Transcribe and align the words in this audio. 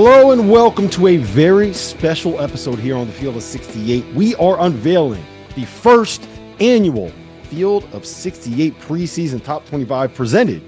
Hello 0.00 0.30
and 0.30 0.48
welcome 0.48 0.88
to 0.90 1.08
a 1.08 1.16
very 1.16 1.72
special 1.72 2.40
episode 2.40 2.78
here 2.78 2.96
on 2.96 3.08
the 3.08 3.12
Field 3.12 3.34
of 3.34 3.42
68. 3.42 4.06
We 4.14 4.32
are 4.36 4.60
unveiling 4.60 5.24
the 5.56 5.64
first 5.64 6.28
annual 6.60 7.10
Field 7.42 7.82
of 7.92 8.06
68 8.06 8.78
preseason 8.78 9.42
top 9.42 9.66
25 9.66 10.14
presented 10.14 10.62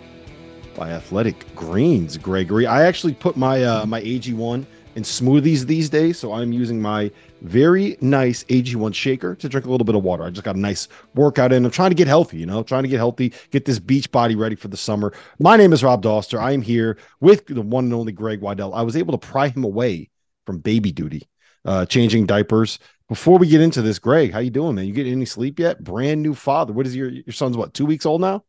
by 0.74 0.90
Athletic 0.90 1.46
Greens, 1.54 2.16
Gregory. 2.16 2.66
I 2.66 2.82
actually 2.82 3.14
put 3.14 3.36
my 3.36 3.62
uh, 3.62 3.86
my 3.86 4.02
AG1 4.02 4.66
in 4.96 5.02
smoothies 5.02 5.66
these 5.66 5.88
days, 5.88 6.18
so 6.18 6.32
I'm 6.32 6.52
using 6.52 6.80
my 6.80 7.10
very 7.42 7.96
nice 8.00 8.44
AG1 8.44 8.94
shaker 8.94 9.34
to 9.36 9.48
drink 9.48 9.66
a 9.66 9.70
little 9.70 9.84
bit 9.84 9.94
of 9.94 10.02
water. 10.02 10.24
I 10.24 10.30
just 10.30 10.44
got 10.44 10.56
a 10.56 10.60
nice 10.60 10.88
workout 11.14 11.52
in. 11.52 11.64
I'm 11.64 11.70
trying 11.70 11.90
to 11.90 11.94
get 11.94 12.08
healthy, 12.08 12.38
you 12.38 12.46
know, 12.46 12.62
trying 12.62 12.82
to 12.82 12.88
get 12.88 12.98
healthy, 12.98 13.32
get 13.50 13.64
this 13.64 13.78
beach 13.78 14.10
body 14.10 14.34
ready 14.34 14.56
for 14.56 14.68
the 14.68 14.76
summer. 14.76 15.12
My 15.38 15.56
name 15.56 15.72
is 15.72 15.84
Rob 15.84 16.02
Dauster. 16.02 16.38
I 16.38 16.52
am 16.52 16.62
here 16.62 16.98
with 17.20 17.46
the 17.46 17.62
one 17.62 17.84
and 17.84 17.94
only 17.94 18.12
Greg 18.12 18.40
Waddell. 18.40 18.74
I 18.74 18.82
was 18.82 18.96
able 18.96 19.16
to 19.16 19.26
pry 19.26 19.48
him 19.48 19.64
away 19.64 20.10
from 20.44 20.58
baby 20.58 20.92
duty, 20.92 21.28
uh, 21.64 21.86
changing 21.86 22.26
diapers. 22.26 22.78
Before 23.08 23.38
we 23.38 23.48
get 23.48 23.60
into 23.60 23.82
this, 23.82 23.98
Greg, 23.98 24.32
how 24.32 24.38
you 24.38 24.50
doing, 24.50 24.76
man? 24.76 24.86
You 24.86 24.92
get 24.92 25.06
any 25.06 25.24
sleep 25.24 25.58
yet? 25.58 25.82
Brand 25.82 26.22
new 26.22 26.34
father. 26.34 26.72
What 26.72 26.86
is 26.86 26.94
your 26.94 27.08
your 27.10 27.32
son's 27.32 27.56
what? 27.56 27.74
Two 27.74 27.86
weeks 27.86 28.06
old 28.06 28.20
now? 28.20 28.44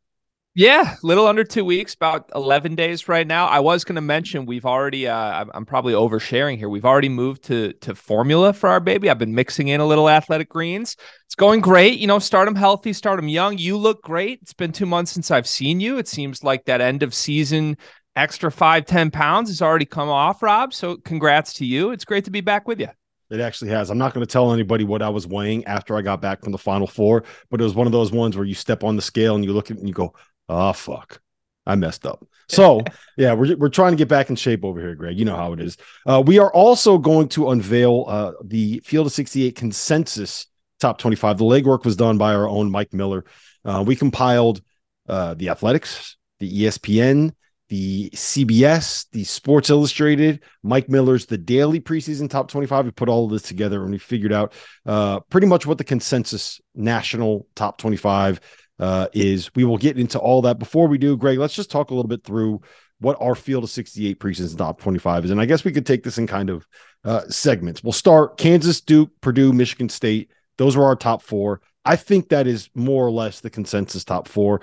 Yeah, 0.54 0.98
little 1.02 1.28
under 1.28 1.46
two 1.46 1.64
weeks, 1.64 1.94
about 1.94 2.30
11 2.36 2.76
days 2.76 3.08
right 3.08 3.26
now. 3.26 3.48
I 3.48 3.62
was 3.62 3.86
going 3.86 3.96
to 3.96 4.02
mention 4.02 4.46
we've 4.46 4.66
already, 4.66 5.08
uh, 5.08 5.46
I'm 5.54 5.66
probably 5.66 5.94
oversharing 5.94 6.58
here. 6.58 6.68
We've 6.68 6.84
already 6.84 7.08
moved 7.08 7.44
to 7.44 7.72
to 7.72 7.96
formula 7.96 8.52
for 8.52 8.68
our 8.68 8.82
baby. 8.82 9.10
I've 9.10 9.18
been 9.18 9.34
mixing 9.34 9.70
in 9.70 9.80
a 9.80 9.86
little 9.86 10.10
athletic 10.10 10.50
greens. 10.50 10.98
It's 11.26 11.36
going 11.36 11.62
great. 11.62 12.00
You 12.00 12.08
know, 12.08 12.20
start 12.20 12.48
them 12.48 12.56
healthy, 12.56 12.92
start 12.92 13.18
them 13.18 13.30
young. 13.30 13.58
You 13.58 13.78
look 13.78 14.02
great. 14.04 14.40
It's 14.42 14.52
been 14.52 14.74
two 14.74 14.86
months 14.86 15.14
since 15.14 15.32
I've 15.32 15.48
seen 15.48 15.80
you. 15.80 15.98
It 15.98 16.10
seems 16.10 16.44
like 16.44 16.66
that 16.66 16.82
end 16.82 17.02
of 17.02 17.14
season 17.14 17.78
extra 18.18 18.52
five 18.52 18.86
ten 18.86 19.10
pounds 19.10 19.50
has 19.50 19.62
already 19.62 19.86
come 19.86 20.10
off, 20.10 20.44
Rob. 20.44 20.74
So 20.74 20.98
congrats 20.98 21.54
to 21.56 21.66
you. 21.66 21.92
It's 21.92 22.04
great 22.04 22.26
to 22.26 22.32
be 22.32 22.42
back 22.42 22.68
with 22.68 22.82
you. 22.82 22.90
It 23.30 23.40
actually 23.40 23.72
has. 23.72 23.90
I'm 23.90 23.98
not 23.98 24.14
going 24.14 24.26
to 24.26 24.32
tell 24.32 24.52
anybody 24.52 24.84
what 24.84 25.02
I 25.02 25.08
was 25.08 25.26
weighing 25.26 25.64
after 25.64 25.96
I 25.96 26.02
got 26.02 26.22
back 26.22 26.44
from 26.44 26.52
the 26.52 26.58
final 26.58 26.86
four, 26.86 27.24
but 27.50 27.62
it 27.62 27.64
was 27.64 27.74
one 27.74 27.88
of 27.88 27.94
those 27.94 28.12
ones 28.12 28.36
where 28.36 28.46
you 28.46 28.54
step 28.54 28.84
on 28.84 28.98
the 28.98 29.02
scale 29.02 29.36
and 29.36 29.46
you 29.46 29.54
look 29.54 29.72
at 29.72 29.78
it 29.78 29.80
and 29.80 29.88
you 29.88 29.94
go, 29.94 30.14
oh 30.52 30.74
fuck. 30.74 31.22
I 31.66 31.76
messed 31.76 32.06
up. 32.06 32.26
So 32.50 32.82
yeah 33.18 33.34
we're, 33.34 33.56
we're 33.56 33.70
trying 33.70 33.92
to 33.94 33.98
get 33.98 34.08
back 34.08 34.30
in 34.30 34.36
shape 34.36 34.64
over 34.64 34.80
here 34.80 34.96
greg. 34.96 35.18
You 35.18 35.26
know 35.26 35.36
how 35.36 35.54
it 35.54 35.62
is. 35.62 35.78
Uh, 36.06 36.22
we 36.26 36.40
are 36.40 36.54
also 36.54 36.98
going 36.98 37.30
to 37.30 37.50
unveil 37.50 38.06
uh, 38.08 38.32
the 38.44 38.82
field 38.84 39.08
of 39.08 39.14
68 39.14 39.56
consensus 39.56 40.48
top 40.80 40.98
25 40.98 41.38
the 41.38 41.44
legwork 41.44 41.86
was 41.86 41.96
done 41.96 42.18
by 42.18 42.34
our 42.34 42.48
own 42.48 42.70
mike 42.70 42.94
miller. 42.94 43.26
Uh, 43.64 43.84
we 43.86 43.96
compiled 43.96 44.62
uh, 45.08 45.34
the 45.36 45.50
athletics 45.50 46.18
the 46.40 46.64
espn 46.64 47.32
the 47.70 48.10
cbs 48.10 49.06
the 49.14 49.24
sports 49.24 49.70
illustrated 49.70 50.44
mike 50.62 50.90
miller's 50.90 51.26
the 51.28 51.38
daily 51.38 51.80
preseason 51.80 52.30
top 52.30 52.50
25 52.50 52.86
we 52.86 52.92
put 52.92 53.08
all 53.08 53.26
of 53.26 53.32
this 53.32 53.44
together 53.44 53.84
and 53.84 53.92
we 53.92 53.98
figured 53.98 54.34
out 54.34 54.54
uh, 54.86 55.22
pretty 55.30 55.48
much 55.48 55.66
what 55.66 55.78
the 55.78 55.84
consensus 55.84 56.60
national 56.76 57.48
top 57.56 57.78
25 57.78 58.42
uh, 58.82 59.08
is 59.14 59.54
we 59.56 59.64
will 59.64 59.78
get 59.78 59.98
into 59.98 60.20
all 60.20 60.42
that. 60.42 60.60
Before 60.60 60.88
we 60.88 60.98
do, 60.98 61.16
Greg, 61.16 61.38
let's 61.38 61.54
just 61.54 61.72
talk 61.72 61.92
a 61.92 61.94
little 61.94 62.10
bit 62.10 62.24
through 62.24 62.62
what 63.00 63.18
our 63.22 63.36
field 63.36 63.64
of 63.64 63.70
68 63.70 64.20
preseason 64.20 64.58
top 64.58 64.82
25 64.82 65.26
is. 65.26 65.32
And 65.32 65.40
I 65.40 65.46
guess 65.46 65.64
we 65.64 65.72
could 65.72 65.86
take 65.86 66.04
this 66.04 66.18
in 66.18 66.28
kind 66.28 66.50
of 66.50 66.68
uh, 67.04 67.22
segments. 67.30 67.84
We'll 67.84 67.94
start 67.94 68.38
Kansas, 68.38 68.82
Duke, 68.82 69.12
Purdue, 69.22 69.54
Michigan 69.54 69.90
State. 69.90 70.32
Those 70.58 70.76
are 70.76 70.84
our 70.84 70.96
top 70.96 71.22
four. 71.22 71.62
I 71.86 71.96
think 71.96 72.30
that 72.30 72.48
is 72.48 72.70
more 72.76 73.06
or 73.06 73.12
less 73.12 73.40
the 73.40 73.50
consensus 73.50 74.04
top 74.04 74.28
four. 74.28 74.62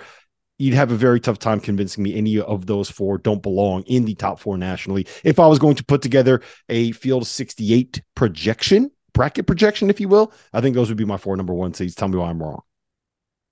You'd 0.58 0.74
have 0.74 0.90
a 0.90 0.96
very 0.96 1.20
tough 1.20 1.38
time 1.38 1.60
convincing 1.60 2.02
me 2.02 2.16
any 2.16 2.40
of 2.40 2.66
those 2.66 2.90
four 2.90 3.18
don't 3.18 3.42
belong 3.42 3.84
in 3.84 4.04
the 4.04 4.16
top 4.16 4.40
four 4.40 4.58
nationally. 4.58 5.06
If 5.22 5.38
I 5.38 5.46
was 5.46 5.60
going 5.60 5.76
to 5.76 5.84
put 5.84 6.02
together 6.02 6.42
a 6.68 6.90
field 6.92 7.22
of 7.22 7.28
68 7.28 8.02
projection, 8.16 8.90
bracket 9.14 9.46
projection, 9.46 9.90
if 9.90 10.00
you 10.00 10.08
will, 10.08 10.32
I 10.52 10.60
think 10.60 10.74
those 10.74 10.88
would 10.88 10.98
be 10.98 11.04
my 11.04 11.16
four 11.16 11.36
number 11.36 11.54
one 11.54 11.74
seeds. 11.74 11.94
Tell 11.94 12.08
me 12.08 12.18
why 12.18 12.30
I'm 12.30 12.42
wrong. 12.42 12.62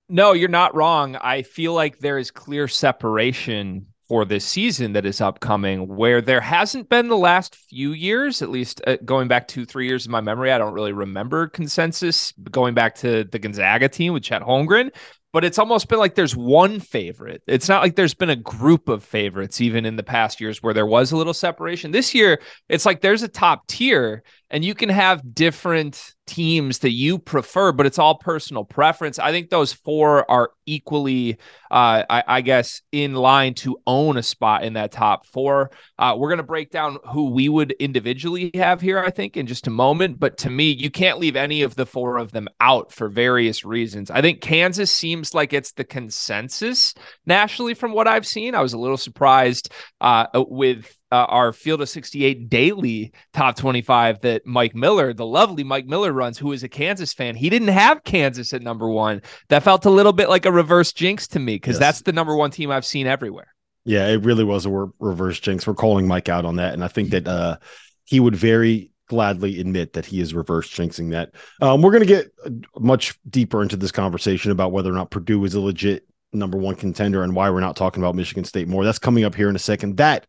No, 0.09 0.33
you're 0.33 0.49
not 0.49 0.75
wrong. 0.75 1.17
I 1.17 1.43
feel 1.43 1.75
like 1.75 1.99
there 1.99 2.19
is 2.19 2.31
clear 2.31 2.69
separation 2.69 3.87
for 4.09 4.25
this 4.25 4.45
season 4.45 4.93
that 4.93 5.05
is 5.05 5.21
upcoming 5.21 5.97
where 5.97 6.21
there 6.21 6.41
hasn't 6.41 6.89
been 6.89 7.09
the 7.09 7.17
last 7.17 7.57
few 7.57 7.91
years, 7.91 8.41
at 8.41 8.51
least 8.51 8.81
uh, 8.87 8.97
going 9.05 9.27
back 9.27 9.49
two, 9.49 9.65
three 9.65 9.89
years 9.89 10.07
in 10.07 10.13
my 10.13 10.21
memory. 10.21 10.53
I 10.53 10.59
don't 10.59 10.75
really 10.75 10.93
remember 10.93 11.49
consensus 11.49 12.33
going 12.51 12.75
back 12.75 12.95
to 12.97 13.25
the 13.25 13.41
Gonzaga 13.41 13.89
team 13.89 14.13
with 14.13 14.23
Chet 14.23 14.43
Holmgren, 14.43 14.93
but 15.33 15.45
it's 15.45 15.59
almost 15.59 15.89
been 15.89 15.99
like 15.99 16.15
there's 16.15 16.37
one 16.37 16.79
favorite. 16.79 17.43
It's 17.49 17.69
not 17.69 17.83
like 17.83 17.97
there's 17.97 18.15
been 18.15 18.31
a 18.31 18.37
group 18.37 18.89
of 18.89 19.03
favorites, 19.03 19.61
even 19.61 19.85
in 19.85 19.97
the 19.97 20.05
past 20.05 20.41
years 20.41 20.63
where 20.63 20.73
there 20.73 20.87
was 20.87 21.11
a 21.11 21.17
little 21.17 21.35
separation. 21.35 21.91
This 21.91 22.15
year, 22.15 22.41
it's 22.69 22.87
like 22.87 23.01
there's 23.01 23.25
a 23.25 23.29
top 23.29 23.67
tier 23.67 24.23
and 24.51 24.65
you 24.65 24.75
can 24.75 24.89
have 24.89 25.35
different 25.35 26.15
teams 26.27 26.81
that 26.81 26.91
you 26.91 27.19
prefer, 27.19 27.73
but 27.73 27.87
it's 27.87 27.99
all 27.99 28.17
personal 28.17 28.65
preference. 28.65 29.19
I 29.19 29.31
think 29.31 29.49
those 29.49 29.73
four 29.73 30.29
are 30.31 30.51
equally, 30.67 31.35
uh, 31.71 32.03
I, 32.11 32.25
I, 32.27 32.41
guess, 32.41 32.83
in 32.91 33.15
line 33.15 33.55
to 33.55 33.79
own 33.87 34.17
a 34.17 34.23
spot 34.23 34.65
in 34.65 34.73
that 34.75 34.93
top 34.93 35.27
four. 35.27 35.71
Uh, 35.99 36.17
we're 36.19 36.29
going 36.29 36.39
to 36.39 36.45
break 36.45 36.71
down 36.71 36.99
who 37.13 37.31
we 37.31 37.49
would 37.49 37.73
individually 37.73 38.51
have 38.55 38.81
here, 38.81 38.99
I 38.99 39.11
think, 39.11 39.37
in 39.37 39.47
just 39.47 39.69
a 39.69 39.71
moment. 39.71 40.19
But 40.19 40.39
to 40.39 40.51
me, 40.51 40.71
you 40.71 40.91
can't 40.91 41.19
leave 41.19 41.37
any 41.37 41.63
of 41.63 41.77
the 41.77 41.87
four 41.87 42.19
of 42.19 42.33
them 42.33 42.49
out 42.61 42.93
for 42.93 43.09
various 43.09 43.65
reasons. 43.65 44.11
I 44.11 44.21
think 44.21 44.41
Kansas 44.41 44.93
seems 44.93 45.35
like 45.35 45.53
it's 45.53 45.73
the 45.73 45.85
consensus 45.85 46.95
nationally 47.25 47.75
from 47.75 47.93
what 47.93 48.09
I've 48.09 48.27
seen. 48.27 48.55
I 48.55 48.63
was 48.63 48.73
a 48.73 48.79
little 48.79 48.97
surprised 48.97 49.73
uh, 50.01 50.27
with 50.35 50.97
uh, 51.13 51.27
our 51.29 51.53
Field 51.53 51.81
of 51.81 51.89
68 51.89 52.49
daily 52.49 53.13
top 53.33 53.57
25 53.57 54.21
that 54.21 54.47
Mike 54.47 54.75
Miller, 54.75 55.13
the 55.13 55.27
lovely 55.27 55.65
Mike 55.65 55.87
Miller 55.87 56.13
runs, 56.13 56.39
who 56.39 56.53
is 56.53 56.63
a 56.63 56.69
Kansas 56.69 57.13
fan. 57.13 57.37
He 57.37 57.49
didn't 57.51 57.69
have 57.69 58.05
Kansas 58.05 58.53
at 58.53 58.63
number 58.63 58.89
one. 58.89 59.23
That 59.49 59.63
felt 59.63 59.85
a 59.85 59.91
little 59.91 60.13
bit 60.13 60.29
like 60.29 60.47
a 60.47 60.53
reverse 60.53 60.93
jinx 60.93 61.29
to 61.29 61.39
me 61.39 61.57
because 61.57 61.75
yes. 61.75 61.81
that's 61.81 62.01
the 62.03 62.13
number 62.13 62.37
one 62.37 62.51
team 62.51 62.71
I've 62.71 62.85
seen 62.85 63.07
everywhere. 63.07 63.55
Yeah, 63.85 64.09
it 64.09 64.25
really 64.25 64.45
was 64.45 64.67
a 64.67 64.71
re- 64.71 64.91
reverse 64.99 65.39
jinx. 65.39 65.67
We're 65.67 65.75
calling 65.75 66.09
Mike 66.09 66.29
out 66.29 66.45
on 66.45 66.57
that. 66.57 66.75
And 66.75 66.83
I 66.83 66.89
think 66.89 67.11
that 67.11 67.29
uh, 67.29 67.59
he 68.05 68.19
would 68.19 68.35
very 68.35 68.91
gladly 69.09 69.61
admit 69.61 69.93
that 69.93 70.05
he 70.05 70.21
is 70.21 70.35
reverse 70.35 70.69
jinxing 70.69 71.13
that. 71.13 71.33
Um, 71.61 71.83
we're 71.83 71.93
going 71.93 72.03
to 72.03 72.07
get 72.07 72.33
uh, 72.45 72.51
much 72.81 73.17
deeper 73.31 73.63
into 73.63 73.77
this 73.77 73.93
conversation 73.93 74.51
about 74.51 74.73
whether 74.73 74.91
or 74.91 74.95
not 74.95 75.11
Purdue 75.11 75.45
is 75.45 75.55
a 75.55 75.61
legit 75.61 76.05
number 76.33 76.59
one 76.59 76.75
contender 76.75 77.23
and 77.23 77.35
why 77.35 77.49
we're 77.51 77.61
not 77.61 77.77
talking 77.77 78.03
about 78.03 78.17
Michigan 78.17 78.45
State 78.45 78.67
more. 78.67 78.85
That's 78.85 78.99
coming 78.99 79.25
up 79.25 79.35
here 79.35 79.49
in 79.49 79.57
a 79.57 79.61
second. 79.61 79.99
That 79.99 80.27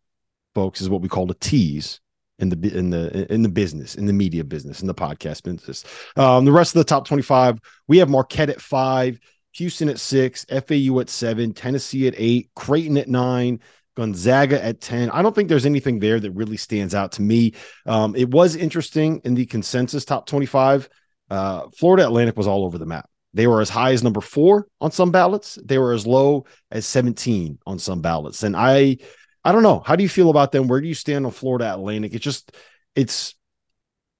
folks, 0.57 0.81
is 0.81 0.89
what 0.89 1.03
we 1.03 1.07
call 1.07 1.29
a 1.29 1.35
tease 1.35 1.99
in 2.39 2.49
the 2.49 2.75
in 2.75 2.89
the 2.89 3.31
in 3.31 3.43
the 3.43 3.49
business, 3.49 3.93
in 3.93 4.07
the 4.07 4.13
media 4.13 4.43
business, 4.43 4.81
in 4.81 4.87
the 4.87 4.95
podcast 4.95 5.43
business. 5.43 5.85
Um, 6.15 6.45
the 6.45 6.51
rest 6.51 6.75
of 6.75 6.79
the 6.79 6.83
top 6.83 7.05
25, 7.05 7.59
we 7.87 7.99
have 7.99 8.09
Marquette 8.09 8.49
at 8.49 8.59
five, 8.59 9.19
Houston 9.53 9.87
at 9.87 9.99
six, 9.99 10.47
FAU 10.49 10.99
at 10.99 11.09
seven, 11.09 11.53
Tennessee 11.53 12.07
at 12.07 12.15
eight, 12.17 12.49
Creighton 12.55 12.97
at 12.97 13.07
nine, 13.07 13.59
Gonzaga 13.95 14.63
at 14.63 14.81
10. 14.81 15.11
I 15.11 15.21
don't 15.21 15.35
think 15.35 15.47
there's 15.47 15.67
anything 15.67 15.99
there 15.99 16.19
that 16.19 16.31
really 16.31 16.57
stands 16.57 16.95
out 16.95 17.11
to 17.13 17.21
me. 17.21 17.53
Um, 17.85 18.15
it 18.15 18.31
was 18.31 18.55
interesting 18.55 19.21
in 19.25 19.35
the 19.35 19.45
consensus 19.45 20.05
top 20.05 20.25
25. 20.25 20.89
Uh, 21.29 21.67
Florida 21.77 22.07
Atlantic 22.07 22.35
was 22.35 22.47
all 22.47 22.65
over 22.65 22.79
the 22.79 22.85
map. 22.87 23.07
They 23.35 23.45
were 23.45 23.61
as 23.61 23.69
high 23.69 23.91
as 23.91 24.03
number 24.03 24.21
four 24.21 24.65
on 24.81 24.89
some 24.89 25.11
ballots. 25.11 25.59
They 25.63 25.77
were 25.77 25.93
as 25.93 26.07
low 26.07 26.45
as 26.71 26.87
17 26.87 27.59
on 27.67 27.77
some 27.77 28.01
ballots. 28.01 28.41
And 28.41 28.55
I, 28.55 28.97
I 29.43 29.51
don't 29.51 29.63
know. 29.63 29.79
How 29.79 29.95
do 29.95 30.03
you 30.03 30.09
feel 30.09 30.29
about 30.29 30.51
them? 30.51 30.67
Where 30.67 30.81
do 30.81 30.87
you 30.87 30.93
stand 30.93 31.25
on 31.25 31.31
Florida 31.31 31.73
Atlantic? 31.73 32.13
It 32.13 32.19
just, 32.19 32.51
it's, 32.95 33.35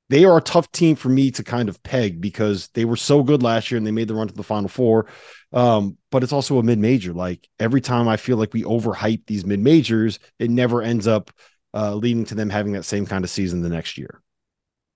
they 0.10 0.24
are 0.24 0.38
a 0.38 0.42
tough 0.42 0.72
team 0.72 0.96
for 0.96 1.10
me 1.10 1.32
to 1.32 1.44
kind 1.44 1.68
of 1.68 1.84
peg 1.84 2.22
because 2.22 2.70
they 2.70 2.86
were 2.86 2.96
so 2.96 3.24
good 3.24 3.44
last 3.44 3.70
year 3.70 3.78
and 3.78 3.86
they 3.86 3.92
made 3.92 4.08
the 4.08 4.14
run 4.14 4.28
to 4.28 4.34
the 4.34 4.44
final 4.44 4.70
four. 4.70 5.08
Um, 5.52 5.98
but 6.12 6.24
it's 6.24 6.32
also 6.32 6.60
a 6.60 6.64
mid 6.64 6.80
major. 6.80 7.14
Like 7.14 7.48
every 7.60 7.82
time 7.82 8.08
I 8.08 8.18
feel 8.18 8.38
like 8.38 8.54
we 8.54 8.64
overhype 8.64 9.26
these 9.26 9.46
mid 9.46 9.60
majors, 9.60 10.20
it 10.40 10.50
never 10.50 10.82
ends 10.82 11.08
up 11.08 11.32
uh, 11.74 11.94
leading 11.94 12.26
to 12.26 12.36
them 12.36 12.50
having 12.50 12.74
that 12.74 12.86
same 12.86 13.06
kind 13.06 13.24
of 13.24 13.30
season 13.30 13.62
the 13.62 13.70
next 13.70 13.98
year. 13.98 14.22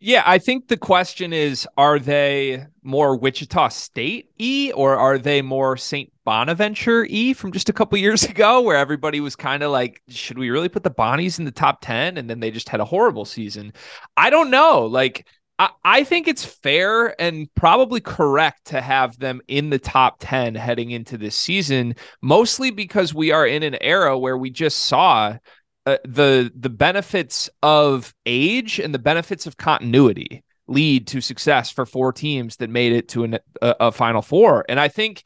Yeah, 0.03 0.23
I 0.25 0.39
think 0.39 0.67
the 0.67 0.77
question 0.77 1.31
is 1.31 1.67
are 1.77 1.99
they 1.99 2.65
more 2.81 3.15
Wichita 3.15 3.69
State 3.69 4.31
E 4.39 4.71
or 4.73 4.95
are 4.95 5.19
they 5.19 5.43
more 5.43 5.77
St. 5.77 6.11
Bonaventure 6.25 7.05
E 7.07 7.33
from 7.33 7.51
just 7.51 7.69
a 7.69 7.73
couple 7.73 7.99
years 7.99 8.23
ago 8.29 8.61
where 8.61 8.77
everybody 8.77 9.19
was 9.19 9.35
kind 9.35 9.61
of 9.61 9.71
like 9.71 10.01
should 10.07 10.39
we 10.39 10.49
really 10.49 10.69
put 10.69 10.81
the 10.81 10.89
Bonnies 10.89 11.37
in 11.37 11.45
the 11.45 11.51
top 11.51 11.81
10 11.81 12.17
and 12.17 12.27
then 12.27 12.39
they 12.39 12.49
just 12.49 12.67
had 12.67 12.79
a 12.79 12.85
horrible 12.85 13.25
season. 13.25 13.73
I 14.17 14.31
don't 14.31 14.49
know. 14.49 14.87
Like 14.87 15.27
I, 15.59 15.69
I 15.83 16.03
think 16.03 16.27
it's 16.27 16.43
fair 16.43 17.21
and 17.21 17.47
probably 17.53 18.01
correct 18.01 18.65
to 18.65 18.81
have 18.81 19.19
them 19.19 19.39
in 19.47 19.69
the 19.69 19.77
top 19.77 20.15
10 20.19 20.55
heading 20.55 20.89
into 20.89 21.15
this 21.15 21.35
season, 21.35 21.93
mostly 22.23 22.71
because 22.71 23.13
we 23.13 23.31
are 23.31 23.45
in 23.45 23.61
an 23.61 23.77
era 23.81 24.17
where 24.17 24.39
we 24.39 24.49
just 24.49 24.79
saw 24.79 25.37
uh, 25.85 25.97
the 26.03 26.51
the 26.55 26.69
benefits 26.69 27.49
of 27.63 28.13
age 28.25 28.79
and 28.79 28.93
the 28.93 28.99
benefits 28.99 29.47
of 29.47 29.57
continuity 29.57 30.43
lead 30.67 31.07
to 31.07 31.21
success 31.21 31.71
for 31.71 31.85
four 31.85 32.13
teams 32.13 32.57
that 32.57 32.69
made 32.69 32.93
it 32.93 33.09
to 33.09 33.23
an, 33.23 33.39
a, 33.61 33.75
a 33.79 33.91
final 33.91 34.21
four. 34.21 34.65
And 34.69 34.79
i 34.79 34.87
think 34.87 35.23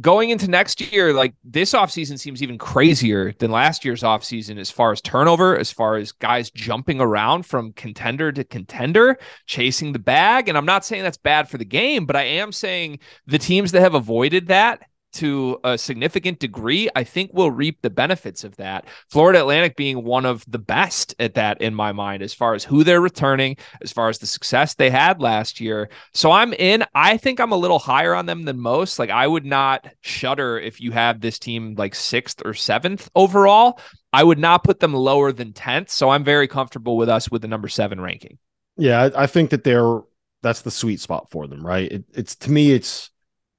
going 0.00 0.30
into 0.30 0.48
next 0.48 0.80
year 0.92 1.12
like 1.12 1.34
this 1.44 1.72
offseason 1.72 2.18
seems 2.18 2.42
even 2.42 2.56
crazier 2.56 3.32
than 3.38 3.50
last 3.50 3.84
year's 3.84 4.02
offseason 4.02 4.58
as 4.58 4.70
far 4.70 4.92
as 4.92 5.00
turnover 5.00 5.58
as 5.58 5.72
far 5.72 5.96
as 5.96 6.12
guys 6.12 6.50
jumping 6.50 7.00
around 7.00 7.44
from 7.44 7.72
contender 7.72 8.30
to 8.30 8.44
contender 8.44 9.18
chasing 9.46 9.92
the 9.92 9.98
bag. 9.98 10.48
And 10.48 10.56
i'm 10.56 10.64
not 10.64 10.84
saying 10.84 11.02
that's 11.02 11.16
bad 11.18 11.48
for 11.48 11.58
the 11.58 11.64
game 11.64 12.06
but 12.06 12.16
i 12.16 12.22
am 12.22 12.52
saying 12.52 13.00
the 13.26 13.38
teams 13.38 13.72
that 13.72 13.80
have 13.80 13.94
avoided 13.94 14.46
that 14.46 14.80
to 15.12 15.58
a 15.64 15.76
significant 15.76 16.38
degree, 16.38 16.88
I 16.94 17.04
think 17.04 17.30
we'll 17.32 17.50
reap 17.50 17.82
the 17.82 17.90
benefits 17.90 18.44
of 18.44 18.56
that. 18.56 18.86
Florida 19.08 19.40
Atlantic 19.40 19.76
being 19.76 20.04
one 20.04 20.24
of 20.24 20.44
the 20.48 20.58
best 20.58 21.14
at 21.18 21.34
that 21.34 21.60
in 21.60 21.74
my 21.74 21.92
mind, 21.92 22.22
as 22.22 22.34
far 22.34 22.54
as 22.54 22.64
who 22.64 22.84
they're 22.84 23.00
returning, 23.00 23.56
as 23.82 23.92
far 23.92 24.08
as 24.08 24.18
the 24.18 24.26
success 24.26 24.74
they 24.74 24.90
had 24.90 25.20
last 25.20 25.60
year. 25.60 25.90
So 26.14 26.30
I'm 26.30 26.52
in. 26.52 26.84
I 26.94 27.16
think 27.16 27.40
I'm 27.40 27.52
a 27.52 27.56
little 27.56 27.78
higher 27.78 28.14
on 28.14 28.26
them 28.26 28.44
than 28.44 28.58
most. 28.58 28.98
Like 28.98 29.10
I 29.10 29.26
would 29.26 29.44
not 29.44 29.86
shudder 30.00 30.58
if 30.58 30.80
you 30.80 30.92
have 30.92 31.20
this 31.20 31.38
team 31.38 31.74
like 31.76 31.94
sixth 31.94 32.42
or 32.44 32.54
seventh 32.54 33.10
overall. 33.14 33.80
I 34.12 34.24
would 34.24 34.38
not 34.38 34.64
put 34.64 34.80
them 34.80 34.92
lower 34.92 35.32
than 35.32 35.52
10th. 35.52 35.90
So 35.90 36.10
I'm 36.10 36.24
very 36.24 36.48
comfortable 36.48 36.96
with 36.96 37.08
us 37.08 37.30
with 37.30 37.42
the 37.42 37.48
number 37.48 37.68
seven 37.68 38.00
ranking. 38.00 38.38
Yeah, 38.76 39.10
I, 39.14 39.26
think 39.26 39.50
that 39.50 39.62
they're 39.62 40.00
that's 40.42 40.62
the 40.62 40.70
sweet 40.70 41.00
spot 41.00 41.30
for 41.30 41.46
them, 41.46 41.64
right? 41.64 41.90
It, 41.90 42.04
it's 42.14 42.34
to 42.36 42.50
me, 42.50 42.72
it's 42.72 43.10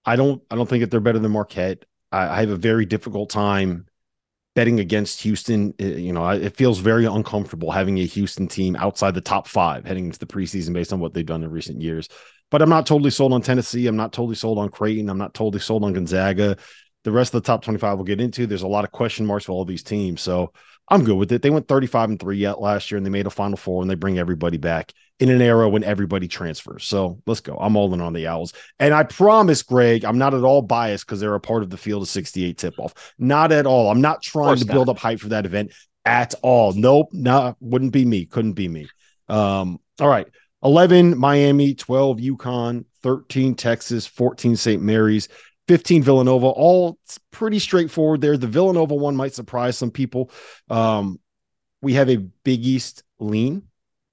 I 0.06 0.16
don't 0.16 0.42
I 0.50 0.56
don't 0.56 0.68
think 0.68 0.82
that 0.82 0.92
they're 0.92 1.00
better 1.00 1.20
than 1.20 1.32
Marquette. 1.32 1.86
I, 2.12 2.28
I 2.28 2.40
have 2.42 2.50
a 2.50 2.56
very 2.56 2.86
difficult 2.86 3.30
time 3.30 3.86
betting 4.56 4.80
against 4.80 5.22
Houston. 5.22 5.74
You 5.80 6.14
know, 6.14 6.28
it 6.30 6.58
feels 6.58 6.80
very 6.80 7.06
uncomfortable 7.06 7.72
having 7.72 8.00
a 8.00 8.06
Houston 8.06 8.48
team 8.48 8.76
outside 8.76 9.14
the 9.14 9.22
top 9.22 9.48
five 9.48 9.86
heading 9.86 10.06
into 10.06 10.20
the 10.20 10.26
preseason 10.26 10.74
based 10.74 10.92
on 10.92 11.00
what 11.00 11.14
they've 11.14 11.26
done 11.26 11.44
in 11.44 11.52
recent 11.52 11.82
years. 11.82 12.10
But 12.50 12.62
I'm 12.62 12.70
not 12.70 12.86
totally 12.86 13.12
sold 13.12 13.32
on 13.32 13.42
Tennessee. 13.42 13.88
I'm 13.88 13.96
not 13.96 14.12
totally 14.12 14.36
sold 14.36 14.58
on 14.58 14.70
Creighton. 14.70 15.10
I'm 15.10 15.18
not 15.18 15.34
totally 15.34 15.62
sold 15.62 15.86
on 15.86 15.94
Gonzaga. 15.94 16.58
The 17.04 17.12
rest 17.12 17.34
of 17.34 17.42
the 17.42 17.48
top 17.48 17.64
25 17.64 17.98
we'll 17.98 18.06
get 18.06 18.22
into. 18.22 18.46
There's 18.46 18.62
a 18.62 18.68
lot 18.68 18.84
of 18.84 18.92
question 18.92 19.26
marks 19.26 19.46
for 19.46 19.54
all 19.54 19.66
these 19.66 19.84
teams. 19.84 20.22
So 20.22 20.52
I'm 20.90 21.06
good 21.06 21.16
with 21.16 21.32
it. 21.32 21.42
They 21.42 21.50
went 21.50 21.70
35 21.70 22.10
and 22.10 22.20
three 22.20 22.38
yet 22.38 22.60
last 22.60 22.92
year 22.92 22.98
and 22.98 23.06
they 23.06 23.10
made 23.10 23.26
a 23.26 23.32
final 23.32 23.58
four 23.58 23.82
and 23.82 23.90
they 23.90 23.96
bring 23.96 24.20
everybody 24.20 24.58
back 24.58 24.92
in 25.22 25.30
an 25.30 25.40
era 25.40 25.70
when 25.70 25.84
everybody 25.84 26.28
transfers. 26.28 26.84
So 26.84 27.22
let's 27.28 27.42
go. 27.42 27.56
I'm 27.56 27.76
all 27.78 27.94
in 27.94 28.02
on 28.02 28.12
the 28.12 28.26
Owls. 28.26 28.54
And 28.80 28.92
I 28.92 29.04
promise, 29.04 29.62
Greg, 29.62 30.04
I'm 30.04 30.18
not 30.18 30.34
at 30.34 30.44
all 30.44 30.64
biased 30.64 31.06
because 31.06 31.20
they're 31.20 31.36
a 31.36 31.40
part 31.40 31.62
of 31.62 31.70
the 31.70 31.78
field 31.78 32.02
of 32.02 32.10
68 32.10 32.58
tip 32.58 32.80
off. 32.80 33.14
Not 33.20 33.52
at 33.52 33.68
all. 33.68 33.92
I'm 33.92 34.02
not 34.02 34.24
trying 34.24 34.58
to 34.58 34.66
build 34.66 34.90
up 34.90 34.98
hype 34.98 35.20
for 35.20 35.30
that 35.30 35.46
event 35.46 35.74
at 36.06 36.34
all. 36.42 36.74
Nope. 36.74 37.10
No, 37.12 37.56
wouldn't 37.60 37.94
be 37.94 38.04
me. 38.04 38.26
Couldn't 38.26 38.54
be 38.54 38.68
me. 38.68 38.90
Um, 39.30 39.80
all 40.00 40.10
right. 40.10 40.26
11 40.64 41.16
Miami, 41.16 41.76
12 41.76 42.18
UConn, 42.18 42.86
13 43.04 43.54
Texas, 43.54 44.08
14 44.08 44.56
St. 44.56 44.82
Mary's, 44.82 45.30
15 45.68 46.02
Villanova. 46.02 46.48
All 46.48 46.98
pretty 47.30 47.60
straightforward 47.60 48.22
there. 48.22 48.38
The 48.38 48.48
Villanova 48.48 48.96
one 48.96 49.16
might 49.16 49.36
surprise 49.36 49.78
some 49.78 49.92
people. 49.92 50.32
Um, 50.68 51.20
we 51.80 51.94
have 51.94 52.10
a 52.10 52.18
Big 52.18 52.66
East 52.66 53.04
lean 53.20 53.68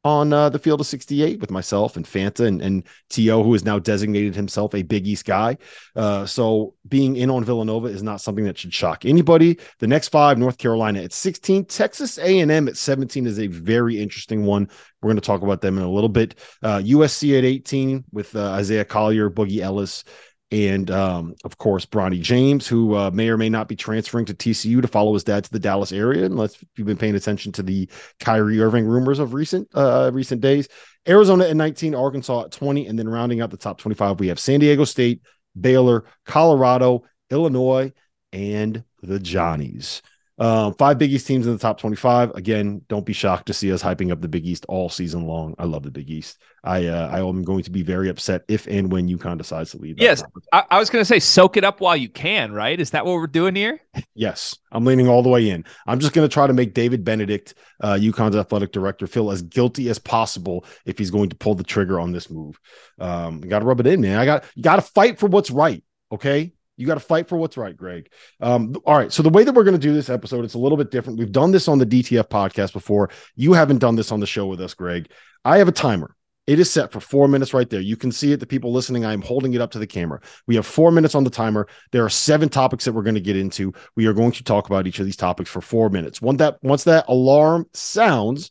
on 0.09 0.33
uh, 0.33 0.49
the 0.49 0.59
field 0.59 0.81
of 0.81 0.87
68 0.87 1.39
with 1.39 1.51
myself 1.51 1.97
and 1.97 2.07
Fanta 2.07 2.47
and, 2.47 2.63
and 2.63 2.85
T.O., 3.11 3.43
who 3.43 3.53
has 3.53 3.65
now 3.65 3.79
designated 3.79 4.35
himself 4.35 4.75
a 4.75 4.83
Big 4.83 5.07
East 5.07 5.27
guy. 5.27 5.59
Uh, 5.95 6.25
so 6.25 6.75
being 6.89 7.17
in 7.17 7.29
on 7.29 7.45
Villanova 7.45 7.89
is 7.89 8.03
not 8.03 8.23
something 8.23 8.45
that 8.47 8.57
should 8.57 8.73
shock 8.73 9.05
anybody. 9.05 9.59
The 9.81 9.87
next 9.87 10.09
five, 10.09 10.39
North 10.39 10.57
Carolina 10.57 11.03
at 11.03 11.13
16, 11.13 11.67
Texas 11.67 12.17
A&M 12.19 12.69
at 12.69 12.77
17 12.79 13.27
is 13.27 13.39
a 13.39 13.49
very 13.49 14.01
interesting 14.01 14.47
one. 14.47 14.71
We're 15.03 15.09
going 15.09 15.21
to 15.21 15.27
talk 15.27 15.43
about 15.43 15.61
them 15.61 15.77
in 15.77 15.85
a 15.85 15.91
little 15.91 16.09
bit. 16.09 16.37
Uh, 16.63 16.79
USC 16.79 17.37
at 17.37 17.45
18 17.45 18.05
with 18.11 18.35
uh, 18.35 18.53
Isaiah 18.53 18.87
Collier, 18.87 19.29
Boogie 19.31 19.61
Ellis, 19.61 20.05
and 20.51 20.91
um, 20.91 21.35
of 21.45 21.59
course 21.59 21.85
Bronny 21.85 22.21
James, 22.21 22.67
who 22.67 22.95
uh, 22.95 23.11
may 23.13 23.29
or 23.29 23.37
may 23.37 23.49
not 23.49 23.69
be 23.69 23.77
transferring 23.77 24.25
to 24.27 24.35
TCU 24.35 24.81
to 24.81 24.89
follow 24.89 25.13
his 25.15 25.25
dad 25.25 25.45
to 25.45 25.51
the 25.51 25.59
Dallas 25.59 25.93
area. 25.93 26.25
Unless 26.25 26.63
you've 26.77 26.87
been 26.87 26.97
paying 26.97 27.15
attention 27.15 27.53
to 27.53 27.63
the 27.63 27.89
Kyrie 28.21 28.61
Irving 28.61 28.87
rumors 28.87 29.19
of 29.19 29.35
recent 29.35 29.69
uh, 29.75 30.11
recent 30.13 30.41
days. 30.41 30.69
Arizona 31.09 31.45
at 31.49 31.57
19, 31.57 31.95
Arkansas 31.95 32.45
at 32.45 32.53
20, 32.53 32.87
and 32.87 32.99
then 32.99 33.09
rounding 33.09 33.41
out 33.41 33.51
the 33.51 33.57
top 33.57 33.79
25, 33.79 34.21
we 34.21 34.29
have 34.29 34.39
San 34.39 34.61
Diego 34.61 34.85
State, 34.85 35.23
Baylor, 35.59 36.05
Colorado, 36.27 37.05
Illinois, 37.31 37.93
and 38.33 38.85
the 39.03 39.19
Johnnies. 39.19 40.03
Um, 40.39 40.75
five 40.75 40.99
Big 40.99 41.13
East 41.13 41.27
teams 41.27 41.47
in 41.47 41.53
the 41.53 41.59
top 41.59 41.79
25. 41.81 42.31
Again, 42.33 42.83
don't 42.89 43.05
be 43.05 43.13
shocked 43.13 43.47
to 43.47 43.53
see 43.53 43.73
us 43.73 43.83
hyping 43.83 44.13
up 44.13 44.21
the 44.21 44.29
Big 44.29 44.47
East 44.47 44.65
all 44.69 44.89
season 44.89 45.27
long. 45.27 45.55
I 45.59 45.65
love 45.65 45.83
the 45.83 45.91
Big 45.91 46.09
East. 46.11 46.39
I 46.63 46.87
uh, 46.87 47.09
I 47.09 47.21
am 47.21 47.43
going 47.43 47.65
to 47.65 47.71
be 47.71 47.83
very 47.83 48.09
upset 48.09 48.43
if 48.49 48.67
and 48.67 48.91
when 48.91 49.09
UConn 49.09 49.39
decides 49.39 49.73
to 49.73 49.79
leave. 49.79 49.97
Yes, 49.99 50.23
I, 50.53 50.65
I, 50.71 50.79
was 50.79 50.91
going 50.91 51.01
to 51.01 51.07
say 51.07 51.19
soak 51.19 51.57
it 51.57 51.65
up 51.65 51.81
while 51.81 51.97
you 51.97 52.09
can. 52.09 52.53
Right? 52.53 52.79
Is 52.79 52.91
that 52.91 53.05
what 53.05 53.15
we're 53.15 53.27
doing 53.27 53.55
here? 53.55 53.81
Yes, 54.15 54.57
I'm 54.73 54.85
leaning 54.85 55.09
all 55.09 55.23
the 55.23 55.29
way 55.29 55.49
in. 55.51 55.65
I'm 55.87 56.01
just 56.01 56.13
going 56.13 56.29
to 56.29 56.33
try 56.33 56.47
to 56.47 56.53
make 56.53 56.75
David 56.75 57.05
Benedict, 57.05 57.55
uh, 57.81 57.95
UConn's 57.95 58.37
athletic 58.37 58.73
director, 58.73 59.07
feel 59.07 59.31
as 59.31 59.43
guilty 59.43 59.89
as 59.89 59.99
possible 59.99 60.65
if 60.85 60.99
he's 60.99 61.11
going 61.11 61.31
to 61.31 61.37
pull 61.37 61.55
the 61.55 61.65
trigger 61.65 62.01
on 62.01 62.13
this 62.13 62.31
move. 62.31 62.59
Um, 62.99 63.41
got 63.41 63.61
to 63.61 63.65
rub 63.65 63.81
it 63.81 63.87
in, 63.87 64.01
man. 64.01 64.19
I 64.19 64.25
got 64.25 64.45
you 64.55 64.63
got 64.63 64.77
to 64.77 64.83
fight 64.83 65.19
for 65.19 65.27
what's 65.27 65.51
right. 65.51 65.83
Okay. 66.13 66.53
You 66.79 66.87
got 66.87 66.95
to 66.95 67.01
fight 67.01 67.29
for 67.29 67.37
what's 67.37 67.57
right, 67.57 67.77
Greg. 67.77 68.11
Um, 68.41 68.75
all 68.87 68.97
right. 68.97 69.13
So 69.13 69.23
the 69.23 69.29
way 69.29 69.45
that 69.45 69.53
we're 69.53 69.65
going 69.65 69.79
to 69.79 69.79
do 69.79 69.93
this 69.93 70.09
episode, 70.09 70.45
it's 70.45 70.55
a 70.55 70.59
little 70.59 70.79
bit 70.79 70.91
different. 70.91 71.19
We've 71.19 71.33
done 71.33 71.51
this 71.51 71.69
on 71.69 71.79
the 71.79 71.87
DTF 71.87 72.29
podcast 72.29 72.73
before. 72.73 73.11
You 73.35 73.53
haven't 73.53 73.79
done 73.79 73.97
this 73.97 74.13
on 74.13 74.21
the 74.21 74.27
show 74.27 74.47
with 74.47 74.61
us, 74.61 74.75
Greg. 74.75 75.11
I 75.45 75.59
have 75.59 75.69
a 75.69 75.73
timer. 75.73 76.15
It 76.47 76.59
is 76.59 76.71
set 76.71 76.93
for 76.93 77.01
four 77.01 77.29
minutes 77.29 77.53
right 77.53 77.69
there. 77.69 77.81
You 77.81 77.97
can 77.97 78.11
see 78.11 78.33
it. 78.33 78.41
The 78.41 78.47
people 78.47 78.73
listening, 78.73 79.05
I 79.05 79.13
am 79.13 79.21
holding 79.21 79.53
it 79.53 79.61
up 79.61 79.71
to 79.73 79.79
the 79.79 79.87
camera. 79.87 80.21
We 80.47 80.55
have 80.55 80.65
four 80.65 80.91
minutes 80.91 81.15
on 81.15 81.25
the 81.25 81.29
timer. 81.29 81.69
There 81.93 82.07
are 82.07 82.09
seven 82.09 82.49
topics 82.49 82.87
that 82.87 82.95
we're 82.95 83.03
going 83.03 83.17
to 83.17 83.21
get 83.21 83.37
into. 83.37 83.75
We 83.97 84.07
are 84.07 84.15
going 84.15 84.33
to 84.33 84.45
talk 84.45 84.67
about 84.67 84.87
each 84.87 84.99
of 84.99 85.05
these 85.05 85.17
topics 85.17 85.51
for 85.51 85.61
four 85.61 85.91
minutes. 85.91 86.23
Once 86.23 86.39
that 86.39 86.57
once 86.63 86.85
that 86.85 87.05
alarm 87.09 87.67
sounds, 87.75 88.51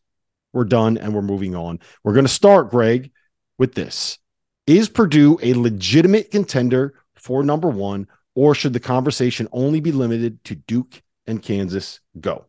we're 0.53 0.65
done 0.65 0.99
and 0.99 1.15
we're 1.15 1.23
moving 1.23 1.55
on. 1.55 1.79
We're 2.03 2.13
going 2.13 2.25
to 2.25 2.31
start, 2.31 2.69
Greg, 2.69 3.11
with 3.57 3.73
this. 3.73 4.19
Is 4.67 4.89
Purdue 4.89 5.39
a 5.41 5.55
legitimate 5.55 6.29
contender 6.29 6.93
for 7.15 7.41
number 7.43 7.69
one 7.69 8.07
or 8.37 8.53
should 8.53 8.71
the 8.71 8.79
conversation 8.79 9.47
only 9.51 9.79
be 9.79 9.91
limited 9.91 10.43
to 10.43 10.53
Duke 10.53 11.01
and 11.25 11.41
Kansas? 11.41 12.01
Go. 12.21 12.45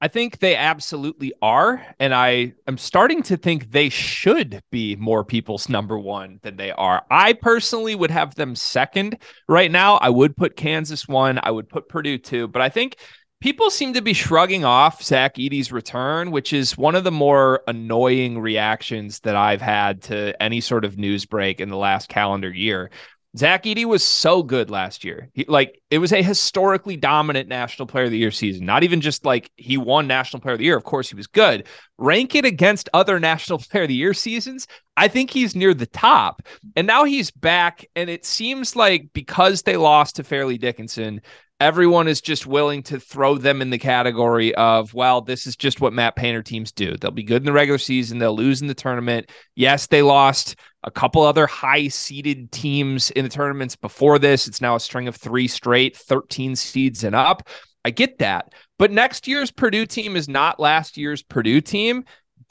I 0.00 0.08
think 0.08 0.38
they 0.38 0.56
absolutely 0.56 1.34
are. 1.42 1.84
And 2.00 2.14
I 2.14 2.54
am 2.66 2.78
starting 2.78 3.22
to 3.24 3.36
think 3.36 3.70
they 3.70 3.90
should 3.90 4.62
be 4.70 4.96
more 4.96 5.22
people's 5.22 5.68
number 5.68 5.98
one 5.98 6.40
than 6.42 6.56
they 6.56 6.72
are. 6.72 7.04
I 7.10 7.34
personally 7.34 7.94
would 7.94 8.10
have 8.10 8.36
them 8.36 8.54
second 8.56 9.18
right 9.50 9.70
now. 9.70 9.96
I 9.96 10.08
would 10.08 10.34
put 10.34 10.56
Kansas 10.56 11.06
one, 11.06 11.40
I 11.42 11.50
would 11.50 11.68
put 11.68 11.90
Purdue 11.90 12.16
two, 12.16 12.48
but 12.48 12.62
I 12.62 12.70
think 12.70 12.96
people 13.42 13.68
seem 13.68 13.92
to 13.94 14.02
be 14.02 14.14
shrugging 14.14 14.64
off 14.64 15.02
Zach 15.02 15.34
Edey's 15.38 15.72
return, 15.72 16.30
which 16.30 16.54
is 16.54 16.78
one 16.78 16.94
of 16.94 17.04
the 17.04 17.12
more 17.12 17.60
annoying 17.68 18.38
reactions 18.38 19.20
that 19.20 19.36
I've 19.36 19.60
had 19.60 20.02
to 20.04 20.42
any 20.42 20.62
sort 20.62 20.86
of 20.86 20.96
news 20.96 21.26
break 21.26 21.60
in 21.60 21.68
the 21.68 21.76
last 21.76 22.08
calendar 22.08 22.50
year 22.50 22.90
Zach 23.36 23.64
Edey 23.64 23.84
was 23.84 24.04
so 24.04 24.42
good 24.42 24.70
last 24.70 25.04
year. 25.04 25.28
He, 25.34 25.44
like 25.46 25.82
it 25.90 25.98
was 25.98 26.12
a 26.12 26.22
historically 26.22 26.96
dominant 26.96 27.48
National 27.48 27.86
Player 27.86 28.06
of 28.06 28.10
the 28.10 28.18
Year 28.18 28.30
season. 28.30 28.64
Not 28.64 28.82
even 28.82 29.00
just 29.00 29.24
like 29.24 29.50
he 29.56 29.76
won 29.76 30.06
National 30.06 30.40
Player 30.40 30.54
of 30.54 30.58
the 30.58 30.64
Year. 30.64 30.76
Of 30.76 30.84
course, 30.84 31.10
he 31.10 31.16
was 31.16 31.26
good. 31.26 31.66
Rank 31.98 32.34
it 32.34 32.44
against 32.44 32.88
other 32.94 33.20
National 33.26 33.58
Player 33.58 33.84
of 33.84 33.88
the 33.88 33.94
Year 33.94 34.14
seasons. 34.14 34.66
I 34.96 35.08
think 35.08 35.30
he's 35.30 35.54
near 35.54 35.74
the 35.74 35.86
top. 35.86 36.42
And 36.76 36.86
now 36.86 37.04
he's 37.04 37.30
back, 37.30 37.84
and 37.94 38.08
it 38.08 38.24
seems 38.24 38.74
like 38.74 39.10
because 39.12 39.62
they 39.62 39.76
lost 39.76 40.16
to 40.16 40.24
Fairleigh 40.24 40.58
Dickinson, 40.58 41.20
everyone 41.60 42.06
is 42.08 42.20
just 42.20 42.46
willing 42.46 42.82
to 42.84 43.00
throw 43.00 43.38
them 43.38 43.62
in 43.62 43.70
the 43.70 43.78
category 43.78 44.54
of, 44.54 44.92
well, 44.94 45.20
this 45.20 45.46
is 45.46 45.56
just 45.56 45.80
what 45.80 45.92
Matt 45.92 46.16
Painter 46.16 46.42
teams 46.42 46.72
do. 46.72 46.96
They'll 46.96 47.10
be 47.10 47.22
good 47.22 47.42
in 47.42 47.46
the 47.46 47.52
regular 47.52 47.78
season, 47.78 48.18
they'll 48.18 48.36
lose 48.36 48.60
in 48.60 48.68
the 48.68 48.74
tournament. 48.74 49.30
Yes, 49.54 49.86
they 49.86 50.02
lost 50.02 50.56
a 50.86 50.90
couple 50.90 51.22
other 51.22 51.46
high 51.46 51.88
seeded 51.88 52.50
teams 52.52 53.10
in 53.10 53.24
the 53.24 53.28
tournaments 53.28 53.76
before 53.76 54.18
this. 54.18 54.48
It's 54.48 54.60
now 54.60 54.76
a 54.76 54.80
string 54.80 55.08
of 55.08 55.16
three 55.16 55.48
straight, 55.48 55.96
13 55.96 56.56
seeds 56.56 57.04
and 57.04 57.14
up. 57.14 57.48
I 57.84 57.90
get 57.90 58.18
that. 58.18 58.54
But 58.78 58.92
next 58.92 59.28
year's 59.28 59.50
Purdue 59.50 59.86
team 59.86 60.16
is 60.16 60.28
not 60.28 60.60
last 60.60 60.96
year's 60.96 61.22
Purdue 61.22 61.60
team 61.60 62.04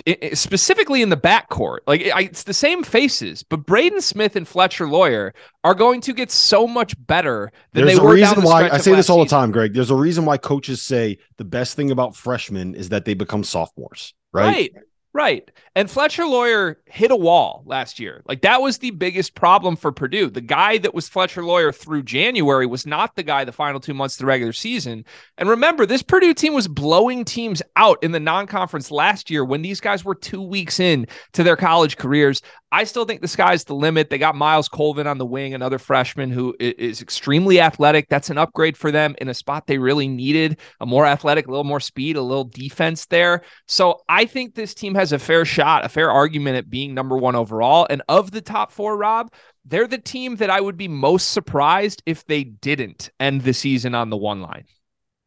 it, 0.06 0.20
it, 0.22 0.38
specifically 0.38 1.02
in 1.02 1.10
the 1.10 1.18
backcourt. 1.18 1.80
Like 1.88 2.02
it, 2.02 2.10
I, 2.12 2.22
it's 2.22 2.44
the 2.44 2.54
same 2.54 2.84
faces, 2.84 3.44
but 3.44 3.66
Braden 3.66 4.02
Smith 4.02 4.36
and 4.36 4.48
Fletcher 4.48 4.88
Loyer 4.88 5.34
are 5.64 5.74
going 5.74 6.02
to 6.02 6.14
get 6.14 6.32
so 6.32 6.68
much 6.68 6.96
better 7.08 7.52
than 7.74 7.86
There's 7.86 7.98
they 7.98 8.04
were. 8.04 8.12
a 8.12 8.16
reason 8.16 8.42
the 8.42 8.46
why 8.46 8.70
I 8.70 8.78
say 8.78 8.94
this 8.94 9.10
all 9.10 9.20
the 9.20 9.30
time, 9.30 9.52
Greg. 9.52 9.74
There's 9.74 9.92
a 9.92 9.96
reason 9.96 10.26
why 10.26 10.38
coaches 10.38 10.82
say 10.82 11.18
the 11.38 11.46
best 11.46 11.76
thing 11.76 11.92
about 11.92 12.16
freshmen 12.16 12.76
is 12.76 12.90
that 12.90 13.06
they 13.06 13.14
become 13.14 13.44
sophomores, 13.44 14.14
right? 14.34 14.46
Right. 14.46 14.74
Right. 15.16 15.50
And 15.78 15.90
Fletcher 15.90 16.26
Loyer 16.26 16.78
hit 16.88 17.10
a 17.10 17.16
wall 17.16 17.64
last 17.66 18.02
year. 18.02 18.22
Like 18.28 18.42
that 18.42 18.62
was 18.62 18.80
the 18.80 18.92
biggest 18.92 19.34
problem 19.34 19.78
for 19.78 19.94
Purdue. 19.94 20.30
The 20.30 20.42
guy 20.42 20.78
that 20.80 20.94
was 20.94 21.08
Fletcher 21.08 21.42
Loyer 21.42 21.72
through 21.72 22.04
January 22.04 22.66
was 22.66 22.86
not 22.86 23.16
the 23.16 23.24
guy 23.24 23.46
the 23.46 23.54
final 23.54 23.80
two 23.80 23.94
months 23.94 24.16
of 24.16 24.20
the 24.20 24.26
regular 24.26 24.52
season. 24.52 25.06
And 25.38 25.48
remember, 25.48 25.86
this 25.86 26.04
Purdue 26.04 26.34
team 26.34 26.54
was 26.54 26.68
blowing 26.68 27.24
teams 27.24 27.62
out 27.78 27.98
in 28.04 28.12
the 28.12 28.20
non 28.20 28.46
conference 28.46 28.92
last 28.92 29.30
year 29.32 29.46
when 29.46 29.62
these 29.62 29.80
guys 29.80 30.04
were 30.04 30.16
two 30.16 30.42
weeks 30.42 30.82
in 30.82 31.08
to 31.32 31.44
their 31.44 31.56
college 31.56 31.96
careers. 31.96 32.42
I 32.72 32.84
still 32.84 33.06
think 33.06 33.22
the 33.22 33.28
sky's 33.28 33.64
the 33.64 33.76
limit. 33.76 34.10
They 34.10 34.18
got 34.18 34.36
Myles 34.36 34.68
Colvin 34.68 35.08
on 35.08 35.18
the 35.18 35.26
wing, 35.26 35.54
another 35.54 35.78
freshman 35.78 36.32
who 36.32 36.56
is 36.60 37.02
extremely 37.02 37.62
athletic. 37.62 38.10
That's 38.10 38.30
an 38.30 38.38
upgrade 38.38 38.76
for 38.76 38.92
them 38.92 39.16
in 39.20 39.30
a 39.30 39.34
spot 39.34 39.68
they 39.68 39.78
really 39.78 40.08
needed 40.08 40.60
a 40.82 40.86
more 40.86 41.06
athletic, 41.06 41.48
a 41.48 41.52
little 41.52 41.64
more 41.64 41.80
speed, 41.80 42.16
a 42.16 42.22
little 42.22 42.44
defense 42.44 43.06
there. 43.06 43.44
So 43.68 44.02
I 44.10 44.26
think 44.26 44.56
this 44.56 44.74
team 44.74 44.96
has 44.96 45.14
a 45.14 45.20
fair 45.20 45.46
shot, 45.46 45.86
a 45.86 45.90
fair 45.90 46.12
argument 46.12 46.58
at 46.58 46.70
being 46.70 46.94
number 46.94 47.18
one 47.18 47.36
overall. 47.36 47.88
And 47.90 48.02
of 48.10 48.32
the 48.32 48.42
top 48.42 48.72
four, 48.72 48.98
Rob, 48.98 49.32
they're 49.64 49.88
the 49.88 49.98
team 49.98 50.36
that 50.38 50.50
I 50.50 50.60
would 50.60 50.78
be 50.78 50.88
most 50.88 51.32
surprised 51.32 52.04
if 52.06 52.26
they 52.26 52.44
didn't 52.44 53.10
end 53.20 53.42
the 53.42 53.54
season 53.54 53.96
on 53.96 54.10
the 54.10 54.18
one 54.18 54.42
line. 54.42 54.66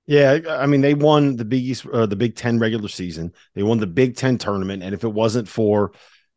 Yeah, 0.07 0.39
I 0.49 0.67
mean 0.67 0.81
they 0.81 0.95
won 0.95 1.37
the 1.37 1.45
Big 1.45 1.65
East, 1.65 1.87
uh, 1.87 2.07
the 2.07 2.17
Big 2.17 2.35
Ten 2.35 2.59
regular 2.59 2.89
season. 2.89 3.33
They 3.55 3.63
won 3.63 3.79
the 3.79 3.87
Big 3.87 4.17
Ten 4.17 4.39
tournament, 4.39 4.83
and 4.83 4.95
if 4.95 5.05
it 5.05 5.13
wasn't 5.13 5.47
for 5.47 5.93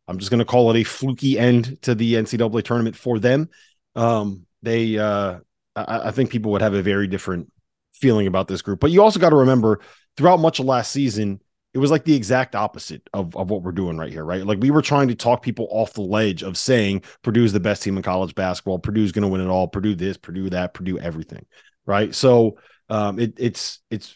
I'm 0.08 0.18
just 0.18 0.32
going 0.32 0.40
to 0.40 0.46
call 0.46 0.72
it 0.72 0.80
a 0.80 0.84
fluky 0.84 1.38
end 1.38 1.82
to 1.84 1.96
the 1.96 2.16
NCAA 2.16 2.64
tournament 2.64 2.96
for 2.96 3.20
them. 3.20 3.50
Um, 3.96 4.46
they, 4.62 4.98
uh, 4.98 5.40
I, 5.76 6.08
I, 6.08 6.12
think 6.12 6.30
people 6.30 6.52
would 6.52 6.62
have 6.62 6.74
a 6.74 6.82
very 6.82 7.08
different 7.08 7.52
feeling 7.94 8.28
about 8.28 8.48
this 8.48 8.62
group. 8.62 8.80
But 8.80 8.92
you 8.92 9.02
also 9.02 9.20
got 9.20 9.30
to 9.30 9.36
remember 9.38 9.82
throughout 10.18 10.40
much 10.40 10.60
of 10.60 10.66
last 10.66 10.92
season, 10.92 11.42
it 11.74 11.78
was 11.78 11.92
like 11.92 12.04
the 12.04 12.16
exact 12.16 12.56
opposite 12.56 13.02
of, 13.14 13.36
of 13.36 13.50
what 13.50 13.64
we're 13.64 13.72
doing 13.72 13.98
right 13.98 14.12
here, 14.12 14.26
right? 14.26 14.46
Like 14.46 14.60
we 14.60 14.72
were 14.72 14.82
trying 14.82 15.08
to 15.08 15.16
talk 15.16 15.42
people 15.42 15.68
off 15.72 15.94
the 15.94 16.02
ledge 16.02 16.44
of 16.44 16.58
saying 16.58 17.04
Purdue's 17.22 17.54
the 17.54 17.60
best 17.60 17.84
team 17.84 17.96
in 17.96 18.04
college 18.04 18.36
basketball. 18.36 18.80
Purdue's 18.80 19.14
going 19.14 19.24
to 19.24 19.30
win 19.30 19.42
it 19.42 19.48
all. 19.48 19.68
Purdue 19.68 19.96
this, 19.96 20.18
Purdue 20.18 20.50
that, 20.50 20.74
Purdue 20.74 21.00
everything, 21.00 21.46
right? 21.86 22.14
So 22.14 22.58
um, 22.90 23.20
it, 23.20 23.36
it's 23.38 23.80
it's 23.90 24.14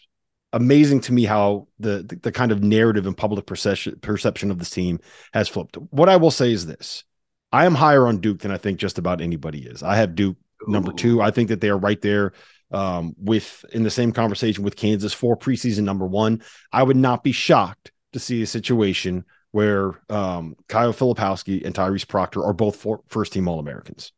amazing 0.53 1.01
to 1.01 1.13
me 1.13 1.25
how 1.25 1.67
the, 1.79 2.03
the, 2.07 2.15
the 2.23 2.31
kind 2.31 2.51
of 2.51 2.63
narrative 2.63 3.05
and 3.05 3.17
public 3.17 3.45
perception 3.45 3.99
perception 3.99 4.51
of 4.51 4.59
this 4.59 4.69
team 4.69 4.99
has 5.33 5.47
flipped. 5.47 5.75
What 5.91 6.09
I 6.09 6.17
will 6.17 6.31
say 6.31 6.51
is 6.51 6.65
this: 6.65 7.03
I 7.51 7.65
am 7.65 7.75
higher 7.75 8.07
on 8.07 8.19
Duke 8.19 8.39
than 8.39 8.51
I 8.51 8.57
think 8.57 8.79
just 8.79 8.97
about 8.97 9.21
anybody 9.21 9.65
is. 9.65 9.83
I 9.83 9.95
have 9.95 10.15
Duke 10.15 10.37
number 10.67 10.91
two. 10.91 11.21
I 11.21 11.31
think 11.31 11.49
that 11.49 11.61
they 11.61 11.69
are 11.69 11.77
right 11.77 12.01
there 12.01 12.33
um, 12.71 13.15
with 13.17 13.63
in 13.71 13.83
the 13.83 13.89
same 13.89 14.11
conversation 14.11 14.63
with 14.63 14.75
Kansas 14.75 15.13
for 15.13 15.37
preseason 15.37 15.83
number 15.83 16.05
one. 16.05 16.41
I 16.71 16.83
would 16.83 16.97
not 16.97 17.23
be 17.23 17.31
shocked 17.31 17.91
to 18.13 18.19
see 18.19 18.41
a 18.41 18.47
situation 18.47 19.25
where 19.51 19.91
um, 20.09 20.55
Kyle 20.67 20.91
Filipowski 20.91 21.65
and 21.65 21.73
Tyrese 21.73 22.07
Proctor 22.07 22.43
are 22.43 22.53
both 22.53 22.75
for, 22.75 23.01
first 23.07 23.31
team 23.31 23.47
All 23.47 23.59
Americans. 23.59 24.11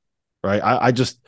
Right. 0.43 0.63
I, 0.63 0.87
I 0.87 0.91
just 0.91 1.19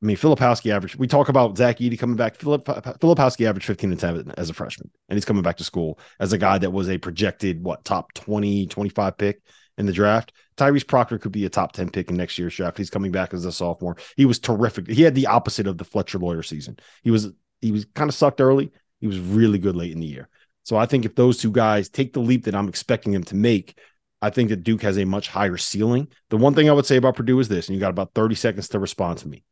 I 0.00 0.06
mean, 0.06 0.16
Filipowski 0.16 0.70
averaged, 0.70 0.96
we 0.96 1.08
talk 1.08 1.28
about 1.28 1.58
Zach 1.58 1.78
Edey 1.78 1.98
coming 1.98 2.14
back. 2.14 2.36
Philip 2.36 2.64
Filipowski 2.64 3.48
averaged 3.48 3.66
15 3.66 3.90
and 3.90 4.00
10 4.00 4.34
as 4.36 4.48
a 4.48 4.54
freshman, 4.54 4.90
and 5.08 5.16
he's 5.16 5.24
coming 5.24 5.42
back 5.42 5.56
to 5.56 5.64
school 5.64 5.98
as 6.20 6.32
a 6.32 6.38
guy 6.38 6.56
that 6.58 6.70
was 6.70 6.88
a 6.88 6.98
projected, 6.98 7.64
what, 7.64 7.84
top 7.84 8.12
20, 8.14 8.68
25 8.68 9.18
pick 9.18 9.42
in 9.76 9.86
the 9.86 9.92
draft. 9.92 10.32
Tyrese 10.56 10.86
Proctor 10.86 11.18
could 11.18 11.32
be 11.32 11.46
a 11.46 11.50
top 11.50 11.72
10 11.72 11.90
pick 11.90 12.10
in 12.10 12.16
next 12.16 12.38
year's 12.38 12.54
draft. 12.54 12.78
He's 12.78 12.90
coming 12.90 13.10
back 13.10 13.34
as 13.34 13.44
a 13.44 13.50
sophomore. 13.50 13.96
He 14.16 14.24
was 14.24 14.38
terrific. 14.38 14.88
He 14.88 15.02
had 15.02 15.16
the 15.16 15.26
opposite 15.26 15.66
of 15.66 15.78
the 15.78 15.84
Fletcher 15.84 16.18
Loyer 16.18 16.44
season. 16.44 16.78
He 17.02 17.10
was, 17.10 17.32
he 17.60 17.72
was 17.72 17.84
kind 17.96 18.08
of 18.08 18.14
sucked 18.14 18.40
early. 18.40 18.70
He 19.00 19.08
was 19.08 19.18
really 19.18 19.58
good 19.58 19.74
late 19.74 19.92
in 19.92 20.00
the 20.00 20.06
year. 20.06 20.28
So 20.62 20.76
I 20.76 20.86
think 20.86 21.06
if 21.06 21.16
those 21.16 21.38
two 21.38 21.50
guys 21.50 21.88
take 21.88 22.12
the 22.12 22.20
leap 22.20 22.44
that 22.44 22.54
I'm 22.54 22.68
expecting 22.68 23.12
them 23.12 23.24
to 23.24 23.34
make, 23.34 23.78
I 24.22 24.30
think 24.30 24.50
that 24.50 24.62
Duke 24.62 24.82
has 24.82 24.98
a 24.98 25.04
much 25.04 25.28
higher 25.28 25.56
ceiling. 25.56 26.08
The 26.30 26.36
one 26.36 26.54
thing 26.54 26.68
I 26.68 26.72
would 26.72 26.86
say 26.86 26.96
about 26.96 27.16
Purdue 27.16 27.40
is 27.40 27.48
this, 27.48 27.68
and 27.68 27.74
you 27.74 27.80
got 27.80 27.90
about 27.90 28.14
30 28.14 28.34
seconds 28.36 28.68
to 28.68 28.78
respond 28.78 29.18
to 29.18 29.28
me 29.28 29.44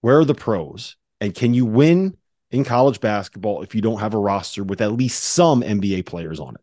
where 0.00 0.18
are 0.18 0.24
the 0.24 0.34
pros? 0.34 0.96
And 1.20 1.34
can 1.34 1.54
you 1.54 1.66
win 1.66 2.16
in 2.50 2.64
college 2.64 3.00
basketball 3.00 3.62
if 3.62 3.74
you 3.74 3.80
don't 3.80 4.00
have 4.00 4.14
a 4.14 4.18
roster 4.18 4.62
with 4.64 4.80
at 4.80 4.92
least 4.92 5.22
some 5.24 5.62
NBA 5.62 6.06
players 6.06 6.40
on 6.40 6.54
it? 6.54 6.60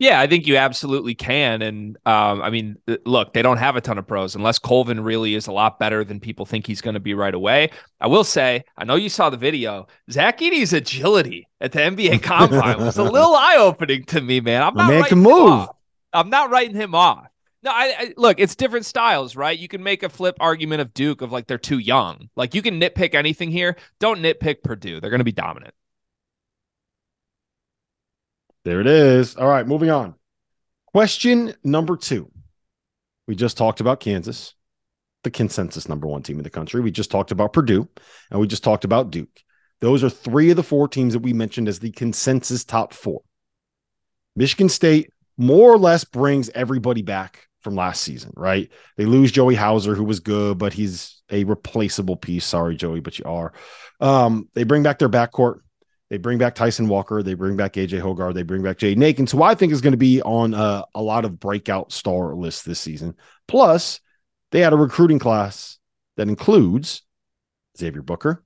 Yeah, 0.00 0.20
I 0.20 0.28
think 0.28 0.46
you 0.46 0.56
absolutely 0.56 1.16
can. 1.16 1.60
And 1.60 1.96
um, 2.06 2.40
I 2.40 2.50
mean, 2.50 2.76
look, 3.04 3.32
they 3.32 3.42
don't 3.42 3.56
have 3.56 3.74
a 3.74 3.80
ton 3.80 3.98
of 3.98 4.06
pros 4.06 4.36
unless 4.36 4.58
Colvin 4.58 5.00
really 5.00 5.34
is 5.34 5.48
a 5.48 5.52
lot 5.52 5.80
better 5.80 6.04
than 6.04 6.20
people 6.20 6.46
think 6.46 6.68
he's 6.68 6.80
going 6.80 6.94
to 6.94 7.00
be 7.00 7.14
right 7.14 7.34
away. 7.34 7.70
I 8.00 8.06
will 8.06 8.22
say, 8.22 8.64
I 8.76 8.84
know 8.84 8.94
you 8.94 9.08
saw 9.08 9.28
the 9.28 9.36
video. 9.36 9.88
Zach 10.08 10.40
Edey's 10.40 10.72
agility 10.72 11.48
at 11.60 11.72
the 11.72 11.80
NBA 11.80 12.22
Combine 12.22 12.78
was 12.78 12.96
a 12.96 13.02
little 13.02 13.34
eye 13.34 13.56
opening 13.58 14.04
to 14.04 14.20
me, 14.20 14.40
man. 14.40 14.62
I'm 14.62 14.74
not 14.74 14.88
man 14.88 15.02
can 15.04 15.18
move. 15.18 15.68
I'm 16.12 16.30
not 16.30 16.50
writing 16.50 16.76
him 16.76 16.94
off. 16.94 17.27
No, 17.68 17.74
I, 17.74 17.94
I, 17.98 18.14
look. 18.16 18.40
It's 18.40 18.56
different 18.56 18.86
styles, 18.86 19.36
right? 19.36 19.58
You 19.58 19.68
can 19.68 19.82
make 19.82 20.02
a 20.02 20.08
flip 20.08 20.38
argument 20.40 20.80
of 20.80 20.94
Duke 20.94 21.20
of 21.20 21.32
like 21.32 21.46
they're 21.46 21.58
too 21.58 21.78
young. 21.78 22.30
Like 22.34 22.54
you 22.54 22.62
can 22.62 22.80
nitpick 22.80 23.14
anything 23.14 23.50
here. 23.50 23.76
Don't 24.00 24.20
nitpick 24.20 24.62
Purdue. 24.62 25.00
They're 25.00 25.10
going 25.10 25.20
to 25.20 25.24
be 25.24 25.32
dominant. 25.32 25.74
There 28.64 28.80
it 28.80 28.86
is. 28.86 29.36
All 29.36 29.46
right, 29.46 29.66
moving 29.66 29.90
on. 29.90 30.14
Question 30.86 31.52
number 31.62 31.98
two. 31.98 32.30
We 33.26 33.34
just 33.34 33.58
talked 33.58 33.80
about 33.80 34.00
Kansas, 34.00 34.54
the 35.22 35.30
consensus 35.30 35.90
number 35.90 36.06
one 36.06 36.22
team 36.22 36.38
in 36.38 36.44
the 36.44 36.50
country. 36.50 36.80
We 36.80 36.90
just 36.90 37.10
talked 37.10 37.32
about 37.32 37.52
Purdue, 37.52 37.86
and 38.30 38.40
we 38.40 38.46
just 38.46 38.64
talked 38.64 38.86
about 38.86 39.10
Duke. 39.10 39.42
Those 39.82 40.02
are 40.02 40.08
three 40.08 40.48
of 40.48 40.56
the 40.56 40.62
four 40.62 40.88
teams 40.88 41.12
that 41.12 41.20
we 41.20 41.34
mentioned 41.34 41.68
as 41.68 41.80
the 41.80 41.90
consensus 41.90 42.64
top 42.64 42.94
four. 42.94 43.20
Michigan 44.34 44.70
State 44.70 45.12
more 45.36 45.70
or 45.70 45.76
less 45.76 46.04
brings 46.04 46.48
everybody 46.54 47.02
back 47.02 47.47
from 47.60 47.74
last 47.74 48.02
season, 48.02 48.32
right? 48.36 48.70
They 48.96 49.04
lose 49.04 49.32
Joey 49.32 49.54
Hauser, 49.54 49.94
who 49.94 50.04
was 50.04 50.20
good, 50.20 50.58
but 50.58 50.72
he's 50.72 51.22
a 51.30 51.44
replaceable 51.44 52.16
piece. 52.16 52.44
Sorry, 52.44 52.76
Joey, 52.76 53.00
but 53.00 53.18
you 53.18 53.24
are. 53.26 53.52
Um, 54.00 54.48
they 54.54 54.64
bring 54.64 54.82
back 54.82 54.98
their 54.98 55.08
backcourt. 55.08 55.60
They 56.10 56.16
bring 56.16 56.38
back 56.38 56.54
Tyson 56.54 56.88
Walker. 56.88 57.22
They 57.22 57.34
bring 57.34 57.56
back 57.56 57.74
AJ 57.74 58.00
Hoggard. 58.00 58.34
They 58.34 58.42
bring 58.42 58.62
back 58.62 58.78
Jaden 58.78 59.02
Akins, 59.04 59.30
So 59.30 59.42
I 59.42 59.54
think 59.54 59.72
is 59.72 59.82
going 59.82 59.92
to 59.92 59.98
be 59.98 60.22
on 60.22 60.54
a 60.54 61.02
lot 61.02 61.24
of 61.24 61.38
breakout 61.38 61.92
star 61.92 62.34
lists 62.34 62.62
this 62.62 62.80
season. 62.80 63.14
Plus, 63.46 64.00
they 64.50 64.60
had 64.60 64.72
a 64.72 64.76
recruiting 64.76 65.18
class 65.18 65.78
that 66.16 66.28
includes 66.28 67.02
Xavier 67.76 68.02
Booker, 68.02 68.42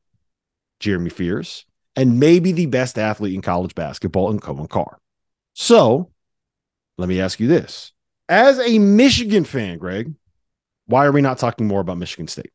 Jeremy 0.81 1.11
Fears, 1.11 1.64
and 1.95 2.19
maybe 2.19 2.52
the 2.52 2.66
best 2.66 2.99
athlete 2.99 3.35
in 3.35 3.42
college 3.42 3.75
basketball 3.75 4.31
in 4.31 4.40
Coen 4.40 4.69
Carr. 4.69 4.99
So 5.54 6.11
let 6.99 7.09
me 7.09 7.21
ask 7.21 7.38
you 7.38 7.47
this 7.47 7.92
as 8.33 8.59
a 8.59 8.79
Michigan 8.79 9.45
fan, 9.45 9.77
Greg, 9.77 10.15
why 10.87 11.05
are 11.05 11.12
we 11.12 11.21
not 11.21 11.37
talking 11.37 11.67
more 11.67 11.81
about 11.81 11.99
Michigan 11.99 12.27
State? 12.27 12.51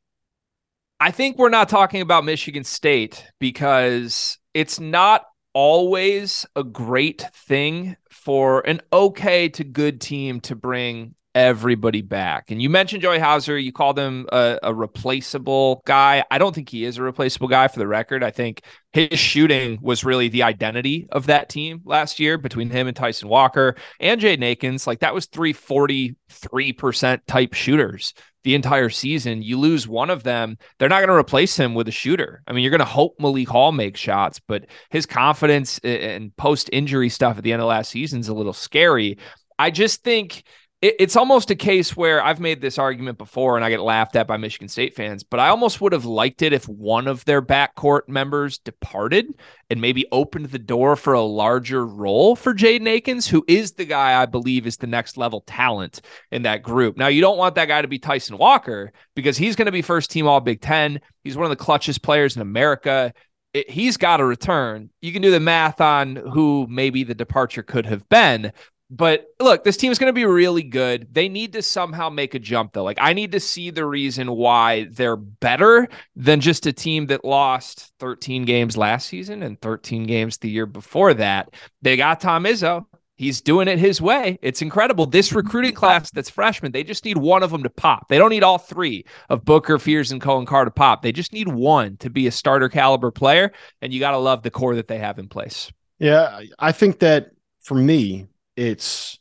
I 1.00 1.12
think 1.12 1.38
we're 1.38 1.50
not 1.50 1.69
talking 1.69 2.01
about 2.01 2.25
Michigan 2.25 2.63
State 2.63 3.24
because 3.39 4.39
it's 4.55 4.79
not 4.79 5.25
always 5.53 6.48
a 6.55 6.63
great 6.63 7.27
thing 7.31 7.96
for 8.10 8.62
an 8.67 8.81
okay 8.91 9.50
to 9.50 9.63
good 9.63 10.01
team 10.01 10.39
to 10.41 10.55
bring 10.55 11.13
everybody 11.38 12.01
back. 12.01 12.50
And 12.50 12.60
you 12.60 12.67
mentioned 12.67 13.03
Joey 13.03 13.20
Hauser. 13.20 13.60
You 13.60 13.72
called 13.72 14.00
him 14.00 14.25
a, 14.32 14.58
a, 14.63 14.74
replaceable 14.74 15.84
guy. 15.86 16.24
I 16.32 16.39
don't 16.39 16.56
think 16.56 16.67
he 16.67 16.84
is 16.84 16.98
a 16.98 17.03
replaceable 17.03 17.48
guy 17.48 17.67
for 17.67 17.77
the 17.77 17.86
record. 17.86 18.24
I 18.24 18.32
think 18.32 18.63
his 18.91 19.20
shooting 19.20 19.77
was 19.79 20.03
really 20.03 20.29
the 20.29 20.41
identity 20.41 21.08
of 21.12 21.27
that 21.27 21.48
team 21.48 21.82
last 21.86 22.20
year 22.20 22.39
between 22.39 22.72
him 22.72 22.88
and 22.88 22.98
Tyson 22.98 23.29
Walker 23.29 23.75
and 24.00 24.20
Jaden 24.20 24.44
Akins. 24.44 24.88
Like 24.88 25.01
that 25.01 25.13
was 25.13 25.27
three 25.27 25.53
forty 25.53 26.15
three 26.27 26.74
percent 26.74 27.25
type 27.27 27.53
shooters 27.53 28.15
the 28.44 28.56
entire 28.56 28.89
season. 28.89 29.44
You 29.44 29.60
lose 29.60 29.88
one 29.88 30.10
of 30.10 30.24
them, 30.24 30.58
they're 30.79 30.89
not 30.89 31.01
going 31.01 31.10
to 31.10 31.13
replace 31.13 31.56
him 31.56 31.75
with 31.75 31.88
a 31.88 31.91
shooter. 31.91 32.41
I 32.48 32.53
mean, 32.53 32.63
you're 32.63 32.72
going 32.72 32.79
to 32.79 32.86
hope 32.86 33.20
Malik 33.20 33.48
Hall 33.48 33.72
makes 33.72 34.00
shots, 34.00 34.39
but 34.39 34.65
his 34.89 35.06
confidence 35.06 35.77
and 35.84 36.36
post 36.36 36.70
injury 36.74 37.10
stuff 37.10 37.38
at 37.38 37.44
the 37.44 37.53
end 37.53 37.62
of 37.62 37.67
last 37.67 37.91
season 37.91 38.22
is 38.22 38.29
a 38.29 38.34
little 38.34 38.53
scary. 38.53 39.20
I 39.60 39.70
just 39.70 40.03
think 40.03 40.44
it, 40.81 40.96
it's 41.00 41.15
almost 41.15 41.50
a 41.50 41.55
case 41.55 41.98
where 41.98 42.24
I've 42.24 42.39
made 42.39 42.62
this 42.62 42.77
argument 42.77 43.17
before 43.17 43.55
and 43.55 43.65
I 43.65 43.69
get 43.69 43.81
laughed 43.81 44.15
at 44.15 44.27
by 44.27 44.38
Michigan 44.38 44.67
State 44.67 44.96
fans, 44.96 45.24
but 45.24 45.39
I 45.39 45.50
almost 45.50 45.81
would 45.81 45.91
have 45.91 46.05
liked 46.05 46.41
it 46.41 46.53
if 46.53 46.67
one 46.67 47.07
of 47.07 47.25
their 47.25 47.41
backcourt 47.41 48.07
members 48.07 48.60
departed 48.60 49.34
and 49.69 49.81
maybe 49.81 50.05
opened 50.12 50.48
the 50.48 50.60
door 50.60 50.96
for 50.96 51.13
a 51.13 51.22
larger 51.22 51.86
role 51.86 52.36
for 52.36 52.53
Jaden 52.53 52.88
Akins, 52.88 53.27
who 53.27 53.43
is 53.48 53.74
the 53.74 53.86
guy 53.86 54.22
I 54.22 54.25
believe 54.27 54.67
is 54.67 54.77
the 54.77 54.88
next 54.88 55.17
level 55.17 55.41
talent 55.48 56.01
in 56.31 56.43
that 56.43 56.62
group. 56.62 56.96
Now, 56.98 57.07
you 57.07 57.22
don't 57.22 57.38
want 57.38 57.55
that 57.55 57.67
guy 57.67 57.81
to 57.81 57.88
be 57.88 58.00
Tyson 58.00 58.38
Walker 58.38 58.91
because 59.15 59.38
he's 59.38 59.55
going 59.55 59.65
to 59.65 59.72
be 59.72 59.81
first 59.81 60.12
team 60.12 60.27
All 60.27 60.39
Big 60.39 60.62
Ten. 60.62 61.01
He's 61.24 61.36
one 61.36 61.50
of 61.50 61.57
the 61.57 61.63
clutchest 61.63 62.03
players 62.03 62.36
in 62.36 62.41
America. 62.41 63.13
It, 63.53 63.69
he's 63.69 63.98
got 63.98 64.17
to 64.17 64.25
return. 64.25 64.91
You 65.01 65.12
can 65.12 65.22
do 65.24 65.31
the 65.31 65.39
math 65.39 65.81
on 65.81 66.17
who 66.17 66.67
maybe 66.69 67.03
the 67.03 67.15
departure 67.15 67.63
could 67.63 67.88
have 67.88 68.07
been, 68.10 68.51
but 68.89 69.27
look, 69.39 69.63
this 69.63 69.75
team 69.75 69.91
is 69.91 70.00
going 70.00 70.10
to 70.10 70.13
be 70.13 70.25
really 70.25 70.63
good. 70.63 71.13
They 71.13 71.27
need 71.27 71.53
to 71.53 71.62
somehow 71.62 72.10
make 72.10 72.36
a 72.36 72.39
jump, 72.39 72.74
though. 72.74 72.84
Like, 72.84 73.00
I 73.01 73.13
need 73.13 73.34
to 73.34 73.39
see 73.39 73.70
the 73.70 73.86
reason 73.86 74.32
why 74.32 74.88
they're 74.91 75.17
better 75.17 75.89
than 76.15 76.39
just 76.39 76.65
a 76.65 76.74
team 76.74 77.08
that 77.08 77.25
lost 77.25 77.91
13 78.00 78.46
games 78.46 78.77
last 78.77 79.08
season 79.08 79.44
and 79.44 79.60
13 79.60 80.06
games 80.06 80.38
the 80.38 80.50
year 80.50 80.65
before 80.65 81.13
that. 81.15 81.53
They 81.82 81.98
got 81.98 82.22
Tom 82.22 82.46
Izzo. 82.46 82.86
He's 83.17 83.41
doing 83.41 83.67
it 83.67 83.79
his 83.79 84.00
way. 84.00 84.38
It's 84.44 84.62
incredible. 84.62 85.08
This 85.08 85.34
recruiting 85.34 85.74
class 85.74 86.12
that's 86.12 86.29
freshman, 86.29 86.72
they 86.72 86.84
just 86.84 87.03
need 87.03 87.17
one 87.17 87.41
of 87.41 87.50
them 87.50 87.63
to 87.63 87.70
pop. 87.70 88.08
They 88.10 88.20
don't 88.20 88.29
need 88.29 88.44
all 88.44 88.60
three 88.60 89.06
of 89.29 89.44
Booker, 89.44 89.79
Fears, 89.79 90.12
and 90.12 90.22
Coen 90.22 90.46
Carr 90.46 90.65
to 90.65 90.72
pop. 90.72 91.01
They 91.01 91.12
just 91.12 91.34
need 91.34 91.48
one 91.48 91.98
to 91.98 92.12
be 92.12 92.27
a 92.27 92.32
starter 92.32 92.70
caliber 92.70 93.10
player. 93.10 93.51
And 93.82 93.91
you 93.91 94.00
got 94.00 94.12
to 94.12 94.17
love 94.17 94.44
the 94.44 94.51
core 94.51 94.75
that 94.75 94.88
they 94.88 95.00
have 95.00 95.17
in 95.17 95.27
place. 95.27 95.72
Yeah. 95.98 96.41
I 96.60 96.72
think 96.72 97.00
that 97.00 97.32
for 97.60 97.74
me, 97.74 98.27
it's 98.57 99.19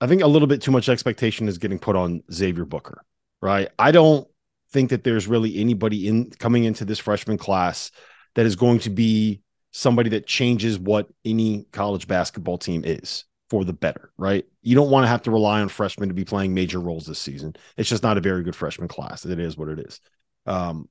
I 0.00 0.06
think 0.06 0.22
a 0.22 0.26
little 0.26 0.48
bit 0.48 0.62
too 0.62 0.70
much 0.70 0.88
expectation 0.88 1.46
is 1.46 1.58
getting 1.58 1.78
put 1.78 1.94
on 1.94 2.22
Xavier 2.32 2.64
Booker, 2.64 3.04
right? 3.40 3.68
I 3.78 3.92
don't 3.92 4.26
think 4.70 4.90
that 4.90 5.04
there's 5.04 5.28
really 5.28 5.58
anybody 5.58 6.08
in 6.08 6.30
coming 6.30 6.64
into 6.64 6.84
this 6.84 6.98
freshman 6.98 7.38
class 7.38 7.90
that 8.34 8.46
is 8.46 8.56
going 8.56 8.78
to 8.80 8.90
be 8.90 9.42
somebody 9.70 10.10
that 10.10 10.26
changes 10.26 10.78
what 10.78 11.08
any 11.24 11.66
college 11.72 12.08
basketball 12.08 12.58
team 12.58 12.82
is 12.84 13.24
for 13.48 13.64
the 13.64 13.72
better, 13.72 14.10
right? 14.16 14.44
You 14.62 14.74
don't 14.74 14.90
want 14.90 15.04
to 15.04 15.08
have 15.08 15.22
to 15.22 15.30
rely 15.30 15.60
on 15.60 15.68
freshmen 15.68 16.08
to 16.08 16.14
be 16.14 16.24
playing 16.24 16.54
major 16.54 16.80
roles 16.80 17.06
this 17.06 17.18
season. 17.18 17.54
It's 17.76 17.88
just 17.88 18.02
not 18.02 18.16
a 18.16 18.22
very 18.22 18.42
good 18.42 18.56
freshman 18.56 18.88
class. 18.88 19.24
It 19.24 19.38
is 19.38 19.56
what 19.56 19.68
it 19.68 19.78
is. 19.78 20.00
Um, 20.46 20.88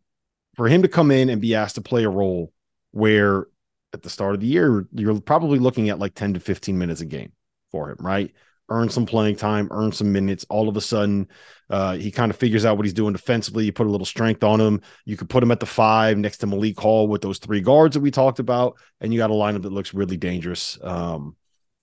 for 0.56 0.68
him 0.68 0.84
to 0.84 0.88
come 0.88 1.12
in 1.12 1.30
and 1.30 1.42
be 1.42 1.56
asked 1.56 1.76
to 1.76 1.82
play 1.82 2.04
a 2.04 2.10
role 2.10 2.54
where 2.92 3.48
at 3.94 4.02
the 4.02 4.10
start 4.10 4.36
of 4.36 4.42
the 4.42 4.48
year, 4.48 4.88
you're 4.94 5.20
probably 5.22 5.60
looking 5.60 5.90
at 5.90 6.00
like 6.00 6.14
10 6.14 6.36
to 6.36 6.40
15 6.40 6.78
minutes 6.78 7.02
a 7.02 7.06
game 7.06 7.32
for 7.72 7.90
him, 7.90 7.98
right? 8.00 8.34
Earn 8.70 8.90
some 8.90 9.06
playing 9.06 9.36
time, 9.36 9.68
earn 9.72 9.92
some 9.92 10.14
minutes. 10.14 10.46
All 10.50 10.70
of 10.70 10.78
a 10.78 10.82
sudden, 10.82 11.28
uh, 11.70 11.98
he 11.98 12.10
kind 12.10 12.32
of 12.32 12.38
figures 12.38 12.64
out 12.64 12.78
what 12.78 12.86
he's 12.86 12.94
doing 12.94 13.12
defensively. 13.12 13.66
You 13.66 13.74
put 13.74 13.88
a 13.88 13.90
little 13.90 14.06
strength 14.06 14.44
on 14.44 14.62
him. 14.62 14.82
You 15.04 15.18
could 15.18 15.30
put 15.30 15.44
him 15.44 15.52
at 15.52 15.60
the 15.60 15.66
five 15.66 16.18
next 16.18 16.38
to 16.38 16.48
Malik 16.48 16.80
Hall 16.80 17.08
with 17.08 17.22
those 17.22 17.40
three 17.40 17.60
guards 17.60 17.96
that 17.96 18.00
we 18.02 18.12
talked 18.12 18.40
about, 18.40 18.78
and 19.02 19.14
you 19.14 19.20
got 19.20 19.30
a 19.30 19.34
lineup 19.34 19.64
that 19.64 19.74
looks 19.74 19.94
really 19.94 20.16
dangerous 20.16 20.78
um, 20.82 21.36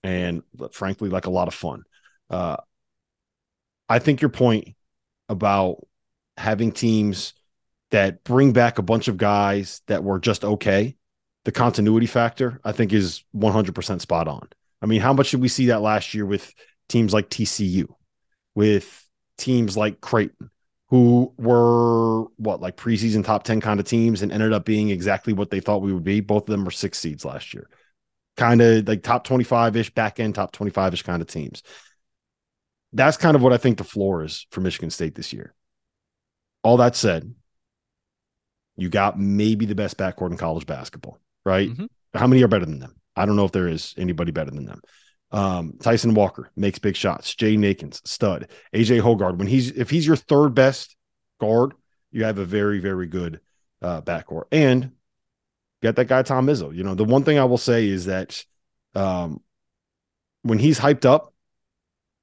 and 0.03 0.41
frankly, 0.71 1.09
like 1.09 1.27
a 1.27 1.31
lot 1.31 1.47
of 1.47 1.53
fun. 1.53 1.83
Uh, 2.29 2.57
I 3.87 3.99
think 3.99 4.21
your 4.21 4.29
point 4.29 4.75
about 5.27 5.85
having 6.37 6.71
teams 6.71 7.33
that 7.91 8.23
bring 8.23 8.53
back 8.53 8.79
a 8.79 8.83
bunch 8.83 9.07
of 9.07 9.17
guys 9.17 9.81
that 9.87 10.03
were 10.03 10.19
just 10.19 10.43
okay 10.43 10.95
the 11.45 11.51
continuity 11.51 12.05
factor, 12.05 12.59
I 12.63 12.71
think, 12.71 12.93
is 12.93 13.23
100% 13.35 14.01
spot 14.01 14.27
on. 14.27 14.47
I 14.81 14.85
mean, 14.85 15.01
how 15.01 15.13
much 15.13 15.31
did 15.31 15.41
we 15.41 15.47
see 15.47 15.67
that 15.67 15.81
last 15.81 16.13
year 16.13 16.25
with 16.25 16.53
teams 16.87 17.13
like 17.13 17.29
TCU, 17.29 17.87
with 18.55 19.05
teams 19.37 19.77
like 19.77 20.01
Creighton, 20.01 20.51
who 20.89 21.33
were 21.37 22.23
what, 22.37 22.61
like 22.61 22.75
preseason 22.75 23.23
top 23.23 23.43
10 23.43 23.61
kind 23.61 23.79
of 23.79 23.85
teams 23.85 24.21
and 24.21 24.31
ended 24.31 24.53
up 24.53 24.65
being 24.65 24.89
exactly 24.89 25.33
what 25.33 25.49
they 25.49 25.59
thought 25.59 25.81
we 25.81 25.93
would 25.93 26.03
be? 26.03 26.19
Both 26.19 26.43
of 26.43 26.51
them 26.51 26.65
were 26.65 26.71
six 26.71 26.97
seeds 26.97 27.23
last 27.23 27.53
year, 27.53 27.69
kind 28.37 28.61
of 28.61 28.87
like 28.87 29.03
top 29.03 29.23
25 29.23 29.75
ish, 29.75 29.89
back 29.91 30.19
end 30.19 30.35
top 30.35 30.51
25 30.51 30.93
ish 30.93 31.03
kind 31.03 31.21
of 31.21 31.27
teams. 31.27 31.63
That's 32.91 33.17
kind 33.17 33.35
of 33.35 33.43
what 33.43 33.53
I 33.53 33.57
think 33.57 33.77
the 33.77 33.83
floor 33.83 34.23
is 34.23 34.47
for 34.51 34.61
Michigan 34.61 34.89
State 34.89 35.13
this 35.13 35.31
year. 35.31 35.53
All 36.63 36.77
that 36.77 36.95
said, 36.95 37.33
you 38.75 38.89
got 38.89 39.19
maybe 39.19 39.65
the 39.65 39.75
best 39.75 39.97
backcourt 39.97 40.31
in 40.31 40.37
college 40.37 40.65
basketball 40.65 41.19
right? 41.49 41.69
Mm-hmm. 41.69 41.85
How 42.13 42.27
many 42.27 42.43
are 42.43 42.47
better 42.47 42.65
than 42.65 42.79
them? 42.79 42.95
I 43.15 43.25
don't 43.25 43.35
know 43.35 43.45
if 43.45 43.51
there 43.51 43.67
is 43.67 43.95
anybody 43.97 44.31
better 44.31 44.51
than 44.51 44.65
them. 44.65 44.81
Um, 45.31 45.73
Tyson 45.81 46.13
Walker 46.13 46.51
makes 46.55 46.79
big 46.79 46.95
shots. 46.95 47.33
Jaden 47.35 47.65
Akins, 47.65 48.01
stud. 48.05 48.49
AJ 48.73 49.01
Hoggard, 49.01 49.37
when 49.37 49.47
he's 49.47 49.71
if 49.71 49.89
he's 49.89 50.05
your 50.05 50.15
third 50.15 50.53
best 50.53 50.95
guard, 51.39 51.73
you 52.11 52.23
have 52.23 52.37
a 52.37 52.45
very 52.45 52.79
very 52.79 53.07
good 53.07 53.41
uh, 53.81 54.01
backcourt. 54.01 54.45
And 54.51 54.91
get 55.81 55.95
that 55.95 56.05
guy 56.05 56.21
Tom 56.21 56.47
Izzo. 56.47 56.73
You 56.73 56.83
know, 56.83 56.95
the 56.95 57.03
one 57.03 57.23
thing 57.23 57.39
I 57.39 57.45
will 57.45 57.57
say 57.57 57.87
is 57.87 58.05
that 58.05 58.43
um, 58.95 59.41
when 60.43 60.59
he's 60.59 60.79
hyped 60.79 61.05
up, 61.05 61.33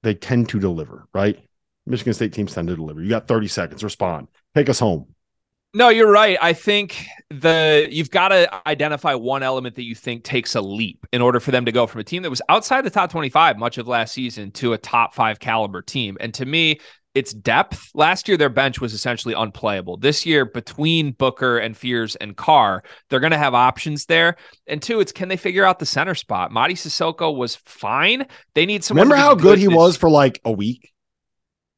they 0.02 0.14
tend 0.14 0.48
to 0.50 0.60
deliver. 0.60 1.08
Right? 1.12 1.38
Michigan 1.84 2.14
State 2.14 2.32
teams 2.32 2.54
tend 2.54 2.68
to 2.68 2.76
deliver. 2.76 3.02
You 3.02 3.10
got 3.10 3.28
30 3.28 3.48
seconds. 3.48 3.84
Respond. 3.84 4.28
Take 4.54 4.68
us 4.68 4.78
home. 4.78 5.14
No, 5.76 5.90
you're 5.90 6.10
right. 6.10 6.38
I 6.40 6.54
think 6.54 7.06
the 7.28 7.86
you've 7.90 8.10
got 8.10 8.28
to 8.28 8.66
identify 8.66 9.12
one 9.12 9.42
element 9.42 9.74
that 9.74 9.82
you 9.82 9.94
think 9.94 10.24
takes 10.24 10.54
a 10.54 10.60
leap 10.62 11.06
in 11.12 11.20
order 11.20 11.38
for 11.38 11.50
them 11.50 11.66
to 11.66 11.72
go 11.72 11.86
from 11.86 12.00
a 12.00 12.04
team 12.04 12.22
that 12.22 12.30
was 12.30 12.40
outside 12.48 12.80
the 12.80 12.88
top 12.88 13.10
25 13.10 13.58
much 13.58 13.76
of 13.76 13.86
last 13.86 14.14
season 14.14 14.50
to 14.52 14.72
a 14.72 14.78
top 14.78 15.14
5 15.14 15.38
caliber 15.38 15.82
team. 15.82 16.16
And 16.18 16.32
to 16.32 16.46
me, 16.46 16.80
it's 17.14 17.34
depth. 17.34 17.90
Last 17.94 18.26
year, 18.26 18.38
their 18.38 18.48
bench 18.48 18.80
was 18.80 18.94
essentially 18.94 19.34
unplayable. 19.34 19.98
This 19.98 20.24
year, 20.24 20.46
between 20.46 21.12
Booker 21.12 21.58
and 21.58 21.76
Fears 21.76 22.16
and 22.16 22.38
Carr, 22.38 22.82
they're 23.10 23.20
going 23.20 23.32
to 23.32 23.38
have 23.38 23.52
options 23.52 24.06
there. 24.06 24.36
And 24.66 24.80
two, 24.80 25.00
it's 25.00 25.12
can 25.12 25.28
they 25.28 25.36
figure 25.36 25.66
out 25.66 25.78
the 25.78 25.84
center 25.84 26.14
spot? 26.14 26.52
Mady 26.52 26.72
Sissoko 26.72 27.36
was 27.36 27.54
fine. 27.54 28.26
They 28.54 28.64
need 28.64 28.82
some. 28.82 28.96
Remember 28.96 29.16
how 29.16 29.34
good 29.34 29.58
he 29.58 29.68
was 29.68 29.98
for 29.98 30.08
like 30.08 30.40
a 30.46 30.52
week? 30.52 30.94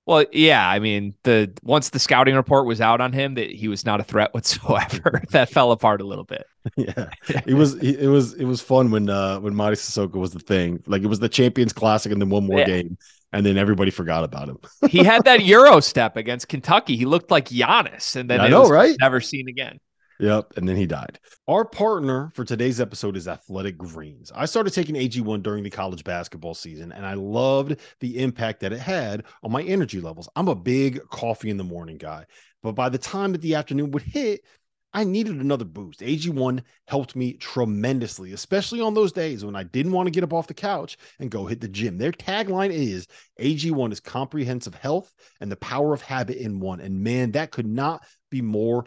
Well, 0.08 0.24
yeah, 0.32 0.66
I 0.66 0.78
mean, 0.78 1.12
the 1.24 1.52
once 1.62 1.90
the 1.90 1.98
scouting 1.98 2.34
report 2.34 2.64
was 2.64 2.80
out 2.80 3.02
on 3.02 3.12
him 3.12 3.34
that 3.34 3.50
he 3.50 3.68
was 3.68 3.84
not 3.84 4.00
a 4.00 4.02
threat 4.02 4.32
whatsoever, 4.34 5.22
that 5.32 5.50
fell 5.50 5.70
apart 5.70 6.00
a 6.00 6.04
little 6.04 6.24
bit. 6.24 6.46
Yeah, 6.76 7.08
it 7.46 7.54
was 7.54 7.76
it 7.76 8.08
was 8.08 8.34
it 8.34 8.44
was 8.44 8.60
fun 8.60 8.90
when 8.90 9.08
uh 9.08 9.40
when 9.40 9.54
Mady 9.54 9.72
Sissoko 9.72 10.16
was 10.16 10.32
the 10.32 10.38
thing. 10.38 10.82
Like 10.86 11.02
it 11.02 11.06
was 11.06 11.18
the 11.18 11.28
Champions 11.28 11.72
Classic 11.72 12.12
and 12.12 12.20
then 12.20 12.28
one 12.28 12.46
more 12.46 12.58
yeah. 12.58 12.66
game, 12.66 12.98
and 13.32 13.44
then 13.44 13.56
everybody 13.56 13.90
forgot 13.90 14.22
about 14.22 14.50
him. 14.50 14.58
he 14.90 15.02
had 15.02 15.24
that 15.24 15.44
Euro 15.44 15.80
step 15.80 16.16
against 16.16 16.48
Kentucky. 16.48 16.94
He 16.96 17.06
looked 17.06 17.30
like 17.30 17.48
Giannis, 17.48 18.16
and 18.16 18.28
then 18.28 18.40
I 18.42 18.48
know, 18.48 18.68
right? 18.68 18.94
Never 19.00 19.20
seen 19.22 19.48
again. 19.48 19.78
Yep. 20.20 20.54
And 20.56 20.68
then 20.68 20.76
he 20.76 20.86
died. 20.86 21.20
Our 21.46 21.64
partner 21.64 22.30
for 22.34 22.44
today's 22.44 22.80
episode 22.80 23.16
is 23.16 23.28
Athletic 23.28 23.78
Greens. 23.78 24.32
I 24.34 24.46
started 24.46 24.72
taking 24.72 24.96
AG1 24.96 25.42
during 25.42 25.62
the 25.62 25.70
college 25.70 26.02
basketball 26.02 26.54
season, 26.54 26.90
and 26.90 27.06
I 27.06 27.14
loved 27.14 27.76
the 28.00 28.18
impact 28.18 28.60
that 28.60 28.72
it 28.72 28.80
had 28.80 29.24
on 29.44 29.52
my 29.52 29.62
energy 29.62 30.00
levels. 30.00 30.28
I'm 30.34 30.48
a 30.48 30.56
big 30.56 31.00
coffee 31.10 31.50
in 31.50 31.56
the 31.56 31.64
morning 31.64 31.98
guy, 31.98 32.26
but 32.62 32.72
by 32.72 32.88
the 32.88 32.98
time 32.98 33.32
that 33.32 33.42
the 33.42 33.54
afternoon 33.54 33.92
would 33.92 34.02
hit, 34.02 34.42
I 34.94 35.04
needed 35.04 35.36
another 35.36 35.66
boost. 35.66 36.00
AG1 36.00 36.62
helped 36.86 37.14
me 37.14 37.34
tremendously, 37.34 38.32
especially 38.32 38.80
on 38.80 38.94
those 38.94 39.12
days 39.12 39.44
when 39.44 39.54
I 39.54 39.62
didn't 39.62 39.92
want 39.92 40.06
to 40.06 40.10
get 40.10 40.24
up 40.24 40.32
off 40.32 40.46
the 40.46 40.54
couch 40.54 40.96
and 41.20 41.30
go 41.30 41.44
hit 41.44 41.60
the 41.60 41.68
gym. 41.68 41.98
Their 41.98 42.10
tagline 42.10 42.70
is 42.70 43.06
AG1 43.38 43.92
is 43.92 44.00
comprehensive 44.00 44.74
health 44.74 45.14
and 45.40 45.52
the 45.52 45.56
power 45.56 45.92
of 45.92 46.00
habit 46.00 46.38
in 46.38 46.58
one. 46.58 46.80
And 46.80 47.02
man, 47.02 47.32
that 47.32 47.50
could 47.50 47.66
not 47.66 48.02
be 48.30 48.40
more 48.40 48.86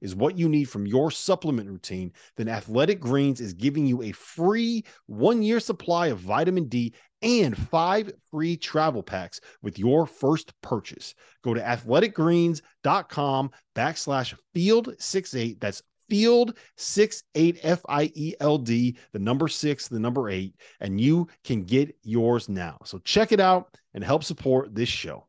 is 0.00 0.14
what 0.14 0.38
you 0.38 0.48
need 0.48 0.64
from 0.64 0.86
your 0.86 1.10
supplement 1.10 1.68
routine, 1.68 2.12
then 2.36 2.48
Athletic 2.48 3.00
Greens 3.00 3.40
is 3.40 3.52
giving 3.52 3.86
you 3.86 4.02
a 4.02 4.12
free 4.12 4.84
one 5.06 5.42
year 5.42 5.60
supply 5.60 6.06
of 6.06 6.18
vitamin 6.18 6.68
D 6.68 6.94
and 7.22 7.56
five 7.56 8.12
free 8.30 8.56
travel 8.56 9.02
packs 9.02 9.40
with 9.62 9.78
your 9.78 10.06
first 10.06 10.52
purchase. 10.60 11.14
Go 11.42 11.54
to 11.54 11.60
athleticgreens.com 11.60 13.50
backslash 13.74 14.38
field 14.52 14.94
six 14.98 15.34
eight. 15.34 15.60
That's 15.60 15.82
field 16.08 16.58
six 16.76 17.22
eight 17.34 17.58
F 17.62 17.80
I 17.88 18.12
E 18.14 18.34
L 18.40 18.58
D, 18.58 18.96
the 19.12 19.18
number 19.18 19.48
six, 19.48 19.88
the 19.88 19.98
number 19.98 20.28
eight, 20.28 20.54
and 20.80 21.00
you 21.00 21.28
can 21.44 21.64
get 21.64 21.96
yours 22.02 22.48
now. 22.48 22.78
So 22.84 22.98
check 22.98 23.32
it 23.32 23.40
out 23.40 23.76
and 23.94 24.04
help 24.04 24.22
support 24.22 24.74
this 24.74 24.88
show. 24.88 25.26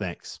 Thanks. 0.00 0.40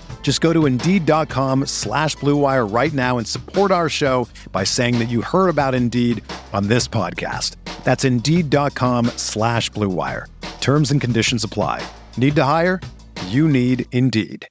Just 0.21 0.39
go 0.39 0.53
to 0.53 0.65
Indeed.com 0.65 1.65
slash 1.65 2.15
BlueWire 2.17 2.71
right 2.71 2.93
now 2.93 3.17
and 3.17 3.27
support 3.27 3.71
our 3.71 3.89
show 3.89 4.27
by 4.53 4.63
saying 4.63 4.99
that 4.99 5.09
you 5.09 5.21
heard 5.21 5.49
about 5.49 5.75
Indeed 5.75 6.23
on 6.53 6.67
this 6.67 6.87
podcast. 6.87 7.55
That's 7.83 8.05
Indeed.com 8.05 9.07
slash 9.17 9.69
BlueWire. 9.71 10.27
Terms 10.61 10.91
and 10.91 11.01
conditions 11.01 11.43
apply. 11.43 11.85
Need 12.15 12.35
to 12.37 12.43
hire? 12.43 12.79
You 13.27 13.49
need 13.49 13.87
Indeed. 13.91 14.47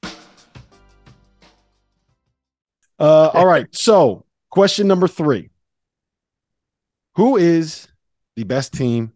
Uh, 2.99 3.31
all 3.33 3.47
right. 3.47 3.67
So, 3.73 4.27
question 4.51 4.87
number 4.87 5.09
three 5.09 5.49
Who 7.15 7.39
is 7.39 7.89
the 8.37 8.45
best 8.45 8.75
team 8.75 9.13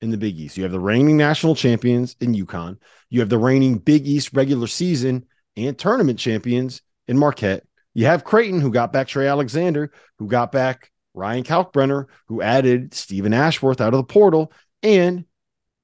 in 0.00 0.10
the 0.10 0.16
Big 0.16 0.38
East? 0.38 0.56
You 0.56 0.62
have 0.62 0.72
the 0.72 0.78
reigning 0.78 1.16
national 1.16 1.56
champions 1.56 2.14
in 2.20 2.34
UConn, 2.34 2.78
you 3.10 3.20
have 3.20 3.30
the 3.30 3.38
reigning 3.38 3.78
Big 3.78 4.06
East 4.06 4.30
regular 4.34 4.68
season 4.68 5.26
and 5.56 5.78
tournament 5.78 6.18
champions 6.18 6.82
in 7.08 7.18
Marquette. 7.18 7.64
You 7.94 8.06
have 8.06 8.24
Creighton, 8.24 8.60
who 8.60 8.70
got 8.70 8.92
back 8.92 9.08
Trey 9.08 9.28
Alexander, 9.28 9.92
who 10.18 10.26
got 10.26 10.50
back 10.50 10.90
Ryan 11.14 11.44
Kalkbrenner, 11.44 12.06
who 12.26 12.42
added 12.42 12.92
Steven 12.92 13.32
Ashworth 13.32 13.80
out 13.80 13.94
of 13.94 13.98
the 13.98 14.04
portal. 14.04 14.52
And 14.82 15.24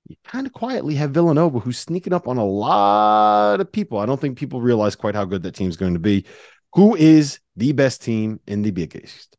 you 0.09 0.17
kind 0.25 0.47
of 0.47 0.53
quietly 0.53 0.97
have 0.97 1.13
Villanova, 1.13 1.61
who's 1.61 1.79
sneaking 1.79 2.13
up 2.13 2.27
on 2.27 2.37
a 2.37 2.45
lot 2.45 3.61
of 3.61 3.71
people. 3.71 3.99
I 3.99 4.07
don't 4.07 4.21
think 4.21 4.37
people 4.37 4.61
realize 4.61 4.97
quite 4.97 5.15
how 5.15 5.25
good 5.25 5.45
that 5.45 5.55
team's 5.55 5.77
going 5.77 5.95
to 5.95 6.01
be. 6.01 6.27
Who 6.75 6.97
is 6.97 7.39
the 7.57 7.73
best 7.73 8.03
team 8.03 8.41
in 8.47 8.63
the 8.63 8.73
Big 8.73 8.97
East? 8.97 9.37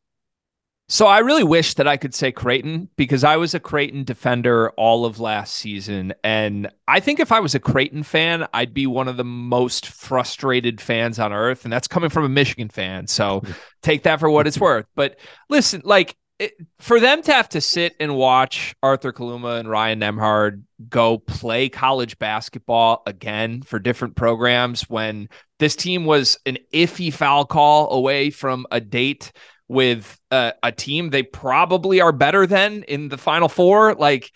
So 0.88 1.06
I 1.06 1.20
really 1.20 1.44
wish 1.44 1.74
that 1.74 1.88
I 1.88 1.96
could 1.96 2.14
say 2.14 2.32
Creighton 2.32 2.88
because 2.96 3.24
I 3.24 3.38
was 3.38 3.54
a 3.54 3.60
Creighton 3.60 4.04
defender 4.04 4.70
all 4.72 5.06
of 5.06 5.20
last 5.20 5.54
season. 5.54 6.12
And 6.22 6.70
I 6.86 7.00
think 7.00 7.18
if 7.18 7.32
I 7.32 7.40
was 7.40 7.54
a 7.54 7.60
Creighton 7.60 8.02
fan, 8.02 8.46
I'd 8.52 8.74
be 8.74 8.86
one 8.86 9.08
of 9.08 9.16
the 9.16 9.24
most 9.24 9.86
frustrated 9.86 10.82
fans 10.82 11.18
on 11.18 11.32
earth. 11.32 11.64
And 11.64 11.72
that's 11.72 11.88
coming 11.88 12.10
from 12.10 12.24
a 12.24 12.28
Michigan 12.28 12.68
fan. 12.68 13.06
So 13.06 13.42
take 13.82 14.02
that 14.02 14.20
for 14.20 14.28
what 14.28 14.46
it's 14.46 14.60
worth. 14.60 14.84
But 14.94 15.18
listen, 15.48 15.80
like 15.84 16.14
it, 16.38 16.54
for 16.80 16.98
them 16.98 17.22
to 17.22 17.32
have 17.32 17.48
to 17.50 17.60
sit 17.60 17.94
and 18.00 18.16
watch 18.16 18.74
Arthur 18.82 19.12
Kaluma 19.12 19.60
and 19.60 19.70
Ryan 19.70 20.00
Nembhard 20.00 20.62
go 20.88 21.16
play 21.16 21.68
college 21.68 22.18
basketball 22.18 23.02
again 23.06 23.62
for 23.62 23.78
different 23.78 24.16
programs 24.16 24.90
when 24.90 25.28
this 25.58 25.76
team 25.76 26.04
was 26.04 26.38
an 26.44 26.58
iffy 26.74 27.12
foul 27.12 27.44
call 27.44 27.92
away 27.92 28.30
from 28.30 28.66
a 28.72 28.80
date 28.80 29.30
with 29.68 30.18
a, 30.30 30.54
a 30.62 30.72
team 30.72 31.10
they 31.10 31.22
probably 31.22 32.00
are 32.00 32.12
better 32.12 32.46
than 32.46 32.82
in 32.84 33.08
the 33.08 33.18
final 33.18 33.48
four, 33.48 33.94
like 33.94 34.30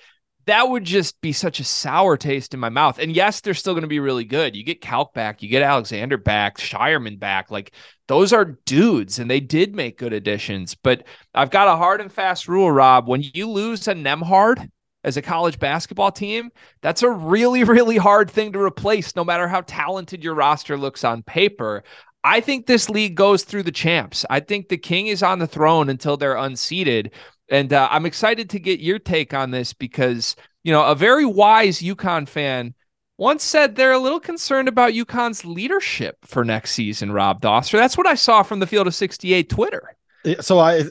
that 0.46 0.68
would 0.68 0.84
just 0.84 1.20
be 1.20 1.32
such 1.32 1.58
a 1.58 1.64
sour 1.64 2.16
taste 2.16 2.54
in 2.54 2.60
my 2.60 2.68
mouth. 2.68 2.98
And 2.98 3.14
yes, 3.14 3.40
they're 3.40 3.52
still 3.52 3.74
going 3.74 3.82
to 3.82 3.88
be 3.88 3.98
really 3.98 4.24
good. 4.24 4.54
You 4.54 4.62
get 4.62 4.80
Calc 4.80 5.12
back, 5.12 5.42
you 5.42 5.48
get 5.48 5.62
Alexander 5.62 6.16
back, 6.16 6.58
Scheierman 6.58 7.18
back. 7.18 7.50
Like 7.50 7.72
those 8.06 8.32
are 8.32 8.56
dudes, 8.64 9.18
and 9.18 9.28
they 9.28 9.40
did 9.40 9.74
make 9.74 9.98
good 9.98 10.12
additions. 10.12 10.74
But 10.74 11.04
I've 11.34 11.50
got 11.50 11.68
a 11.68 11.76
hard 11.76 12.00
and 12.00 12.12
fast 12.12 12.46
rule, 12.46 12.70
Rob. 12.70 13.08
When 13.08 13.24
you 13.34 13.50
lose 13.50 13.88
a 13.88 13.94
Nembhard 13.94 14.70
as 15.02 15.16
a 15.16 15.22
college 15.22 15.58
basketball 15.58 16.12
team, 16.12 16.50
that's 16.80 17.02
a 17.02 17.10
really, 17.10 17.64
really 17.64 17.96
hard 17.96 18.30
thing 18.30 18.52
to 18.52 18.60
replace, 18.60 19.16
no 19.16 19.24
matter 19.24 19.48
how 19.48 19.62
talented 19.62 20.22
your 20.22 20.34
roster 20.34 20.76
looks 20.76 21.02
on 21.02 21.24
paper. 21.24 21.82
I 22.26 22.40
think 22.40 22.66
this 22.66 22.90
league 22.90 23.14
goes 23.14 23.44
through 23.44 23.62
the 23.62 23.70
champs. 23.70 24.26
I 24.28 24.40
think 24.40 24.68
the 24.68 24.76
king 24.76 25.06
is 25.06 25.22
on 25.22 25.38
the 25.38 25.46
throne 25.46 25.88
until 25.88 26.16
they're 26.16 26.36
unseated. 26.36 27.12
And 27.48 27.72
uh, 27.72 27.86
I'm 27.88 28.04
excited 28.04 28.50
to 28.50 28.58
get 28.58 28.80
your 28.80 28.98
take 28.98 29.32
on 29.32 29.52
this 29.52 29.72
because, 29.72 30.34
you 30.64 30.72
know, 30.72 30.84
a 30.84 30.96
very 30.96 31.24
wise 31.24 31.78
UConn 31.78 32.28
fan 32.28 32.74
once 33.16 33.44
said 33.44 33.76
they're 33.76 33.92
a 33.92 33.98
little 33.98 34.18
concerned 34.18 34.66
about 34.66 34.92
UConn's 34.92 35.44
leadership 35.44 36.16
for 36.24 36.44
next 36.44 36.72
season, 36.72 37.12
Rob 37.12 37.40
Dauster. 37.40 37.78
That's 37.78 37.96
what 37.96 38.08
I 38.08 38.16
saw 38.16 38.42
from 38.42 38.58
the 38.58 38.66
Field 38.66 38.88
of 38.88 38.94
68 38.96 39.48
Twitter. 39.48 39.96
So 40.40 40.58
I, 40.58 40.82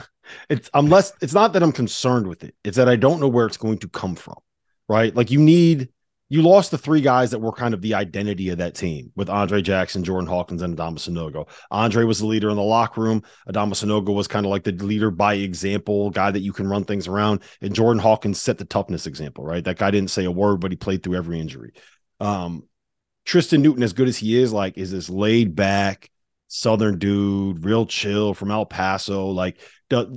it's 0.48 0.70
unless 0.72 1.12
it's 1.20 1.34
not 1.34 1.52
that 1.52 1.62
I'm 1.62 1.70
concerned 1.70 2.26
with 2.26 2.42
it, 2.42 2.54
it's 2.64 2.78
that 2.78 2.88
I 2.88 2.96
don't 2.96 3.20
know 3.20 3.28
where 3.28 3.44
it's 3.44 3.58
going 3.58 3.76
to 3.78 3.88
come 3.88 4.16
from, 4.16 4.38
right? 4.88 5.14
Like 5.14 5.30
you 5.30 5.38
need 5.38 5.90
you 6.30 6.42
lost 6.42 6.70
the 6.70 6.78
three 6.78 7.00
guys 7.00 7.30
that 7.30 7.38
were 7.38 7.52
kind 7.52 7.72
of 7.72 7.80
the 7.80 7.94
identity 7.94 8.50
of 8.50 8.58
that 8.58 8.74
team 8.74 9.10
with 9.16 9.30
Andre 9.30 9.62
Jackson, 9.62 10.04
Jordan 10.04 10.28
Hawkins, 10.28 10.60
and 10.60 10.76
Adama 10.76 10.98
Sanogo. 10.98 11.48
Andre 11.70 12.04
was 12.04 12.18
the 12.18 12.26
leader 12.26 12.50
in 12.50 12.56
the 12.56 12.62
locker 12.62 13.00
room. 13.00 13.22
Adama 13.48 13.72
Sanogo 13.72 14.14
was 14.14 14.28
kind 14.28 14.44
of 14.44 14.50
like 14.50 14.64
the 14.64 14.72
leader 14.72 15.10
by 15.10 15.34
example, 15.34 16.10
guy 16.10 16.30
that 16.30 16.40
you 16.40 16.52
can 16.52 16.68
run 16.68 16.84
things 16.84 17.08
around. 17.08 17.42
And 17.62 17.74
Jordan 17.74 18.00
Hawkins 18.00 18.40
set 18.40 18.58
the 18.58 18.66
toughness 18.66 19.06
example, 19.06 19.42
right? 19.42 19.64
That 19.64 19.78
guy 19.78 19.90
didn't 19.90 20.10
say 20.10 20.26
a 20.26 20.30
word, 20.30 20.60
but 20.60 20.70
he 20.70 20.76
played 20.76 21.02
through 21.02 21.16
every 21.16 21.40
injury. 21.40 21.72
Um, 22.20 22.64
Tristen 23.24 23.62
Newton, 23.62 23.82
as 23.82 23.94
good 23.94 24.08
as 24.08 24.18
he 24.18 24.38
is, 24.38 24.52
like, 24.52 24.76
is 24.76 24.90
this 24.90 25.08
laid 25.08 25.56
back 25.56 26.10
Southern 26.48 26.98
dude, 26.98 27.64
real 27.64 27.86
chill 27.86 28.34
from 28.34 28.50
El 28.50 28.66
Paso. 28.66 29.28
Like, 29.28 29.58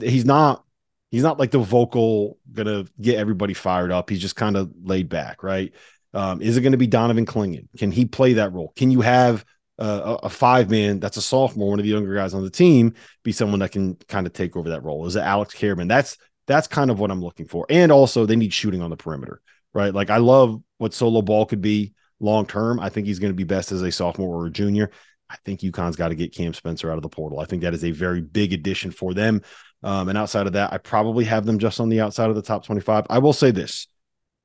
he's 0.02 0.26
not. 0.26 0.64
He's 1.10 1.24
not 1.24 1.38
like 1.38 1.52
the 1.52 1.60
vocal 1.60 2.38
gonna 2.54 2.86
get 3.02 3.18
everybody 3.18 3.54
fired 3.54 3.92
up. 3.92 4.10
He's 4.10 4.22
just 4.22 4.38
kind 4.38 4.56
of 4.56 4.72
laid 4.82 5.10
back, 5.10 5.44
right? 5.44 5.74
Um, 6.14 6.42
is 6.42 6.58
it 6.58 6.62
going 6.62 6.74
to 6.74 6.78
be 6.78 6.88
Donovan 6.88 7.26
Clingan? 7.26 7.68
Can 7.78 7.92
he 7.92 8.06
play 8.06 8.34
that 8.34 8.54
role? 8.54 8.74
Can 8.76 8.92
you 8.92 9.02
have 9.02 9.46
uh, 9.80 10.18
a, 10.24 10.30
five 10.30 10.70
man 10.70 11.00
that's 11.00 11.18
a 11.18 11.22
sophomore, 11.22 11.70
one 11.70 11.80
of 11.80 11.84
the 11.84 11.92
younger 11.92 12.14
guys 12.14 12.34
on 12.34 12.44
the 12.44 12.50
team, 12.50 12.94
be 13.24 13.32
someone 13.32 13.60
that 13.60 13.72
can 13.72 13.96
kind 14.08 14.28
of 14.28 14.34
take 14.34 14.56
over 14.56 14.70
that 14.70 14.84
role? 14.84 15.06
Is 15.08 15.16
it 15.16 15.22
Alex 15.22 15.56
Karaban? 15.56 15.88
That's 15.88 16.18
that's 16.48 16.68
kind 16.68 16.92
of 16.92 17.00
what 17.00 17.12
I'm 17.12 17.22
looking 17.22 17.48
for. 17.48 17.66
And 17.70 17.92
also, 17.92 18.26
they 18.26 18.36
need 18.36 18.54
shooting 18.54 18.82
on 18.82 18.90
the 18.90 18.98
perimeter, 18.98 19.42
right? 19.74 19.94
Like 19.94 20.10
I 20.10 20.18
love 20.18 20.62
what 20.78 20.94
solo 20.94 21.22
ball 21.22 21.46
could 21.46 21.62
be 21.62 21.94
long 22.20 22.46
term. 22.46 22.80
I 22.80 22.90
think 22.90 23.08
he's 23.08 23.20
going 23.20 23.32
to 23.32 23.38
be 23.38 23.44
best 23.44 23.72
as 23.72 23.82
a 23.82 23.92
sophomore 23.92 24.36
or 24.36 24.48
a 24.48 24.52
junior. 24.52 24.92
I 25.30 25.38
think 25.46 25.62
UConn's 25.62 25.96
got 25.96 26.10
to 26.10 26.16
get 26.16 26.34
Cam 26.34 26.54
Spencer 26.54 26.92
out 26.92 26.98
of 26.98 27.04
the 27.04 27.10
portal. 27.10 27.40
I 27.40 27.46
think 27.46 27.62
that 27.62 27.74
is 27.74 27.86
a 27.86 27.92
very 27.92 28.22
big 28.22 28.52
addition 28.52 28.92
for 28.92 29.14
them. 29.14 29.42
Um, 29.82 30.10
and 30.10 30.18
outside 30.18 30.46
of 30.46 30.54
that, 30.54 30.74
I 30.74 30.78
probably 30.78 31.24
have 31.26 31.46
them 31.46 31.58
just 31.58 31.80
on 31.80 31.90
the 31.90 32.02
outside 32.02 32.30
of 32.30 32.36
the 32.36 32.42
top 32.42 32.66
25. 32.66 33.06
I 33.10 33.20
will 33.20 33.34
say 33.34 33.52
this 33.52 33.88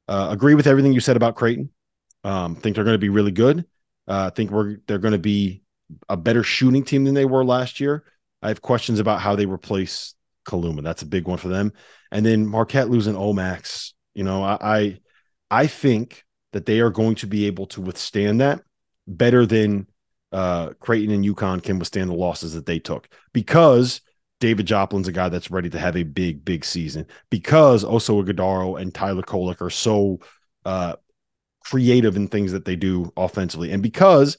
uh, 0.09 0.29
agree 0.31 0.55
with 0.55 0.66
everything 0.66 0.92
you 0.92 1.01
said 1.01 1.16
about 1.16 1.37
Creighton. 1.37 1.71
Um, 2.25 2.57
think 2.57 2.75
they're 2.75 2.85
going 2.85 2.95
to 2.95 2.99
be 2.99 3.09
really 3.09 3.33
good. 3.33 3.64
Uh, 4.09 4.31
think 4.31 4.51
we're 4.51 4.79
they're 4.87 4.99
going 4.99 5.12
to 5.12 5.19
be 5.19 5.62
a 6.09 6.16
better 6.16 6.42
shooting 6.42 6.85
team 6.85 7.05
than 7.05 7.14
they 7.14 7.25
were 7.25 7.45
last 7.45 7.81
year. 7.81 8.05
I 8.42 8.49
have 8.49 8.62
questions 8.62 8.99
about 9.01 9.21
how 9.21 9.37
they 9.37 9.47
replace 9.47 10.14
Kaluma. 10.47 10.83
That's 10.83 11.03
a 11.03 11.07
big 11.07 11.27
one 11.27 11.38
for 11.38 11.49
them. 11.49 11.73
And 12.11 12.25
then 12.25 12.47
Marquette 12.47 12.90
losing 12.90 13.14
Omax. 13.14 13.92
You 14.14 14.25
know, 14.25 14.42
I, 14.42 14.59
I 14.61 14.99
I 15.51 15.66
think 15.66 16.25
that 16.53 16.66
they 16.66 16.81
are 16.81 16.90
going 16.90 17.16
to 17.16 17.27
be 17.27 17.47
able 17.47 17.66
to 17.66 17.81
withstand 17.81 18.40
that 18.40 18.62
better 19.07 19.47
than 19.47 19.87
uh, 20.33 20.71
Creighton 20.81 21.14
and 21.14 21.25
UConn 21.25 21.62
can 21.62 21.79
withstand 21.79 22.11
the 22.11 22.14
losses 22.14 22.55
that 22.55 22.66
they 22.66 22.79
took 22.79 23.09
because 23.33 24.01
David 24.40 24.66
Joplin's 24.66 25.09
a 25.09 25.12
guy 25.12 25.29
that's 25.29 25.51
ready 25.51 25.70
to 25.70 25.79
have 25.79 25.96
a 25.96 26.03
big, 26.03 26.44
big 26.44 26.64
season 26.64 27.07
because 27.31 27.85
Oso 27.85 28.22
Ighodaro 28.22 28.81
and 28.81 28.94
Tyler 28.94 29.22
Kolek 29.22 29.61
are 29.61 29.70
so 29.70 30.20
uh, 30.64 30.96
creative 31.64 32.16
in 32.16 32.29
things 32.29 32.53
that 32.53 32.64
they 32.64 32.77
do 32.77 33.12
offensively. 33.16 33.72
And 33.72 33.83
because, 33.83 34.37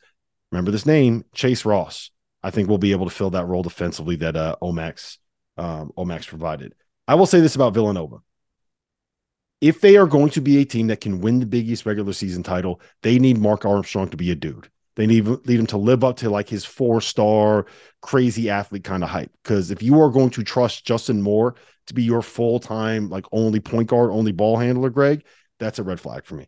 remember 0.51 0.71
this 0.71 0.85
name, 0.85 1.25
Chase 1.33 1.65
Ross, 1.65 2.11
I 2.43 2.51
think 2.51 2.69
we'll 2.69 2.77
be 2.77 2.91
able 2.91 3.09
to 3.09 3.15
fill 3.15 3.31
that 3.31 3.47
role 3.47 3.63
defensively 3.63 4.15
that 4.17 4.35
uh, 4.35 4.55
Omax 4.61 5.17
um, 5.57 5.91
Omax 5.97 6.27
provided. 6.27 6.73
I 7.07 7.15
will 7.15 7.25
say 7.25 7.39
this 7.39 7.55
about 7.55 7.73
Villanova. 7.73 8.17
If 9.59 9.81
they 9.81 9.97
are 9.97 10.05
going 10.05 10.29
to 10.31 10.41
be 10.41 10.59
a 10.59 10.65
team 10.65 10.87
that 10.87 11.01
can 11.01 11.19
win 11.19 11.39
the 11.39 11.45
Big 11.47 11.67
East 11.67 11.85
regular 11.85 12.13
season 12.13 12.43
title, 12.43 12.79
they 13.01 13.17
need 13.17 13.39
Mark 13.39 13.65
Armstrong 13.65 14.09
to 14.09 14.17
be 14.17 14.29
a 14.29 14.35
dude. 14.35 14.69
They 14.97 15.05
need, 15.05 15.27
need 15.47 15.59
him 15.59 15.67
to 15.67 15.77
live 15.77 16.03
up 16.03 16.17
to 16.17 16.29
like 16.29 16.49
his 16.49 16.65
four 16.65 17.01
star 17.01 17.67
crazy 18.01 18.49
athlete 18.49 18.83
kind 18.83 19.03
of 19.03 19.09
hype. 19.09 19.31
Because 19.43 19.71
if 19.71 19.81
you 19.81 20.01
are 20.01 20.09
going 20.09 20.31
to 20.31 20.43
trust 20.43 20.85
Justin 20.85 21.21
Moore 21.21 21.55
to 21.85 21.93
be 21.93 22.03
your 22.03 22.23
full 22.23 22.59
time, 22.59 23.07
like 23.09 23.25
only 23.31 23.59
point 23.59 23.89
guard, 23.89 24.09
only 24.09 24.31
ball 24.31 24.57
handler, 24.57 24.89
Greg, 24.89 25.23
that's 25.59 25.79
a 25.79 25.83
red 25.83 25.99
flag 25.99 26.25
for 26.25 26.35
me. 26.35 26.47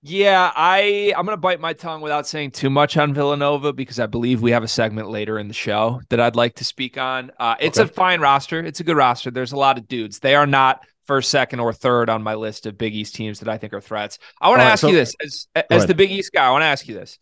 Yeah, 0.00 0.52
I 0.54 1.12
I'm 1.16 1.24
gonna 1.24 1.36
bite 1.36 1.58
my 1.58 1.72
tongue 1.72 2.00
without 2.00 2.24
saying 2.24 2.52
too 2.52 2.70
much 2.70 2.96
on 2.96 3.12
Villanova 3.12 3.72
because 3.72 3.98
I 3.98 4.06
believe 4.06 4.40
we 4.40 4.52
have 4.52 4.62
a 4.62 4.68
segment 4.68 5.10
later 5.10 5.40
in 5.40 5.48
the 5.48 5.54
show 5.54 6.00
that 6.10 6.20
I'd 6.20 6.36
like 6.36 6.54
to 6.56 6.64
speak 6.64 6.96
on. 6.96 7.32
Uh, 7.38 7.56
it's 7.58 7.80
okay. 7.80 7.90
a 7.90 7.92
fine 7.92 8.20
roster. 8.20 8.60
It's 8.60 8.78
a 8.78 8.84
good 8.84 8.96
roster. 8.96 9.32
There's 9.32 9.50
a 9.50 9.56
lot 9.56 9.76
of 9.76 9.88
dudes. 9.88 10.20
They 10.20 10.36
are 10.36 10.46
not 10.46 10.86
first, 11.08 11.30
second, 11.30 11.58
or 11.58 11.72
third 11.72 12.08
on 12.08 12.22
my 12.22 12.36
list 12.36 12.66
of 12.66 12.78
Big 12.78 12.94
East 12.94 13.16
teams 13.16 13.40
that 13.40 13.48
I 13.48 13.58
think 13.58 13.72
are 13.72 13.80
threats. 13.80 14.20
I 14.40 14.50
want 14.50 14.60
to 14.60 14.66
ask 14.66 14.82
so, 14.82 14.88
you 14.88 14.94
this 14.94 15.16
as 15.20 15.48
as 15.68 15.86
the 15.86 15.94
Big 15.94 16.12
East 16.12 16.32
guy. 16.32 16.46
I 16.46 16.50
want 16.52 16.62
to 16.62 16.66
ask 16.66 16.86
you 16.86 16.94
this: 16.94 17.18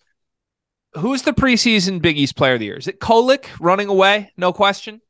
who's 0.96 1.22
the 1.22 1.32
preseason 1.32 2.00
Big 2.00 2.18
East 2.18 2.36
player 2.36 2.54
of 2.54 2.60
the 2.60 2.66
year? 2.66 2.76
Is 2.76 2.88
it 2.88 3.00
Kolek 3.00 3.46
running 3.60 3.88
away? 3.88 4.32
No 4.36 4.52
question. 4.52 5.00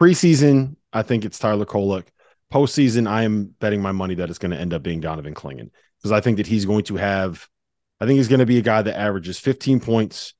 Preseason, 0.00 0.76
I 0.92 1.02
think 1.02 1.24
it's 1.24 1.38
Tyler 1.38 1.64
Kolek. 1.64 2.06
Postseason, 2.52 3.08
I 3.08 3.22
am 3.22 3.46
betting 3.58 3.82
my 3.82 3.92
money 3.92 4.14
that 4.16 4.30
it's 4.30 4.38
going 4.38 4.52
to 4.52 4.58
end 4.58 4.74
up 4.74 4.82
being 4.82 5.00
Donovan 5.00 5.34
Clingan 5.34 5.70
because 5.98 6.12
I 6.12 6.20
think 6.20 6.36
that 6.36 6.46
he's 6.46 6.66
going 6.66 6.84
to 6.84 6.96
have, 6.96 7.48
I 8.00 8.06
think 8.06 8.18
he's 8.18 8.28
going 8.28 8.40
to 8.40 8.46
be 8.46 8.58
a 8.58 8.62
guy 8.62 8.82
that 8.82 8.98
averages 8.98 9.38
15 9.38 9.80
points, 9.80 10.34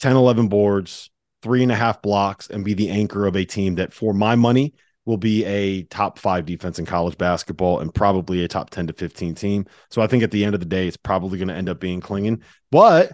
10, 0.00 0.14
11 0.14 0.48
boards, 0.48 1.10
three 1.42 1.62
and 1.62 1.72
a 1.72 1.76
half 1.76 2.02
blocks, 2.02 2.48
and 2.48 2.64
be 2.64 2.74
the 2.74 2.90
anchor 2.90 3.26
of 3.26 3.36
a 3.36 3.44
team 3.44 3.76
that, 3.76 3.92
for 3.92 4.12
my 4.12 4.36
money, 4.36 4.74
will 5.06 5.16
be 5.16 5.44
a 5.44 5.84
top 5.84 6.18
five 6.18 6.44
defense 6.44 6.78
in 6.78 6.84
college 6.84 7.16
basketball 7.16 7.80
and 7.80 7.94
probably 7.94 8.44
a 8.44 8.48
top 8.48 8.70
10 8.70 8.88
to 8.88 8.92
15 8.92 9.34
team. 9.34 9.66
So 9.88 10.02
I 10.02 10.08
think 10.08 10.22
at 10.22 10.32
the 10.32 10.44
end 10.44 10.54
of 10.54 10.60
the 10.60 10.66
day, 10.66 10.86
it's 10.86 10.96
probably 10.96 11.38
going 11.38 11.48
to 11.48 11.54
end 11.54 11.68
up 11.68 11.80
being 11.80 12.00
Clingan. 12.00 12.42
But 12.70 13.12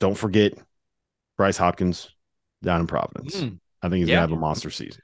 don't 0.00 0.16
forget 0.16 0.54
Bryce 1.36 1.56
Hopkins 1.56 2.10
down 2.62 2.80
in 2.80 2.86
Providence. 2.86 3.36
Mm. 3.36 3.60
I 3.82 3.88
think 3.88 4.00
he's 4.00 4.08
yeah. 4.08 4.16
gonna 4.16 4.28
have 4.28 4.32
a 4.32 4.40
monster 4.40 4.70
season. 4.70 5.02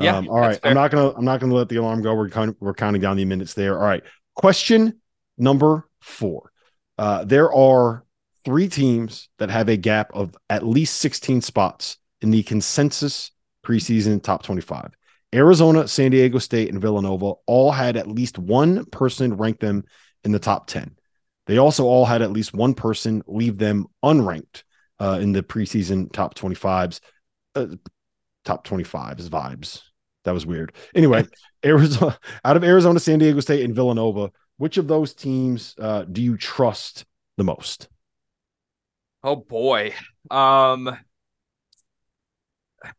Yeah, 0.00 0.16
um, 0.16 0.28
all 0.28 0.38
right. 0.38 0.58
I'm 0.62 0.74
not 0.74 0.90
gonna 0.90 1.12
I'm 1.14 1.24
not 1.24 1.40
gonna 1.40 1.54
let 1.54 1.68
the 1.68 1.76
alarm 1.76 2.02
go. 2.02 2.14
We're 2.14 2.28
of, 2.28 2.56
we're 2.60 2.74
counting 2.74 3.02
down 3.02 3.16
the 3.16 3.24
minutes 3.24 3.54
there. 3.54 3.78
All 3.78 3.84
right. 3.84 4.02
Question 4.34 5.00
number 5.36 5.88
four. 6.00 6.52
Uh, 6.96 7.24
there 7.24 7.52
are 7.52 8.04
three 8.44 8.68
teams 8.68 9.28
that 9.38 9.50
have 9.50 9.68
a 9.68 9.76
gap 9.76 10.10
of 10.14 10.34
at 10.48 10.66
least 10.66 10.96
16 10.96 11.42
spots 11.42 11.98
in 12.20 12.30
the 12.30 12.42
consensus 12.42 13.30
preseason 13.64 14.22
top 14.22 14.42
25. 14.42 14.92
Arizona, 15.34 15.86
San 15.86 16.10
Diego 16.10 16.38
State, 16.38 16.70
and 16.70 16.80
Villanova 16.80 17.34
all 17.46 17.70
had 17.70 17.96
at 17.96 18.08
least 18.08 18.38
one 18.38 18.84
person 18.86 19.36
rank 19.36 19.60
them 19.60 19.84
in 20.24 20.32
the 20.32 20.38
top 20.38 20.66
10. 20.66 20.96
They 21.48 21.56
also 21.56 21.84
all 21.84 22.04
had 22.04 22.22
at 22.22 22.30
least 22.30 22.54
one 22.54 22.74
person 22.74 23.22
leave 23.26 23.56
them 23.56 23.86
unranked 24.04 24.62
uh, 25.00 25.18
in 25.20 25.32
the 25.32 25.42
preseason 25.42 26.12
top 26.12 26.34
25s. 26.34 27.00
Uh, 27.54 27.66
top 28.44 28.66
25s 28.66 29.28
vibes. 29.28 29.82
That 30.24 30.32
was 30.32 30.44
weird. 30.44 30.74
Anyway, 30.94 31.24
Arizona 31.64 32.18
out 32.44 32.56
of 32.56 32.64
Arizona, 32.64 33.00
San 33.00 33.18
Diego 33.18 33.40
State, 33.40 33.64
and 33.64 33.74
Villanova, 33.74 34.30
which 34.58 34.76
of 34.76 34.88
those 34.88 35.14
teams 35.14 35.74
uh, 35.80 36.04
do 36.04 36.22
you 36.22 36.36
trust 36.36 37.06
the 37.38 37.44
most? 37.44 37.88
Oh 39.24 39.36
boy. 39.36 39.94
Um 40.30 40.96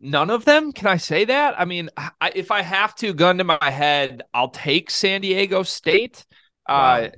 none 0.01 0.29
of 0.29 0.43
them 0.43 0.73
can 0.73 0.87
i 0.87 0.97
say 0.97 1.23
that 1.23 1.57
i 1.57 1.63
mean 1.63 1.89
I, 1.95 2.33
if 2.35 2.51
i 2.51 2.61
have 2.61 2.93
to 2.95 3.13
gun 3.13 3.37
to 3.37 3.45
my 3.45 3.57
head 3.61 4.23
i'll 4.33 4.49
take 4.49 4.91
san 4.91 5.21
diego 5.21 5.63
state 5.63 6.25
uh, 6.67 6.73
wow. 6.73 6.95
uh 7.05 7.09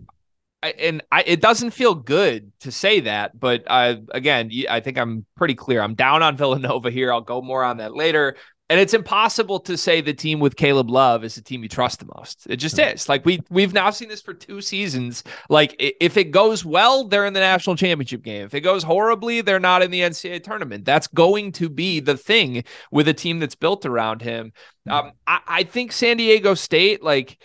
and 0.63 1.01
I, 1.11 1.23
it 1.25 1.41
doesn't 1.41 1.71
feel 1.71 1.95
good 1.95 2.51
to 2.61 2.71
say 2.71 3.01
that, 3.01 3.39
but 3.39 3.63
uh, 3.67 3.95
again, 4.11 4.51
I 4.69 4.79
think 4.79 4.97
I'm 4.97 5.25
pretty 5.35 5.55
clear. 5.55 5.81
I'm 5.81 5.95
down 5.95 6.21
on 6.21 6.37
Villanova 6.37 6.91
here. 6.91 7.11
I'll 7.11 7.21
go 7.21 7.41
more 7.41 7.63
on 7.63 7.77
that 7.77 7.95
later. 7.95 8.35
And 8.69 8.79
it's 8.79 8.93
impossible 8.93 9.59
to 9.61 9.75
say 9.75 9.99
the 9.99 10.13
team 10.13 10.39
with 10.39 10.55
Caleb 10.55 10.89
Love 10.89 11.25
is 11.25 11.35
the 11.35 11.41
team 11.41 11.61
you 11.61 11.67
trust 11.67 11.99
the 11.99 12.09
most. 12.15 12.47
It 12.49 12.55
just 12.55 12.79
is. 12.79 13.09
Like 13.09 13.25
we 13.25 13.41
we've 13.49 13.73
now 13.73 13.89
seen 13.89 14.07
this 14.07 14.21
for 14.21 14.33
two 14.33 14.61
seasons. 14.61 15.25
Like 15.49 15.75
if 15.77 16.15
it 16.15 16.31
goes 16.31 16.63
well, 16.63 17.09
they're 17.09 17.25
in 17.25 17.33
the 17.33 17.41
national 17.41 17.75
championship 17.75 18.21
game. 18.21 18.45
If 18.45 18.53
it 18.53 18.61
goes 18.61 18.81
horribly, 18.81 19.41
they're 19.41 19.59
not 19.59 19.81
in 19.81 19.91
the 19.91 19.99
NCAA 19.99 20.41
tournament. 20.41 20.85
That's 20.85 21.07
going 21.07 21.51
to 21.53 21.67
be 21.67 21.99
the 21.99 22.15
thing 22.15 22.63
with 22.91 23.09
a 23.09 23.13
team 23.13 23.39
that's 23.39 23.55
built 23.55 23.85
around 23.85 24.21
him. 24.21 24.53
Um, 24.89 25.11
I, 25.27 25.39
I 25.45 25.63
think 25.63 25.91
San 25.91 26.15
Diego 26.15 26.53
State, 26.53 27.03
like 27.03 27.37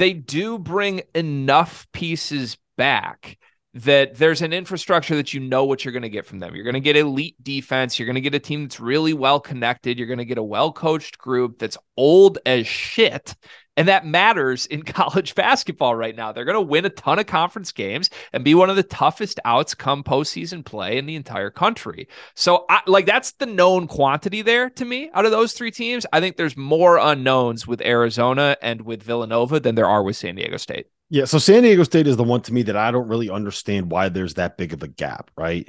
they 0.00 0.14
do 0.14 0.58
bring 0.58 1.02
enough 1.14 1.86
pieces 1.92 2.56
back 2.78 3.36
that 3.74 4.16
there's 4.16 4.40
an 4.40 4.54
infrastructure 4.54 5.14
that 5.14 5.34
you 5.34 5.40
know 5.40 5.66
what 5.66 5.84
you're 5.84 5.92
going 5.92 6.02
to 6.02 6.08
get 6.08 6.24
from 6.24 6.38
them. 6.38 6.54
You're 6.54 6.64
going 6.64 6.72
to 6.74 6.80
get 6.80 6.96
elite 6.96 7.36
defense. 7.42 7.98
You're 7.98 8.06
going 8.06 8.14
to 8.14 8.22
get 8.22 8.34
a 8.34 8.38
team 8.38 8.62
that's 8.62 8.80
really 8.80 9.12
well 9.12 9.38
connected. 9.38 9.98
You're 9.98 10.08
going 10.08 10.18
to 10.18 10.24
get 10.24 10.38
a 10.38 10.42
well 10.42 10.72
coached 10.72 11.18
group 11.18 11.58
that's 11.58 11.76
old 11.98 12.38
as 12.46 12.66
shit 12.66 13.36
and 13.76 13.88
that 13.88 14.06
matters 14.06 14.66
in 14.66 14.82
college 14.84 15.34
basketball 15.34 15.94
right 15.94 16.14
now. 16.16 16.32
They're 16.32 16.44
going 16.44 16.54
to 16.54 16.60
win 16.60 16.84
a 16.84 16.90
ton 16.90 17.18
of 17.18 17.26
conference 17.26 17.72
games 17.72 18.10
and 18.32 18.44
be 18.44 18.54
one 18.54 18.70
of 18.70 18.76
the 18.76 18.82
toughest 18.82 19.40
outs 19.44 19.74
come 19.74 20.02
postseason 20.02 20.64
play 20.64 20.98
in 20.98 21.06
the 21.06 21.16
entire 21.16 21.50
country. 21.50 22.08
So, 22.34 22.64
I, 22.68 22.80
like, 22.86 23.06
that's 23.06 23.32
the 23.32 23.46
known 23.46 23.86
quantity 23.86 24.42
there 24.42 24.70
to 24.70 24.84
me 24.84 25.10
out 25.14 25.24
of 25.24 25.30
those 25.30 25.52
three 25.52 25.70
teams. 25.70 26.06
I 26.12 26.20
think 26.20 26.36
there's 26.36 26.56
more 26.56 26.98
unknowns 26.98 27.66
with 27.66 27.80
Arizona 27.80 28.56
and 28.62 28.82
with 28.82 29.02
Villanova 29.02 29.60
than 29.60 29.74
there 29.74 29.88
are 29.88 30.02
with 30.02 30.16
San 30.16 30.34
Diego 30.34 30.56
State. 30.56 30.86
Yeah. 31.08 31.24
So, 31.24 31.38
San 31.38 31.62
Diego 31.62 31.82
State 31.82 32.06
is 32.06 32.16
the 32.16 32.24
one 32.24 32.42
to 32.42 32.52
me 32.52 32.62
that 32.62 32.76
I 32.76 32.90
don't 32.90 33.08
really 33.08 33.30
understand 33.30 33.90
why 33.90 34.08
there's 34.08 34.34
that 34.34 34.56
big 34.56 34.72
of 34.72 34.82
a 34.82 34.88
gap, 34.88 35.30
right? 35.36 35.68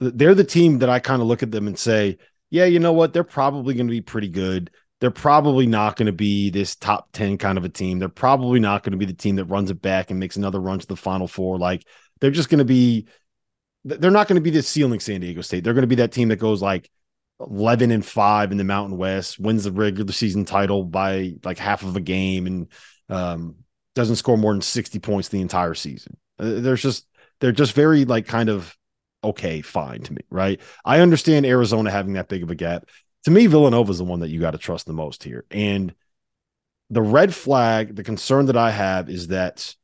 They're 0.00 0.34
the 0.34 0.44
team 0.44 0.80
that 0.80 0.88
I 0.88 0.98
kind 0.98 1.22
of 1.22 1.28
look 1.28 1.42
at 1.44 1.52
them 1.52 1.68
and 1.68 1.78
say, 1.78 2.18
yeah, 2.50 2.64
you 2.64 2.80
know 2.80 2.92
what? 2.92 3.12
They're 3.12 3.24
probably 3.24 3.74
going 3.74 3.86
to 3.86 3.92
be 3.92 4.00
pretty 4.00 4.28
good 4.28 4.70
they're 5.02 5.10
probably 5.10 5.66
not 5.66 5.96
going 5.96 6.06
to 6.06 6.12
be 6.12 6.48
this 6.48 6.76
top 6.76 7.08
10 7.12 7.36
kind 7.36 7.58
of 7.58 7.64
a 7.64 7.68
team. 7.68 7.98
They're 7.98 8.08
probably 8.08 8.60
not 8.60 8.84
going 8.84 8.92
to 8.92 8.96
be 8.96 9.04
the 9.04 9.12
team 9.12 9.34
that 9.34 9.46
runs 9.46 9.68
it 9.68 9.82
back 9.82 10.12
and 10.12 10.20
makes 10.20 10.36
another 10.36 10.60
run 10.60 10.78
to 10.78 10.86
the 10.86 10.94
final 10.94 11.26
four. 11.26 11.58
Like 11.58 11.84
they're 12.20 12.30
just 12.30 12.48
going 12.48 12.60
to 12.60 12.64
be, 12.64 13.08
they're 13.84 14.12
not 14.12 14.28
going 14.28 14.36
to 14.36 14.40
be 14.40 14.50
the 14.50 14.62
ceiling 14.62 15.00
San 15.00 15.20
Diego 15.20 15.40
State. 15.40 15.64
They're 15.64 15.74
going 15.74 15.82
to 15.82 15.88
be 15.88 15.96
that 15.96 16.12
team 16.12 16.28
that 16.28 16.36
goes 16.36 16.62
like 16.62 16.88
11 17.40 17.90
and 17.90 18.06
five 18.06 18.52
in 18.52 18.58
the 18.58 18.62
Mountain 18.64 18.96
West, 18.96 19.40
wins 19.40 19.64
the 19.64 19.72
regular 19.72 20.12
season 20.12 20.44
title 20.44 20.84
by 20.84 21.34
like 21.42 21.58
half 21.58 21.82
of 21.82 21.96
a 21.96 22.00
game 22.00 22.46
and 22.46 22.68
um, 23.08 23.56
doesn't 23.96 24.14
score 24.14 24.38
more 24.38 24.52
than 24.52 24.62
60 24.62 25.00
points 25.00 25.30
the 25.30 25.40
entire 25.40 25.74
season. 25.74 26.16
Uh, 26.38 26.60
there's 26.60 26.80
just, 26.80 27.08
they're 27.40 27.50
just 27.50 27.72
very 27.72 28.04
like 28.04 28.28
kind 28.28 28.48
of 28.48 28.72
okay, 29.24 29.62
fine 29.62 30.00
to 30.02 30.12
me, 30.12 30.20
right? 30.30 30.60
I 30.84 31.00
understand 31.00 31.46
Arizona 31.46 31.90
having 31.90 32.14
that 32.14 32.28
big 32.28 32.42
of 32.44 32.50
a 32.50 32.56
gap 32.56 32.84
to 33.24 33.30
me, 33.30 33.46
Villanova 33.46 33.90
is 33.90 33.98
the 33.98 34.04
one 34.04 34.20
that 34.20 34.30
you 34.30 34.40
got 34.40 34.52
to 34.52 34.58
trust 34.58 34.86
the 34.86 34.92
most 34.92 35.22
here. 35.22 35.44
And 35.50 35.94
the 36.90 37.02
red 37.02 37.34
flag, 37.34 37.94
the 37.94 38.04
concern 38.04 38.46
that 38.46 38.56
I 38.56 38.70
have 38.70 39.08
is 39.08 39.28
that 39.28 39.74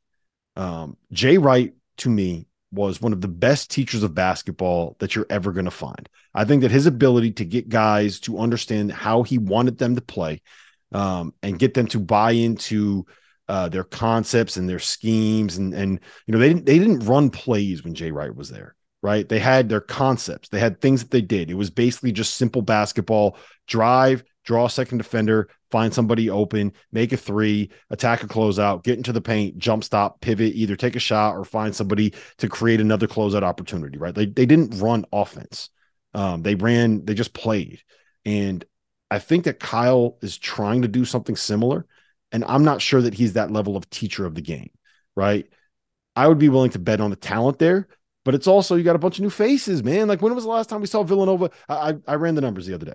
um, 0.55 0.97
Jay 1.11 1.37
Wright, 1.37 1.73
to 1.97 2.09
me, 2.09 2.47
was 2.71 3.01
one 3.01 3.13
of 3.13 3.21
the 3.21 3.27
best 3.27 3.71
teachers 3.71 4.03
of 4.03 4.13
basketball 4.13 4.95
that 4.99 5.15
you're 5.15 5.25
ever 5.29 5.51
going 5.51 5.65
to 5.65 5.71
find. 5.71 6.07
I 6.33 6.45
think 6.45 6.61
that 6.61 6.71
his 6.71 6.85
ability 6.85 7.31
to 7.33 7.45
get 7.45 7.69
guys 7.69 8.19
to 8.21 8.39
understand 8.39 8.91
how 8.91 9.23
he 9.23 9.37
wanted 9.37 9.77
them 9.77 9.95
to 9.95 10.01
play 10.01 10.41
um, 10.91 11.33
and 11.41 11.57
get 11.57 11.73
them 11.73 11.87
to 11.87 11.99
buy 11.99 12.31
into 12.31 13.05
uh, 13.47 13.69
their 13.69 13.83
concepts 13.83 14.57
and 14.57 14.69
their 14.69 14.79
schemes 14.79 15.57
and 15.57 15.73
and 15.73 15.99
you 16.27 16.31
know 16.31 16.37
they 16.37 16.49
didn't 16.49 16.67
they 16.67 16.77
didn't 16.77 16.99
run 16.99 17.31
plays 17.31 17.83
when 17.83 17.95
Jay 17.95 18.11
Wright 18.11 18.35
was 18.35 18.49
there 18.49 18.75
right? 19.01 19.27
They 19.27 19.39
had 19.39 19.69
their 19.69 19.81
concepts, 19.81 20.49
they 20.49 20.59
had 20.59 20.81
things 20.81 21.01
that 21.01 21.11
they 21.11 21.21
did. 21.21 21.49
It 21.49 21.55
was 21.55 21.69
basically 21.69 22.11
just 22.11 22.35
simple 22.35 22.61
basketball 22.61 23.37
drive, 23.67 24.23
draw 24.43 24.65
a 24.65 24.69
second 24.69 24.97
defender, 24.97 25.49
find 25.71 25.93
somebody 25.93 26.29
open, 26.29 26.73
make 26.91 27.13
a 27.13 27.17
three, 27.17 27.69
attack 27.89 28.23
a 28.23 28.27
closeout, 28.27 28.83
get 28.83 28.97
into 28.97 29.13
the 29.13 29.21
paint, 29.21 29.57
jump 29.57 29.83
stop, 29.83 30.19
pivot, 30.21 30.53
either 30.55 30.75
take 30.75 30.95
a 30.95 30.99
shot 30.99 31.35
or 31.35 31.45
find 31.45 31.75
somebody 31.75 32.13
to 32.37 32.49
create 32.49 32.81
another 32.81 33.07
closeout 33.07 33.43
opportunity, 33.43 33.97
right? 33.97 34.15
They, 34.15 34.25
they 34.25 34.45
didn't 34.45 34.79
run 34.79 35.05
offense. 35.13 35.69
Um, 36.13 36.41
they 36.41 36.55
ran, 36.55 37.05
they 37.05 37.13
just 37.13 37.33
played. 37.33 37.81
And 38.25 38.65
I 39.11 39.19
think 39.19 39.45
that 39.45 39.59
Kyle 39.59 40.17
is 40.21 40.37
trying 40.37 40.81
to 40.81 40.87
do 40.87 41.05
something 41.05 41.35
similar. 41.35 41.85
And 42.31 42.43
I'm 42.45 42.63
not 42.63 42.81
sure 42.81 43.01
that 43.01 43.13
he's 43.13 43.33
that 43.33 43.51
level 43.51 43.77
of 43.77 43.89
teacher 43.89 44.25
of 44.25 44.35
the 44.35 44.41
game, 44.41 44.71
right? 45.15 45.47
I 46.15 46.27
would 46.27 46.37
be 46.37 46.49
willing 46.49 46.71
to 46.71 46.79
bet 46.79 47.01
on 47.01 47.09
the 47.11 47.15
talent 47.15 47.59
there, 47.59 47.87
but 48.29 48.35
it's 48.35 48.45
also 48.45 48.75
you 48.75 48.83
got 48.83 48.95
a 48.95 48.99
bunch 48.99 49.17
of 49.17 49.23
new 49.23 49.29
faces, 49.31 49.83
man. 49.83 50.07
Like 50.07 50.21
when 50.21 50.35
was 50.35 50.43
the 50.43 50.51
last 50.51 50.69
time 50.69 50.81
we 50.81 50.85
saw 50.85 51.01
Villanova? 51.01 51.49
I 51.67 51.73
I, 51.73 51.93
I 52.09 52.13
ran 52.13 52.35
the 52.35 52.41
numbers 52.41 52.67
the 52.67 52.75
other 52.75 52.85
day. 52.85 52.93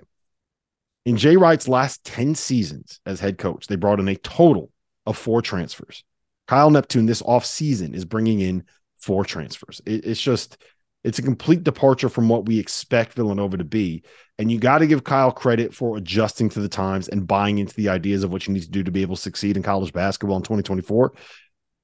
In 1.07 1.17
Jay 1.17 1.37
Wright's 1.37 1.67
last 1.67 2.05
10 2.05 2.37
seasons 2.37 3.01
as 3.05 3.19
head 3.19 3.37
coach, 3.37 3.67
they 3.67 3.75
brought 3.75 3.99
in 3.99 4.07
a 4.07 4.15
total 4.15 4.71
of 5.07 5.19
four 5.19 5.43
transfers. 5.43 6.05
Kyle 6.47 6.71
Neptune 6.71 7.07
this 7.07 7.21
offseason 7.21 7.97
is 7.97 8.05
bringing 8.05 8.39
in 8.43 8.63
four 8.99 9.25
transfers. 9.25 9.81
It, 9.85 10.07
it's 10.07 10.21
just, 10.21 10.63
it's 11.03 11.19
a 11.19 11.23
complete 11.23 11.65
departure 11.65 12.09
from 12.09 12.29
what 12.29 12.47
we 12.47 12.61
expect 12.61 13.15
Villanova 13.15 13.57
to 13.57 13.65
be. 13.65 14.05
And 14.39 14.53
you 14.53 14.61
got 14.61 14.79
to 14.79 14.87
give 14.87 15.03
Kyle 15.03 15.33
credit 15.33 15.75
for 15.75 15.97
adjusting 15.97 16.49
to 16.51 16.61
the 16.61 16.69
times 16.69 17.09
and 17.09 17.27
buying 17.27 17.59
into 17.59 17.75
the 17.75 17.89
ideas 17.89 18.23
of 18.23 18.31
what 18.31 18.47
you 18.47 18.55
need 18.55 18.63
to 18.63 18.71
do 18.71 18.85
to 18.85 18.93
be 18.93 19.03
able 19.03 19.17
to 19.17 19.23
succeed 19.23 19.57
in 19.57 19.65
college 19.65 19.93
basketball 19.93 20.37
in 20.37 20.45
2024. 20.45 21.13